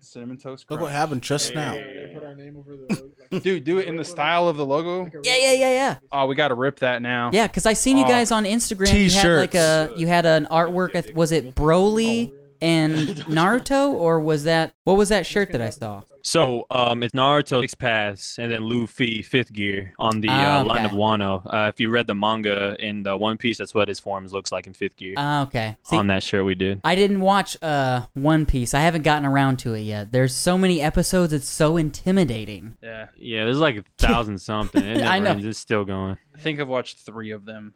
cinnamon 0.00 0.36
toast 0.36 0.64
Look 0.68 0.80
what 0.80 0.90
happened 0.90 1.22
just 1.22 1.54
now. 1.54 1.74
Put 2.14 2.24
our 2.24 2.34
name 2.34 2.56
over 2.56 2.72
the 2.74 3.10
Dude, 3.40 3.62
do 3.62 3.78
it 3.78 3.86
in 3.86 3.96
the 3.96 4.04
style 4.04 4.48
of 4.48 4.56
the 4.56 4.66
logo. 4.66 5.08
Yeah, 5.22 5.36
yeah, 5.36 5.52
yeah, 5.52 5.70
yeah. 5.70 5.96
Oh, 6.10 6.26
we 6.26 6.34
got 6.34 6.48
to 6.48 6.54
rip 6.54 6.80
that 6.80 7.00
now. 7.02 7.30
Yeah, 7.32 7.46
because 7.46 7.66
I 7.66 7.74
seen 7.74 7.96
you 7.98 8.04
Oh. 8.04 8.08
guys 8.08 8.32
on 8.32 8.42
Instagram. 8.44 8.92
You 8.92 9.10
had 9.10 9.36
like 9.36 9.54
a 9.54 9.92
you 9.96 10.08
had 10.08 10.26
an 10.26 10.48
artwork. 10.50 10.96
I 10.96 11.02
th- 11.02 11.14
Was 11.14 11.30
it 11.30 11.54
Broly 11.54 12.32
and 12.60 12.96
Naruto, 13.28 13.92
or 13.92 14.18
was 14.18 14.42
that 14.44 14.72
what 14.82 14.94
was 14.96 15.10
that 15.10 15.24
shirt 15.26 15.52
that 15.52 15.60
I 15.62 15.70
saw? 15.70 16.02
So 16.22 16.66
um, 16.70 17.02
it's 17.02 17.14
Naruto 17.14 17.60
Six 17.60 17.74
Paths 17.74 18.38
and 18.38 18.52
then 18.52 18.62
Luffy 18.68 19.22
Fifth 19.22 19.52
Gear 19.52 19.92
on 19.98 20.20
the 20.20 20.28
Ah, 20.30 20.60
uh, 20.60 20.64
line 20.64 20.84
of. 20.84 20.90
Wano. 20.92 21.42
Uh, 21.46 21.68
if 21.68 21.80
you 21.80 21.88
read 21.90 22.06
the 22.06 22.14
manga 22.14 22.76
in 22.78 23.02
the 23.02 23.16
One 23.16 23.36
Piece, 23.38 23.58
that's 23.58 23.74
what 23.74 23.88
his 23.88 23.98
forms 23.98 24.32
looks 24.32 24.52
like 24.52 24.66
in 24.66 24.72
Fifth 24.74 24.96
Gear. 24.96 25.14
Ah, 25.16 25.42
okay. 25.42 25.76
See, 25.84 25.96
on 25.96 26.06
that 26.08 26.22
shirt 26.22 26.44
we 26.44 26.54
did. 26.54 26.80
I 26.84 26.94
didn't 26.94 27.20
watch 27.20 27.56
uh 27.62 28.02
One 28.14 28.44
Piece. 28.46 28.74
I 28.74 28.80
haven't 28.80 29.02
gotten 29.02 29.24
around 29.26 29.58
to 29.60 29.74
it 29.74 29.80
yet. 29.80 30.12
There's 30.12 30.34
so 30.34 30.58
many 30.58 30.80
episodes. 30.80 31.32
It's 31.32 31.48
so 31.48 31.76
intimidating. 31.76 32.76
Yeah. 32.82 33.06
Yeah, 33.16 33.44
there's 33.44 33.58
like 33.58 33.76
a 33.76 33.84
thousand 33.98 34.38
something. 34.38 34.82
It 34.84 35.02
I 35.06 35.18
know. 35.18 35.30
ends. 35.30 35.44
It's 35.46 35.58
still 35.58 35.84
going. 35.84 36.18
I 36.34 36.38
think 36.38 36.60
I've 36.60 36.68
watched 36.68 36.98
three 36.98 37.30
of 37.30 37.44
them. 37.44 37.74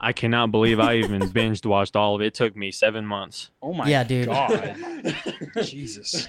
I 0.00 0.12
cannot 0.12 0.50
believe 0.50 0.80
I 0.80 0.96
even 0.96 1.20
binged 1.32 1.64
watched 1.66 1.96
all 1.96 2.14
of 2.14 2.20
it. 2.20 2.26
It 2.26 2.34
took 2.34 2.56
me 2.56 2.70
seven 2.70 3.06
months. 3.06 3.50
Oh 3.62 3.72
my 3.72 3.88
Yeah, 3.88 4.04
dude. 4.04 4.26
god. 4.26 4.76
Jesus. 5.62 6.28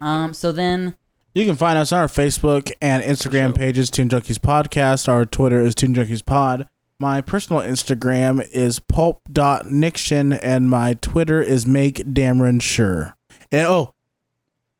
Um. 0.00 0.32
So 0.32 0.52
then, 0.52 0.94
You 1.34 1.44
can 1.46 1.56
find 1.56 1.78
us 1.78 1.92
on 1.92 2.00
our 2.00 2.06
Facebook 2.08 2.72
and 2.80 3.02
Instagram 3.02 3.54
pages, 3.54 3.90
Toon 3.90 4.08
Junkies 4.08 4.38
Podcast. 4.38 5.08
Our 5.08 5.24
Twitter 5.26 5.60
is 5.60 5.74
Toon 5.74 5.94
Junkies 5.94 6.24
Pod. 6.24 6.68
My 6.98 7.20
personal 7.22 7.62
Instagram 7.62 8.46
is 8.52 8.78
pulp.niction 8.78 10.34
and 10.34 10.68
my 10.68 10.94
Twitter 10.94 11.40
is 11.40 11.66
Make 11.66 11.96
Dameron 11.96 12.60
Sure. 12.60 13.16
And 13.50 13.66
oh, 13.66 13.94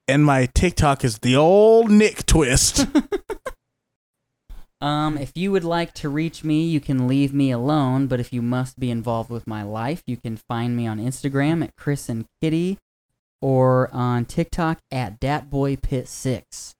and 0.06 0.24
my 0.24 0.46
TikTok 0.54 1.02
is 1.04 1.18
the 1.20 1.36
old 1.36 1.90
Nick 1.90 2.26
Twist. 2.26 2.86
um, 4.80 5.18
if 5.18 5.32
you 5.34 5.52
would 5.52 5.64
like 5.64 5.92
to 5.94 6.08
reach 6.08 6.42
me, 6.44 6.64
you 6.64 6.80
can 6.80 7.06
leave 7.06 7.32
me 7.34 7.50
alone. 7.50 8.06
But 8.06 8.20
if 8.20 8.32
you 8.32 8.40
must 8.42 8.78
be 8.80 8.90
involved 8.90 9.30
with 9.30 9.46
my 9.46 9.62
life, 9.62 10.02
you 10.06 10.16
can 10.16 10.36
find 10.36 10.76
me 10.76 10.86
on 10.86 10.98
Instagram 10.98 11.62
at 11.64 11.76
Chris 11.76 12.08
and 12.08 12.24
Kitty. 12.40 12.78
or 13.42 13.88
on 13.92 14.24
TikTok 14.26 14.78
at 14.90 15.18
DatBoyPit6. 15.20 16.74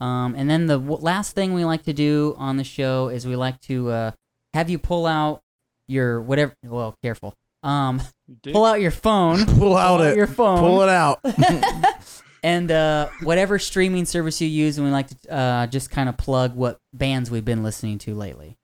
Um, 0.00 0.34
and 0.36 0.48
then 0.50 0.66
the 0.66 0.78
w- 0.78 1.00
last 1.00 1.34
thing 1.34 1.54
we 1.54 1.64
like 1.64 1.82
to 1.84 1.92
do 1.92 2.34
on 2.38 2.56
the 2.56 2.64
show 2.64 3.08
is 3.08 3.26
we 3.26 3.34
like 3.34 3.60
to 3.62 3.90
uh, 3.90 4.10
have 4.54 4.68
you 4.70 4.78
pull 4.78 5.06
out 5.06 5.40
your 5.88 6.20
whatever. 6.20 6.54
Well, 6.64 6.94
careful. 7.02 7.34
Um, 7.62 8.00
pull 8.44 8.64
out 8.64 8.80
your 8.80 8.90
phone. 8.92 9.44
Pull 9.58 9.76
out 9.76 10.00
it. 10.02 10.16
your 10.16 10.26
phone. 10.28 10.58
Pull 10.60 10.82
it 10.82 10.88
out. 10.88 11.18
and 12.46 12.70
uh, 12.70 13.08
whatever 13.24 13.58
streaming 13.58 14.04
service 14.04 14.40
you 14.40 14.46
use, 14.46 14.78
and 14.78 14.86
we 14.86 14.92
like 14.92 15.08
to 15.08 15.32
uh, 15.32 15.66
just 15.66 15.90
kind 15.90 16.08
of 16.08 16.16
plug 16.16 16.54
what 16.54 16.80
bands 16.92 17.28
we've 17.28 17.44
been 17.44 17.64
listening 17.64 17.98
to 17.98 18.14
lately. 18.14 18.56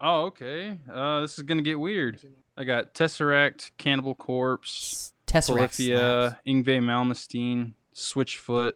Oh, 0.00 0.22
okay. 0.22 0.78
Uh, 0.90 1.20
this 1.20 1.36
is 1.36 1.44
gonna 1.44 1.60
get 1.60 1.78
weird. 1.78 2.18
I 2.56 2.64
got 2.64 2.94
Tesseract, 2.94 3.72
Cannibal 3.76 4.14
Corpse, 4.14 5.12
Tesseract. 5.26 5.56
Polyphia, 5.56 6.40
Yngwie 6.46 6.80
Malmsteen, 6.80 7.74
Switchfoot, 7.94 8.72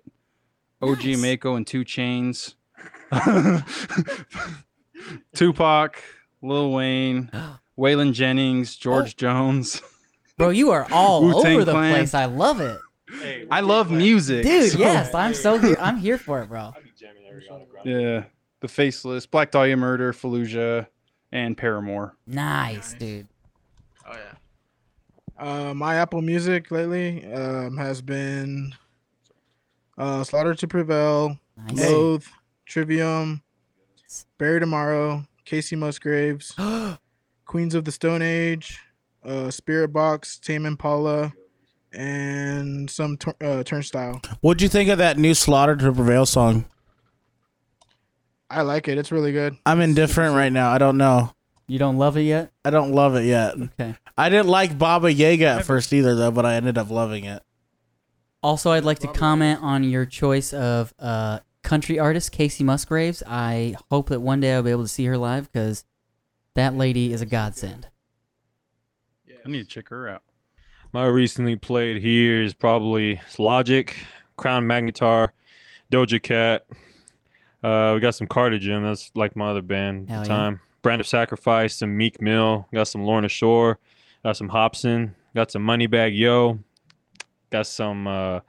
OG 0.82 1.04
Nice. 1.06 1.18
Maco 1.18 1.54
and 1.56 1.66
2 1.66 1.84
Chainz, 1.86 2.54
Tupac, 5.34 6.02
Lil 6.42 6.70
Wayne, 6.70 7.30
Waylon 7.78 8.12
Jennings, 8.12 8.76
George 8.76 9.16
Jones. 9.16 9.80
Bro, 10.36 10.50
you 10.50 10.70
are 10.70 10.86
all 10.92 11.22
Wu-Tang 11.24 11.54
over 11.56 11.64
the 11.64 11.72
Clan. 11.72 11.94
place. 11.94 12.12
I 12.14 12.26
love 12.26 12.60
it, 12.60 12.78
I 13.50 13.60
love 13.60 13.90
music, 13.90 14.44
dude. 14.44 14.72
so- 14.72 14.78
Yes, 14.78 15.14
I'm 15.14 15.34
so 15.34 15.58
here. 15.60 15.76
I'm 15.80 15.96
here 15.96 16.18
for 16.18 16.42
it, 16.42 16.48
bro. 16.48 16.72
Yeah, 17.84 18.24
the 18.60 18.68
Faceless, 18.68 19.26
Black 19.26 19.50
Dahlia 19.50 19.76
Murder, 19.76 20.12
Fallujah, 20.12 20.86
and 21.32 21.56
Paramore. 21.56 22.16
Nice, 22.26 22.94
dude. 22.94 23.28
Oh 24.08 24.12
yeah. 24.12 24.32
Uh, 25.38 25.74
my 25.74 25.96
Apple 25.96 26.22
Music 26.22 26.70
lately 26.70 27.30
um, 27.32 27.76
has 27.76 28.00
been 28.00 28.74
uh, 29.98 30.24
Slaughter 30.24 30.54
to 30.54 30.66
Prevail, 30.66 31.38
Nice. 31.56 31.90
Loathe, 31.90 32.24
Trivium, 32.64 33.42
Bury 34.38 34.60
Tomorrow, 34.60 35.24
Kacey 35.44 35.76
Musgraves, 35.76 36.54
Queens 37.44 37.74
of 37.74 37.84
the 37.84 37.92
Stone 37.92 38.22
Age, 38.22 38.80
uh, 39.24 39.48
Spiritbox, 39.50 40.40
Tame 40.40 40.64
Impala, 40.66 41.32
and 41.92 42.90
some 42.90 43.16
tur- 43.16 43.36
uh, 43.40 43.62
Turnstile. 43.62 44.20
What'd 44.40 44.62
you 44.62 44.68
think 44.68 44.88
of 44.90 44.98
that 44.98 45.18
new 45.18 45.34
Slaughter 45.34 45.76
to 45.76 45.92
Prevail 45.92 46.26
song? 46.26 46.66
I 48.48 48.62
like 48.62 48.88
it. 48.88 48.98
It's 48.98 49.10
really 49.10 49.32
good. 49.32 49.56
I'm 49.66 49.80
indifferent 49.80 50.34
right 50.34 50.52
now. 50.52 50.70
I 50.70 50.78
don't 50.78 50.96
know. 50.96 51.32
You 51.66 51.78
don't 51.78 51.98
love 51.98 52.16
it 52.16 52.22
yet? 52.22 52.52
I 52.64 52.70
don't 52.70 52.92
love 52.92 53.16
it 53.16 53.24
yet. 53.24 53.54
Okay. 53.58 53.96
I 54.16 54.28
didn't 54.28 54.48
like 54.48 54.78
Baba 54.78 55.12
Yaga 55.12 55.46
at 55.46 55.64
first 55.64 55.92
either, 55.92 56.14
though, 56.14 56.30
but 56.30 56.46
I 56.46 56.54
ended 56.54 56.78
up 56.78 56.90
loving 56.90 57.24
it. 57.24 57.42
Also, 58.42 58.70
I'd 58.70 58.84
like 58.84 59.00
to 59.00 59.08
comment 59.08 59.60
on 59.62 59.82
your 59.82 60.06
choice 60.06 60.52
of 60.52 60.94
uh, 61.00 61.40
country 61.64 61.98
artist 61.98 62.32
Kacey 62.32 62.64
Musgraves. 62.64 63.22
I 63.26 63.74
hope 63.90 64.10
that 64.10 64.20
one 64.20 64.38
day 64.40 64.54
I'll 64.54 64.62
be 64.62 64.70
able 64.70 64.84
to 64.84 64.88
see 64.88 65.04
her 65.06 65.18
live 65.18 65.50
because 65.50 65.84
that 66.54 66.74
lady 66.74 67.12
is 67.12 67.20
a 67.20 67.26
godsend. 67.26 67.88
Yeah 69.26 69.36
I 69.44 69.48
need 69.48 69.58
to 69.58 69.64
check 69.68 69.88
her 69.88 70.08
out. 70.08 70.22
My 70.96 71.04
recently 71.04 71.56
played 71.56 72.00
here 72.00 72.40
is 72.42 72.54
probably 72.54 73.20
Logic, 73.38 73.94
Crown 74.38 74.64
Magnetar, 74.64 75.28
Doja 75.92 76.22
Cat. 76.22 76.64
Uh, 77.62 77.92
we 77.94 78.00
got 78.00 78.14
some 78.14 78.26
Cardigan. 78.26 78.82
That's 78.82 79.10
like 79.14 79.36
my 79.36 79.50
other 79.50 79.60
band 79.60 80.08
Hell 80.08 80.20
at 80.22 80.26
yeah. 80.26 80.34
the 80.34 80.40
time. 80.40 80.60
Brand 80.80 81.02
of 81.02 81.06
Sacrifice, 81.06 81.76
some 81.76 81.94
Meek 81.98 82.22
Mill. 82.22 82.66
Got 82.72 82.88
some 82.88 83.04
Lorna 83.04 83.28
Shore. 83.28 83.78
Got 84.24 84.38
some 84.38 84.48
Hobson. 84.48 85.14
Got 85.34 85.50
some 85.50 85.66
Moneybagg 85.66 86.16
Yo. 86.16 86.60
Got 87.50 87.66
some. 87.66 88.06
Uh, 88.06 88.40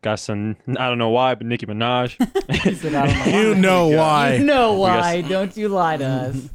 got 0.00 0.20
some. 0.20 0.56
I 0.78 0.88
don't 0.88 0.96
know 0.96 1.10
why, 1.10 1.34
but 1.34 1.46
Nicki 1.46 1.66
Minaj. 1.66 2.16
He 2.62 2.76
said, 2.76 2.94
"I 2.94 3.08
don't 3.08 3.26
know 3.26 3.40
You 3.42 3.54
know 3.54 3.90
You 3.90 3.96
why. 3.98 4.38
know 4.38 4.72
why? 4.72 5.20
Don't 5.20 5.54
you 5.54 5.68
lie 5.68 5.98
to 5.98 6.06
us. 6.06 6.48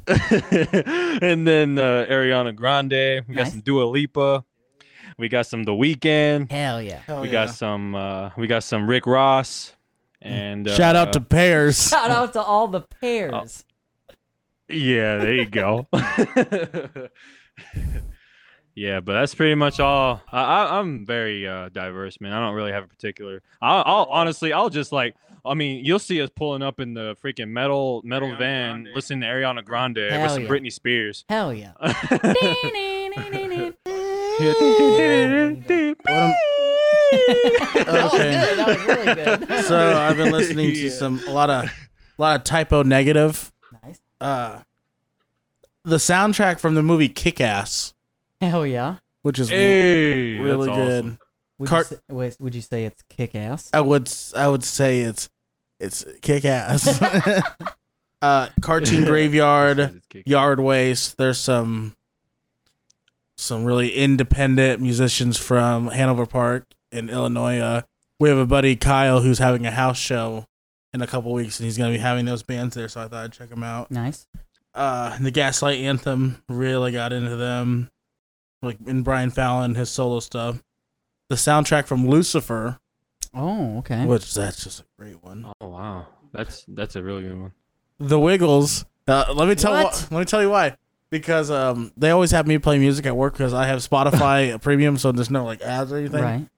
and 1.22 1.46
then 1.46 1.78
uh, 1.78 2.04
Ariana 2.10 2.52
Grande. 2.52 2.90
We 3.28 3.36
got 3.36 3.44
Nice. 3.44 3.52
some 3.52 3.60
Dua 3.60 3.84
Lipa. 3.84 4.44
We 5.18 5.28
got 5.28 5.46
some 5.46 5.62
The 5.64 5.72
Weeknd. 5.72 6.50
Hell 6.50 6.82
yeah! 6.82 7.20
we 7.20 7.28
got 7.28 7.50
some 7.50 7.94
uh 7.94 8.30
we 8.36 8.46
got 8.46 8.64
some 8.64 8.88
Rick 8.88 9.06
Ross 9.06 9.74
and 10.20 10.66
uh, 10.66 10.74
Shout 10.74 10.96
out 10.96 11.12
to 11.12 11.20
Pears. 11.20 11.88
Shout 11.90 12.10
out 12.10 12.32
to 12.32 12.42
all 12.42 12.66
the 12.68 12.80
pairs. 12.80 13.64
yeah 14.68 15.18
there 15.18 15.34
you 15.34 15.44
go 15.44 15.86
yeah 18.74 18.98
but 19.00 19.12
that's 19.12 19.34
pretty 19.34 19.54
much 19.54 19.78
all 19.78 20.22
I, 20.32 20.42
I 20.42 20.78
i'm 20.80 21.04
very 21.04 21.46
uh 21.46 21.68
diverse 21.68 22.18
man 22.18 22.32
i 22.32 22.40
don't 22.40 22.54
really 22.54 22.72
have 22.72 22.84
a 22.84 22.88
particular 22.88 23.42
I'll, 23.60 23.82
I'll 23.84 24.04
honestly 24.10 24.54
i'll 24.54 24.70
just 24.70 24.90
like 24.90 25.16
i 25.44 25.52
mean 25.52 25.84
you'll 25.84 25.98
see 25.98 26.22
us 26.22 26.30
pulling 26.34 26.62
up 26.62 26.80
in 26.80 26.94
the 26.94 27.14
freaking 27.22 27.48
metal 27.48 28.00
metal 28.04 28.30
Ariana 28.30 28.38
van 28.38 28.82
Grande. 28.84 28.96
listening 28.96 29.20
to 29.20 29.26
ariana 29.26 29.62
grande 29.62 29.98
Hell 29.98 30.22
with 30.22 30.30
some 30.30 30.42
yeah. 30.44 30.48
britney 30.48 30.72
spears 30.72 31.26
Hell 31.28 31.52
yeah! 31.52 31.72
That 34.38 34.54
was 38.02 38.14
Okay. 38.14 38.32
good. 38.32 38.58
That 38.58 38.68
was 38.68 38.86
really 38.86 39.14
good. 39.46 39.64
So 39.64 39.96
I've 39.96 40.16
been 40.16 40.32
listening 40.32 40.72
to 40.74 40.90
some 40.90 41.20
a 41.26 41.30
lot 41.30 41.50
of 41.50 41.64
a 41.64 41.70
lot 42.22 42.36
of 42.36 42.44
Type 42.44 42.72
O 42.72 42.82
Negative. 42.82 43.52
nice. 43.82 44.00
Uh, 44.20 44.60
the 45.84 45.96
soundtrack 45.96 46.58
from 46.60 46.74
the 46.74 46.82
movie 46.82 47.08
Kick 47.08 47.40
Ass, 47.40 47.94
Hell 48.40 48.66
yeah! 48.66 48.96
which 49.22 49.38
is 49.38 49.48
hey 49.50 50.38
really 50.38 50.66
that's 50.66 50.78
good. 50.78 51.04
awesome. 51.04 51.18
Would, 51.58 51.68
Cart- 51.68 51.90
you 51.90 51.96
say, 51.96 52.02
wait, 52.14 52.36
would 52.40 52.54
you 52.54 52.60
say 52.62 52.84
it's 52.84 53.02
kick 53.08 53.34
ass? 53.36 53.70
I 53.72 53.80
would 53.80 54.08
s- 54.08 54.34
I 54.36 54.48
would 54.48 54.64
say 54.64 55.00
it's 55.02 55.28
it's 55.78 56.04
kick 56.20 56.44
ass. 56.44 57.00
uh, 58.22 58.48
cartoon 58.60 59.04
graveyard, 59.06 60.02
yard 60.26 60.58
waste. 60.60 61.16
There's 61.16 61.38
some 61.38 61.94
some 63.36 63.64
really 63.64 63.92
independent 63.94 64.80
musicians 64.80 65.36
from 65.38 65.88
Hanover 65.88 66.26
Park 66.26 66.66
in 66.92 67.08
Illinois. 67.10 67.58
Uh, 67.58 67.82
we 68.20 68.28
have 68.28 68.38
a 68.38 68.46
buddy 68.46 68.76
Kyle 68.76 69.20
who's 69.20 69.38
having 69.38 69.66
a 69.66 69.70
house 69.70 69.98
show 69.98 70.46
in 70.92 71.02
a 71.02 71.06
couple 71.06 71.32
weeks, 71.32 71.58
and 71.58 71.64
he's 71.64 71.76
gonna 71.76 71.90
be 71.92 71.98
having 71.98 72.24
those 72.24 72.42
bands 72.42 72.74
there. 72.74 72.88
So 72.88 73.00
I 73.00 73.08
thought 73.08 73.24
I'd 73.24 73.32
check 73.32 73.50
them 73.50 73.62
out. 73.64 73.90
Nice. 73.90 74.26
Uh, 74.74 75.16
the 75.18 75.30
Gaslight 75.30 75.78
Anthem 75.80 76.42
really 76.48 76.92
got 76.92 77.12
into 77.12 77.36
them, 77.36 77.90
like 78.62 78.76
in 78.86 79.02
Brian 79.02 79.30
Fallon 79.30 79.74
his 79.74 79.90
solo 79.90 80.20
stuff. 80.20 80.62
The 81.28 81.36
soundtrack 81.36 81.86
from 81.86 82.06
Lucifer, 82.08 82.78
Oh, 83.32 83.78
okay. 83.78 84.04
which 84.04 84.32
that's 84.34 84.62
just 84.62 84.80
a 84.80 84.84
great 84.98 85.22
one. 85.22 85.46
oh 85.60 85.68
wow 85.68 86.06
that's 86.32 86.64
that's 86.68 86.94
a 86.96 87.02
really 87.02 87.22
good 87.22 87.40
one 87.40 87.52
The 87.98 88.18
Wiggles. 88.20 88.84
Uh, 89.08 89.24
let 89.34 89.48
me 89.48 89.54
tell 89.54 89.72
What? 89.72 89.94
wh- 90.08 90.12
let 90.12 90.18
me 90.20 90.24
tell 90.24 90.42
you 90.42 90.50
why. 90.50 90.76
Because 91.14 91.48
um, 91.48 91.92
they 91.96 92.10
always 92.10 92.32
have 92.32 92.44
me 92.48 92.58
play 92.58 92.76
music 92.76 93.06
at 93.06 93.16
work 93.16 93.34
because 93.34 93.54
I 93.54 93.68
have 93.68 93.78
Spotify 93.78 94.60
Premium, 94.62 94.98
so 94.98 95.12
there's 95.12 95.30
no 95.30 95.44
like 95.44 95.62
ads 95.62 95.92
or 95.92 95.98
anything. 95.98 96.24
Right. 96.24 96.48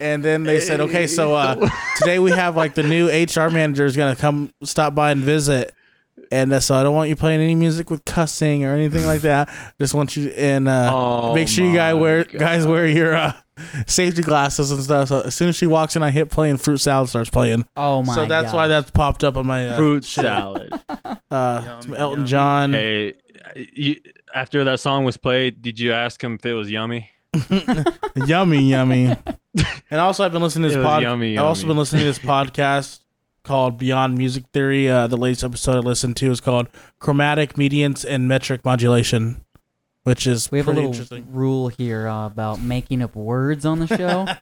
And 0.00 0.24
then 0.24 0.42
they 0.42 0.58
said, 0.60 0.80
okay, 0.80 1.06
so 1.06 1.34
uh, 1.34 1.68
today 1.98 2.18
we 2.18 2.30
have 2.30 2.56
like 2.56 2.74
the 2.74 2.82
new 2.82 3.08
HR 3.08 3.50
manager 3.50 3.84
is 3.84 3.94
gonna 3.94 4.16
come 4.16 4.54
stop 4.62 4.94
by 4.94 5.10
and 5.10 5.20
visit, 5.20 5.74
and 6.30 6.52
uh, 6.52 6.60
so 6.60 6.74
I 6.74 6.82
don't 6.82 6.94
want 6.94 7.08
you 7.08 7.16
playing 7.16 7.40
any 7.40 7.54
music 7.54 7.90
with 7.90 8.04
cussing 8.04 8.64
or 8.64 8.72
anything 8.74 9.06
like 9.06 9.22
that. 9.22 9.48
Just 9.80 9.94
want 9.94 10.16
you 10.16 10.30
and 10.30 10.68
uh, 10.68 10.90
Oh 10.92 11.34
make 11.34 11.48
sure 11.48 11.64
you 11.64 11.74
guys 11.74 11.94
wear 11.94 12.24
God. 12.24 12.38
guys 12.38 12.66
wear 12.66 12.86
your 12.86 13.14
uh, 13.14 13.32
safety 13.86 14.22
glasses 14.22 14.70
and 14.70 14.82
stuff. 14.82 15.08
So 15.08 15.20
as 15.22 15.34
soon 15.34 15.48
as 15.48 15.56
she 15.56 15.66
walks 15.66 15.96
in, 15.96 16.02
I 16.02 16.10
hit 16.10 16.30
play 16.30 16.50
and 16.50 16.60
fruit 16.60 16.78
salad 16.78 17.08
starts 17.08 17.30
playing. 17.30 17.66
Oh 17.76 18.02
my. 18.02 18.14
so 18.14 18.26
that's 18.26 18.52
why 18.52 18.64
gosh. 18.68 18.68
that's 18.68 18.90
popped 18.90 19.24
up 19.24 19.36
on 19.36 19.46
my 19.46 19.68
uh, 19.68 19.76
fruit 19.76 20.04
salad 20.04 20.72
Uh, 21.30 21.78
Yum, 21.84 21.94
Elton 21.94 22.18
yum. 22.20 22.26
John. 22.26 22.72
Hey, 22.72 23.14
you, 23.74 23.96
after 24.34 24.62
that 24.64 24.80
song 24.80 25.04
was 25.04 25.16
played, 25.16 25.60
did 25.60 25.78
you 25.78 25.92
ask 25.92 26.22
him 26.22 26.34
if 26.34 26.46
it 26.46 26.54
was 26.54 26.70
yummy? 26.70 27.10
yummy, 28.14 28.62
yummy. 28.62 29.06
and 29.90 30.00
also, 30.00 30.24
I've 30.24 30.32
been 30.32 30.42
listening 30.42 30.64
to 30.64 30.68
this 30.68 30.76
was 30.76 30.86
pod. 30.86 31.02
yummy, 31.02 31.36
I've 31.36 31.44
also 31.44 31.66
been 31.66 31.76
listening 31.76 32.00
to 32.00 32.06
this 32.06 32.18
podcast 32.18 33.00
called 33.46 33.78
Beyond 33.78 34.18
Music 34.18 34.44
Theory. 34.52 34.90
Uh, 34.90 35.06
the 35.06 35.16
latest 35.16 35.44
episode 35.44 35.76
I 35.76 35.78
listened 35.78 36.16
to 36.16 36.30
is 36.30 36.40
called 36.40 36.68
Chromatic 36.98 37.54
Mediants 37.56 38.04
and 38.04 38.28
Metric 38.28 38.64
Modulation, 38.64 39.44
which 40.02 40.26
is 40.26 40.50
we 40.50 40.58
have 40.58 40.68
a 40.68 40.72
little 40.72 41.22
rule 41.30 41.68
here 41.68 42.08
uh, 42.08 42.26
about 42.26 42.60
making 42.60 43.00
up 43.02 43.14
words 43.16 43.64
on 43.64 43.78
the 43.78 43.86
show. 43.86 44.26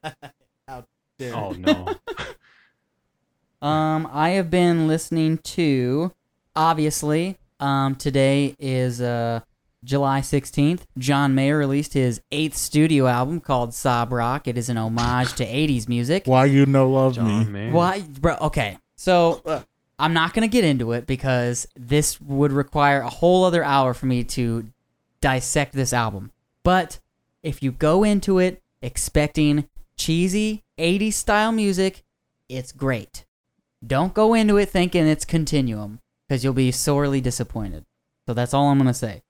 Oh 1.32 1.52
no. 1.52 1.94
Um, 3.62 4.06
I 4.12 4.30
have 4.30 4.50
been 4.50 4.88
listening 4.88 5.38
to, 5.38 6.12
obviously, 6.54 7.38
um, 7.60 7.94
today 7.94 8.54
is 8.58 9.00
uh, 9.00 9.40
July 9.82 10.20
16th. 10.20 10.80
John 10.98 11.34
Mayer 11.34 11.56
released 11.56 11.94
his 11.94 12.20
eighth 12.30 12.58
studio 12.58 13.06
album 13.06 13.40
called 13.40 13.72
Sob 13.72 14.12
Rock. 14.12 14.46
It 14.48 14.58
is 14.58 14.68
an 14.68 14.76
homage 14.76 15.32
to 15.34 15.46
80s 15.46 15.88
music. 15.88 16.24
Why 16.26 16.44
you 16.44 16.66
no 16.66 16.90
love 16.90 17.14
John, 17.14 17.26
me? 17.26 17.44
man. 17.50 17.72
Why, 17.72 18.02
bro? 18.02 18.36
Okay, 18.42 18.76
so 18.96 19.64
I'm 19.98 20.12
not 20.12 20.34
gonna 20.34 20.48
get 20.48 20.64
into 20.64 20.92
it 20.92 21.06
because 21.06 21.66
this 21.76 22.20
would 22.20 22.52
require 22.52 23.00
a 23.00 23.10
whole 23.10 23.44
other 23.44 23.64
hour 23.64 23.94
for 23.94 24.06
me 24.06 24.24
to 24.24 24.68
dissect 25.20 25.72
this 25.74 25.92
album. 25.92 26.32
But 26.62 26.98
if 27.42 27.62
you 27.62 27.72
go 27.72 28.04
into 28.04 28.38
it 28.38 28.62
expecting 28.82 29.68
cheesy 29.96 30.62
80s 30.78 31.14
style 31.14 31.52
music, 31.52 32.02
it's 32.48 32.72
great. 32.72 33.24
Don't 33.86 34.14
go 34.14 34.34
into 34.34 34.56
it 34.56 34.68
thinking 34.68 35.06
it's 35.06 35.24
Continuum 35.24 36.00
because 36.28 36.42
you'll 36.42 36.52
be 36.54 36.72
sorely 36.72 37.20
disappointed. 37.20 37.84
So 38.26 38.34
that's 38.34 38.54
all 38.54 38.68
I'm 38.68 38.78
going 38.78 38.88
to 38.88 38.94
say. 38.94 39.22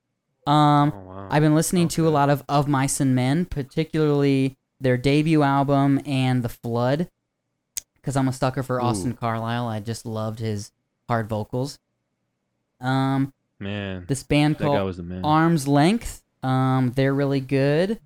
Um, 0.47 0.93
Oh, 0.95 0.99
wow. 1.07 1.27
I've 1.29 1.41
been 1.41 1.55
listening 1.55 1.87
to 1.89 2.07
a 2.07 2.09
lot 2.09 2.29
of 2.29 2.43
Of 2.47 2.67
Mice 2.67 2.99
and 2.99 3.13
Men, 3.13 3.45
particularly 3.45 4.55
their 4.79 4.97
debut 4.97 5.43
album 5.43 5.99
and 6.05 6.43
The 6.43 6.49
Flood, 6.49 7.09
because 8.05 8.15
I'm 8.15 8.27
a 8.27 8.33
sucker 8.33 8.61
for 8.61 8.79
Austin 8.79 9.13
Ooh. 9.13 9.15
Carlisle. 9.15 9.67
I 9.67 9.79
just 9.79 10.05
loved 10.05 10.37
his 10.37 10.71
hard 11.09 11.27
vocals. 11.27 11.79
Um, 12.79 13.33
man, 13.59 14.05
this 14.07 14.21
band 14.21 14.59
called 14.59 14.85
was 14.85 14.97
the 14.97 15.03
man. 15.03 15.25
Arm's 15.25 15.67
Length, 15.67 16.21
um, 16.43 16.91
they're 16.95 17.15
really 17.15 17.39
good. 17.39 17.99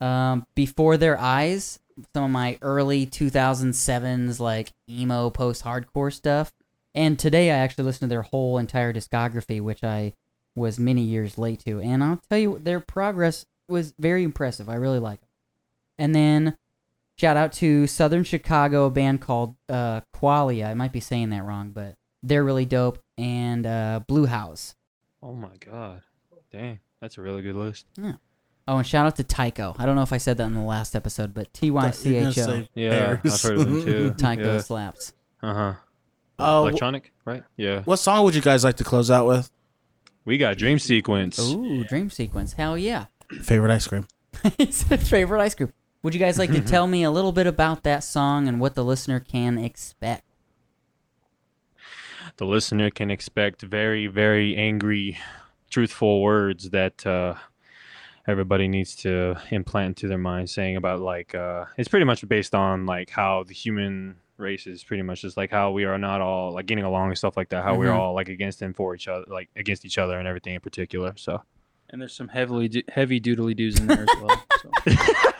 Um, 0.00 0.46
Before 0.54 0.96
Their 0.96 1.18
Eyes, 1.18 1.80
some 2.14 2.24
of 2.24 2.30
my 2.30 2.58
early 2.62 3.06
2007s 3.06 4.38
like 4.38 4.72
emo 4.88 5.30
post-hardcore 5.30 6.12
stuff. 6.12 6.52
And 6.94 7.18
today 7.18 7.50
I 7.50 7.56
actually 7.56 7.84
listened 7.84 8.08
to 8.08 8.14
their 8.14 8.22
whole 8.22 8.56
entire 8.56 8.92
discography, 8.92 9.60
which 9.60 9.82
I 9.82 10.12
was 10.54 10.78
many 10.78 11.02
years 11.02 11.38
late 11.38 11.58
to. 11.64 11.80
And 11.80 12.04
I'll 12.04 12.22
tell 12.30 12.38
you, 12.38 12.60
their 12.62 12.78
progress 12.78 13.46
was 13.68 13.94
very 13.98 14.22
impressive. 14.22 14.68
I 14.68 14.76
really 14.76 15.00
like 15.00 15.20
them. 15.20 15.28
And 15.98 16.14
then 16.14 16.56
shout 17.20 17.36
out 17.36 17.52
to 17.52 17.86
Southern 17.86 18.24
Chicago, 18.24 18.86
a 18.86 18.90
band 18.90 19.20
called 19.20 19.54
uh, 19.68 20.00
Qualia. 20.16 20.66
I 20.66 20.74
might 20.74 20.92
be 20.92 21.00
saying 21.00 21.30
that 21.30 21.44
wrong, 21.44 21.70
but 21.70 21.96
they're 22.22 22.42
really 22.42 22.64
dope. 22.64 22.98
And 23.18 23.66
uh, 23.66 24.00
Blue 24.08 24.24
House. 24.26 24.74
oh 25.22 25.34
my 25.34 25.56
god, 25.64 26.02
dang, 26.50 26.80
that's 27.00 27.18
a 27.18 27.20
really 27.20 27.42
good 27.42 27.56
list. 27.56 27.86
Yeah. 28.00 28.14
Oh, 28.66 28.78
and 28.78 28.86
shout 28.86 29.06
out 29.06 29.16
to 29.16 29.24
Tycho. 29.24 29.74
I 29.78 29.84
don't 29.84 29.96
know 29.96 30.02
if 30.02 30.12
I 30.12 30.18
said 30.18 30.36
that 30.38 30.44
in 30.44 30.54
the 30.54 30.60
last 30.60 30.94
episode, 30.96 31.34
but 31.34 31.52
T 31.52 31.70
Y 31.70 31.90
C 31.90 32.14
You're 32.14 32.20
gonna 32.20 32.30
H 32.30 32.38
O. 32.38 32.46
say 32.46 32.68
Yeah, 32.74 33.18
I've 33.24 33.42
heard 33.42 33.58
of 33.58 33.66
him 33.68 33.84
too. 33.84 34.10
Tycho 34.18 34.54
yeah. 34.54 34.60
slaps. 34.60 35.12
Uh 35.42 35.54
huh. 35.54 35.74
Oh, 36.38 36.64
wh- 36.64 36.68
Electronic, 36.68 37.12
right? 37.26 37.42
Yeah. 37.56 37.82
what 37.82 37.96
song 37.98 38.24
would 38.24 38.34
you 38.34 38.40
guys 38.40 38.64
like 38.64 38.76
to 38.76 38.84
close 38.84 39.10
out 39.10 39.26
with? 39.26 39.50
We 40.24 40.38
got 40.38 40.56
Dream 40.56 40.78
Sequence. 40.78 41.38
Ooh, 41.38 41.84
dream 41.84 42.10
sequence. 42.10 42.52
Hell 42.52 42.78
yeah. 42.78 43.06
Favorite 43.42 43.72
ice 43.72 43.86
cream. 43.86 44.06
he 44.58 44.70
said 44.70 45.00
favorite 45.00 45.40
ice 45.40 45.54
cream. 45.54 45.72
Would 46.02 46.14
you 46.14 46.20
guys 46.20 46.38
like 46.38 46.50
to 46.52 46.60
tell 46.62 46.86
me 46.86 47.02
a 47.02 47.10
little 47.10 47.32
bit 47.32 47.46
about 47.46 47.82
that 47.82 48.02
song 48.02 48.48
and 48.48 48.58
what 48.58 48.74
the 48.74 48.84
listener 48.84 49.20
can 49.20 49.58
expect? 49.58 50.24
The 52.38 52.46
listener 52.46 52.90
can 52.90 53.10
expect 53.10 53.60
very, 53.60 54.06
very 54.06 54.56
angry, 54.56 55.18
truthful 55.68 56.22
words 56.22 56.70
that 56.70 57.06
uh, 57.06 57.34
everybody 58.26 58.66
needs 58.66 58.94
to 58.96 59.36
implant 59.50 59.88
into 59.88 60.08
their 60.08 60.16
mind, 60.18 60.48
saying 60.48 60.76
about 60.76 61.00
like 61.00 61.34
uh, 61.34 61.66
it's 61.76 61.88
pretty 61.88 62.06
much 62.06 62.26
based 62.26 62.54
on 62.54 62.86
like 62.86 63.10
how 63.10 63.44
the 63.46 63.52
human 63.52 64.16
race 64.38 64.66
is 64.66 64.82
pretty 64.82 65.02
much 65.02 65.20
just 65.20 65.36
like 65.36 65.50
how 65.50 65.70
we 65.70 65.84
are 65.84 65.98
not 65.98 66.22
all 66.22 66.54
like 66.54 66.64
getting 66.64 66.84
along 66.84 67.08
and 67.08 67.18
stuff 67.18 67.36
like 67.36 67.50
that. 67.50 67.62
How 67.62 67.74
we're 67.74 67.88
Mhm. 67.88 67.98
all 67.98 68.14
like 68.14 68.30
against 68.30 68.62
and 68.62 68.74
for 68.74 68.94
each 68.94 69.06
other, 69.06 69.26
like 69.28 69.50
against 69.54 69.84
each 69.84 69.98
other 69.98 70.18
and 70.18 70.26
everything 70.26 70.54
in 70.54 70.60
particular. 70.62 71.12
So 71.16 71.42
And 71.90 72.00
there's 72.00 72.14
some 72.14 72.28
heavily 72.28 72.68
do- 72.68 72.82
heavy 72.88 73.20
doodly 73.20 73.54
doos 73.54 73.78
in 73.78 73.86
there 73.86 74.06
as 74.08 74.22
well. 74.22 74.42
So. 74.62 74.70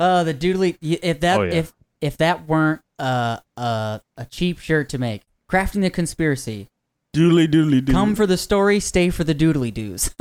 Uh, 0.00 0.24
the 0.24 0.34
doodly. 0.34 0.76
If 0.80 1.20
that 1.20 1.38
Oh, 1.40 1.42
yeah. 1.42 1.52
if 1.54 1.72
if 2.00 2.16
that 2.18 2.46
weren't 2.48 2.80
uh, 2.98 3.38
uh 3.56 3.98
a 4.16 4.24
cheap 4.26 4.58
shirt 4.58 4.88
to 4.90 4.98
make, 4.98 5.22
crafting 5.50 5.82
the 5.82 5.90
conspiracy. 5.90 6.68
Doodly 7.16 7.48
doodly 7.48 7.84
doo. 7.84 7.92
Come 7.92 8.14
for 8.14 8.26
the 8.26 8.36
story, 8.36 8.80
stay 8.80 9.10
for 9.10 9.24
the 9.24 9.34
doodly 9.34 9.72
doos. 9.72 10.14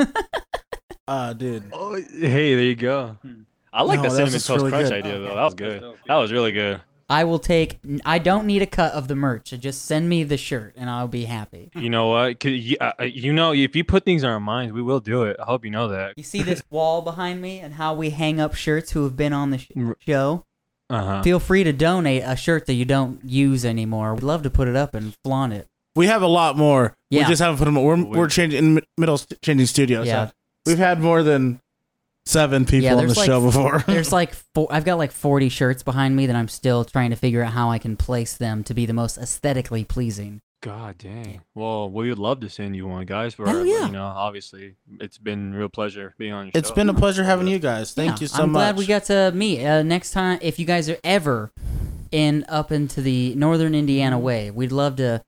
uh, 1.07 1.33
dude. 1.33 1.63
oh, 1.73 1.95
hey, 1.95 2.55
there 2.55 2.63
you 2.63 2.75
go. 2.75 3.17
I 3.73 3.83
like 3.83 3.97
No, 3.97 4.03
that 4.03 4.09
that 4.09 4.15
cinnamon 4.15 4.31
toast 4.31 4.49
really 4.49 4.69
crunch 4.71 4.89
good. 4.89 5.05
idea 5.05 5.19
though. 5.19 5.25
okay. 5.27 5.35
That 5.35 5.43
was 5.43 5.53
good. 5.53 5.93
That 6.07 6.15
was 6.15 6.31
really 6.31 6.51
good. 6.53 6.81
I 7.09 7.23
will 7.23 7.39
take. 7.39 7.79
I 8.05 8.19
don't 8.19 8.45
need 8.45 8.61
a 8.61 8.65
cut 8.65 8.91
of 8.93 9.07
the 9.07 9.15
merch. 9.15 9.51
Just 9.51 9.85
send 9.85 10.09
me 10.09 10.23
the 10.23 10.35
shirt, 10.35 10.73
and 10.75 10.89
I'll 10.89 11.07
be 11.07 11.23
happy. 11.25 11.69
You 11.75 11.89
know 11.89 12.07
what? 12.09 12.37
'Cause 12.39 12.51
you, 12.51 12.75
uh, 12.81 12.91
you 13.03 13.31
know, 13.31 13.53
if 13.53 13.75
you 13.77 13.83
put 13.85 14.03
things 14.03 14.25
on 14.25 14.29
our 14.31 14.39
minds, 14.41 14.73
we 14.73 14.81
will 14.81 14.99
do 14.99 15.23
it. 15.23 15.37
I 15.39 15.43
hope 15.45 15.63
you 15.63 15.71
know 15.71 15.87
that. 15.87 16.13
You 16.17 16.23
see 16.23 16.41
this 16.43 16.61
wall 16.69 17.01
behind 17.01 17.41
me 17.41 17.59
and 17.59 17.75
how 17.75 17.93
we 17.93 18.09
hang 18.09 18.41
up 18.41 18.55
shirts 18.55 18.91
who 18.91 19.03
have 19.03 19.15
been 19.15 19.31
on 19.31 19.51
the 19.51 19.57
sh- 19.59 19.71
show? 20.05 20.43
Uh 20.89 21.03
huh. 21.03 21.21
Feel 21.23 21.39
free 21.39 21.63
to 21.63 21.71
donate 21.73 22.23
a 22.25 22.35
shirt 22.35 22.65
that 22.65 22.73
you 22.73 22.83
don't 22.85 23.19
use 23.23 23.63
anymore. 23.65 24.13
We'd 24.13 24.23
love 24.23 24.43
to 24.43 24.49
put 24.49 24.67
it 24.67 24.75
up 24.75 24.93
and 24.93 25.13
flaunt 25.23 25.53
it. 25.53 25.67
We 25.95 26.07
have 26.07 26.21
a 26.21 26.27
lot 26.27 26.57
more. 26.57 26.95
Yeah. 27.09 27.23
We 27.23 27.29
just 27.29 27.41
haven't 27.41 27.57
put 27.57 27.65
them. 27.65 27.75
We're 27.75 27.95
We- 27.95 28.03
we're 28.17 28.27
changing 28.29 28.59
in 28.77 28.81
middle 28.97 29.17
changing 29.41 29.67
studios. 29.67 30.07
Yeah. 30.07 30.27
so 30.27 30.31
we've 30.65 30.77
had 30.77 30.99
more 31.01 31.23
than 31.23 31.59
seven 32.27 32.65
people 32.65 32.81
Yeah, 32.85 32.95
on 32.95 33.07
the 33.07 33.13
like- 33.13 33.25
show 33.25 33.41
before. 33.41 33.83
There's 33.87 34.11
like 34.11 34.33
four, 34.53 34.67
I've 34.69 34.85
got 34.85 34.97
like 34.97 35.11
40 35.11 35.49
shirts 35.49 35.83
behind 35.83 36.15
me 36.15 36.25
that 36.27 36.35
I'm 36.35 36.47
still 36.47 36.83
trying 36.85 37.09
to 37.11 37.15
figure 37.15 37.43
out 37.43 37.53
how 37.53 37.69
I 37.71 37.79
can 37.79 37.95
place 37.97 38.35
them 38.37 38.63
to 38.65 38.73
be 38.73 38.85
the 38.85 38.93
most 38.93 39.17
aesthetically 39.17 39.83
pleasing. 39.83 40.41
God 40.63 40.97
dang. 40.97 41.41
Well, 41.53 41.89
we 41.91 42.09
would 42.09 42.17
love 42.17 42.39
to 42.39 42.49
send 42.49 42.75
you 42.75 42.87
one, 42.87 43.05
guys. 43.05 43.35
For 43.35 43.45
Hell 43.47 43.63
yeah. 43.65 43.85
you 43.85 43.91
know, 43.91 44.05
obviously, 44.05 44.73
it's 44.99 45.19
been 45.19 45.53
a 45.53 45.57
real 45.57 45.69
pleasure 45.69 46.15
being 46.17 46.33
on 46.33 46.45
your 46.47 46.51
it's 46.55 46.69
show. 46.69 46.75
been 46.75 46.89
a 46.89 46.95
pleasure 46.95 47.23
having 47.23 47.47
you 47.47 47.59
guys. 47.59 47.93
Thank 47.93 48.13
Yeah, 48.13 48.21
you 48.21 48.27
so 48.27 48.37
much. 48.37 48.43
I'm 48.47 48.53
glad 48.53 48.77
we 48.77 48.87
got 48.87 49.03
to 49.05 49.31
meet. 49.35 49.63
Uh, 49.63 49.83
next 49.83 50.11
time, 50.11 50.39
if 50.41 50.57
you 50.57 50.65
guys 50.65 50.89
are 50.89 50.97
ever 51.03 51.51
in 52.11 52.43
up 52.49 52.71
into 52.71 53.01
the 53.01 53.35
northern 53.35 53.75
Indiana 53.75 54.17
way, 54.17 54.49
we'd 54.49 54.71
love 54.71 54.95
to 54.95 55.21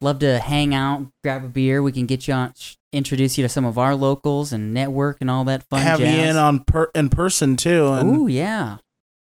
love 0.00 0.18
to 0.18 0.40
hang 0.40 0.74
out, 0.74 1.06
grab 1.22 1.44
a 1.44 1.48
beer. 1.48 1.80
We 1.80 1.92
can 1.92 2.06
get 2.06 2.26
you 2.26 2.34
on, 2.34 2.52
sh- 2.56 2.74
introduce 2.94 3.36
you 3.36 3.44
to 3.44 3.48
some 3.48 3.64
of 3.64 3.76
our 3.78 3.94
locals 3.94 4.52
and 4.52 4.72
network 4.72 5.18
and 5.20 5.30
all 5.30 5.44
that 5.44 5.62
fun 5.68 5.80
have 5.80 5.98
jazz. 5.98 6.14
you 6.16 6.22
in 6.30 6.36
on 6.36 6.60
per- 6.64 6.90
in 6.94 7.08
person 7.10 7.56
too, 7.56 7.88
and 7.88 8.16
Ooh, 8.16 8.26
yeah. 8.28 8.78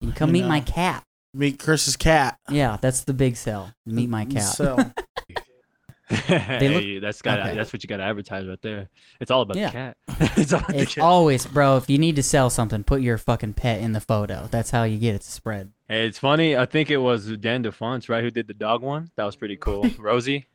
You 0.01 0.08
can 0.10 0.16
come 0.16 0.30
You 0.30 0.34
meet 0.34 0.41
know. 0.41 0.47
my 0.49 0.60
cat. 0.60 1.03
meet 1.34 1.58
Chris's 1.60 1.95
cat. 1.97 2.38
Yeah, 2.49 2.78
that's 2.82 3.01
the 3.06 3.14
big 3.14 3.36
sell. 3.38 3.74
Meet 3.86 4.10
my 4.10 4.26
cat. 4.26 4.43
So 4.43 4.78
hey, 6.10 6.99
that's 6.99 7.22
got 7.24 7.39
Okay. 7.39 7.56
that's 7.56 7.74
what 7.74 7.82
you 7.84 7.88
got 7.88 7.97
to 7.97 8.03
advertise 8.03 8.45
right 8.45 8.62
there. 8.62 8.89
It's 9.20 9.32
all 9.32 9.41
about 9.41 9.58
Yeah. 9.58 9.68
the 9.68 9.72
cat. 9.72 9.97
it's 10.38 10.53
all 10.53 10.60
about 10.60 10.76
the 10.78 10.86
cat. 10.86 11.03
always, 11.03 11.45
bro, 11.47 11.78
if 11.78 11.89
you 11.89 11.97
need 11.97 12.16
to 12.18 12.24
sell 12.24 12.49
something, 12.49 12.84
put 12.84 13.01
your 13.01 13.18
fucking 13.18 13.53
pet 13.53 13.82
in 13.82 13.93
the 13.93 13.99
photo. 14.01 14.47
That's 14.51 14.70
how 14.70 14.84
you 14.84 14.99
get 14.99 15.16
it 15.16 15.22
to 15.22 15.32
spread. 15.32 15.72
Hey, 15.88 16.06
it's 16.08 16.20
funny. 16.20 16.56
I 16.56 16.66
think 16.68 16.91
it 16.91 16.97
was 16.97 17.26
Dan 17.38 17.64
DeFonts, 17.64 18.08
right, 18.10 18.24
who 18.24 18.30
did 18.32 18.47
the 18.47 18.53
dog 18.53 18.82
one. 18.84 19.10
That 19.16 19.24
was 19.26 19.36
pretty 19.36 19.56
cool. 19.58 19.89
Rosie. 19.99 20.45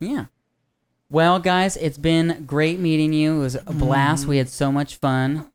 Yeah. 0.00 0.26
Well, 1.12 1.40
guys, 1.40 1.76
it's 1.76 1.98
been 1.98 2.44
great 2.46 2.80
meeting 2.80 3.12
you. 3.12 3.36
It 3.36 3.38
was 3.40 3.54
a 3.54 3.72
blast. 3.74 4.26
We 4.26 4.38
had 4.38 4.48
so 4.48 4.72
much 4.72 4.96
fun. 4.96 5.52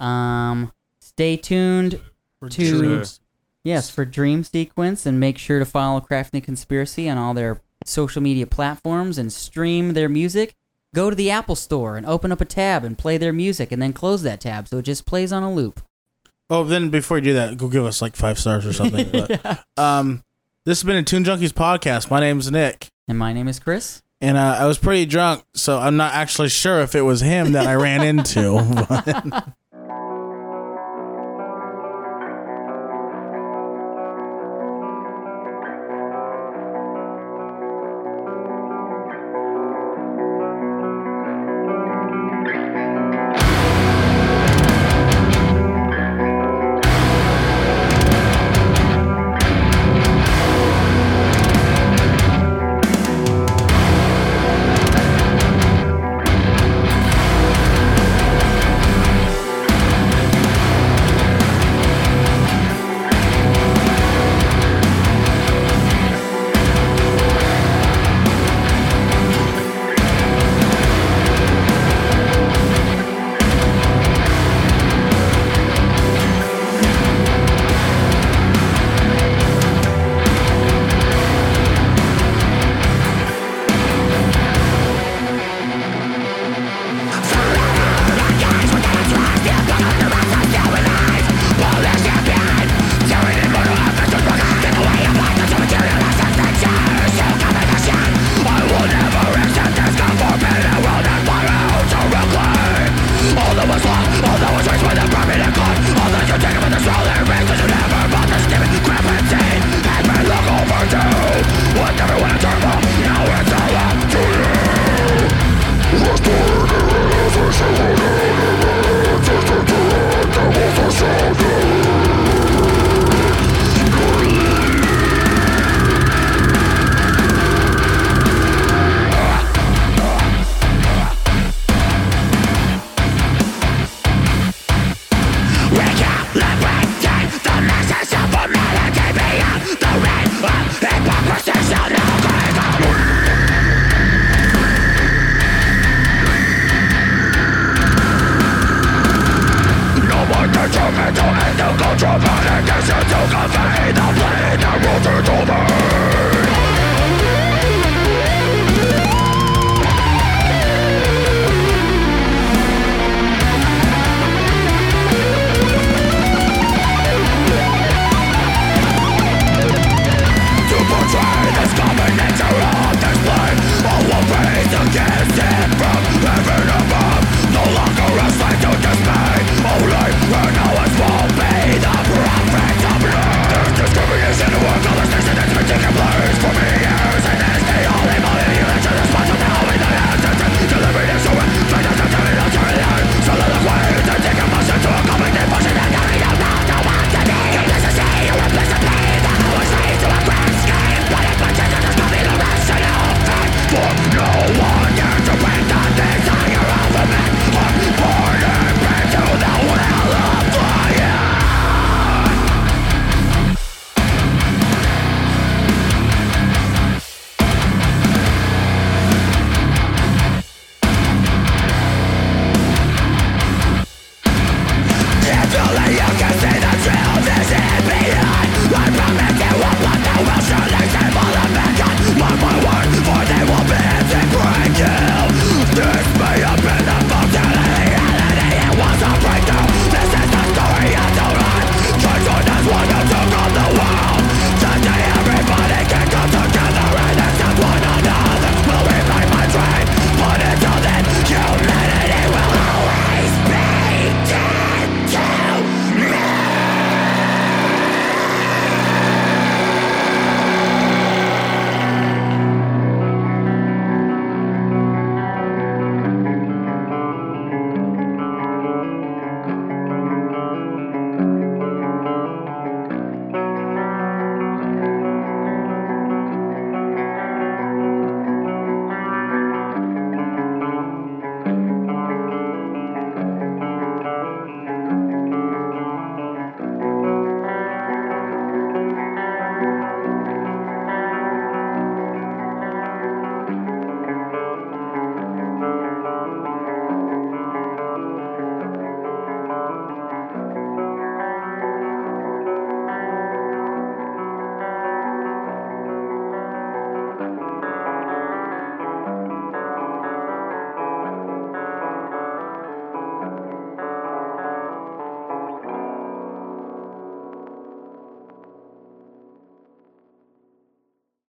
Um, 0.00 0.72
stay 1.00 1.36
tuned, 1.36 2.00
To- 2.42 2.48
dreams. 2.48 3.20
yes, 3.62 3.88
for 3.88 4.04
Dream 4.04 4.42
Sequence, 4.42 5.06
and 5.06 5.20
make 5.20 5.38
sure 5.38 5.60
to 5.60 5.64
follow 5.64 6.00
Crafting 6.00 6.42
Conspiracy 6.42 7.08
on 7.08 7.18
all 7.18 7.34
their 7.34 7.60
social 7.84 8.20
media 8.20 8.48
platforms 8.48 9.16
and 9.16 9.32
stream 9.32 9.92
their 9.92 10.08
music. 10.08 10.56
Go 10.92 11.08
to 11.08 11.14
the 11.14 11.30
Apple 11.30 11.54
Store 11.54 11.96
and 11.96 12.04
open 12.04 12.32
up 12.32 12.40
a 12.40 12.44
tab 12.44 12.82
and 12.82 12.98
play 12.98 13.16
their 13.16 13.32
music, 13.32 13.70
and 13.70 13.80
then 13.80 13.92
close 13.92 14.22
that 14.22 14.40
tab 14.40 14.66
so 14.66 14.78
it 14.78 14.82
just 14.82 15.06
plays 15.06 15.32
on 15.32 15.44
a 15.44 15.52
loop. 15.54 15.80
Oh, 16.52 16.64
then 16.64 16.90
before 16.90 17.18
you 17.18 17.22
do 17.24 17.34
that, 17.34 17.56
go 17.58 17.68
give 17.68 17.84
us 17.84 18.02
like 18.02 18.16
five 18.16 18.40
stars 18.40 18.66
or 18.66 18.72
something. 18.72 19.08
But, 19.12 19.64
um, 19.76 20.24
this 20.66 20.80
has 20.80 20.84
been 20.84 20.96
a 20.96 21.04
Toon 21.04 21.22
Junkies 21.22 21.52
podcast. 21.52 22.10
My 22.10 22.18
name's 22.18 22.50
Nick, 22.50 22.88
And 23.06 23.16
my 23.16 23.32
name 23.32 23.46
is 23.46 23.60
Chris. 23.60 24.02
And 24.20 24.36
uh, 24.36 24.56
I 24.60 24.66
was 24.66 24.78
pretty 24.78 25.06
drunk, 25.06 25.44
so 25.54 25.78
I'm 25.78 25.96
not 25.96 26.14
actually 26.14 26.48
sure 26.48 26.80
if 26.80 26.94
it 26.94 27.02
was 27.02 27.20
him 27.20 27.52
that 27.52 27.66
I 27.66 27.74
ran 27.74 28.02
into. 28.02 29.54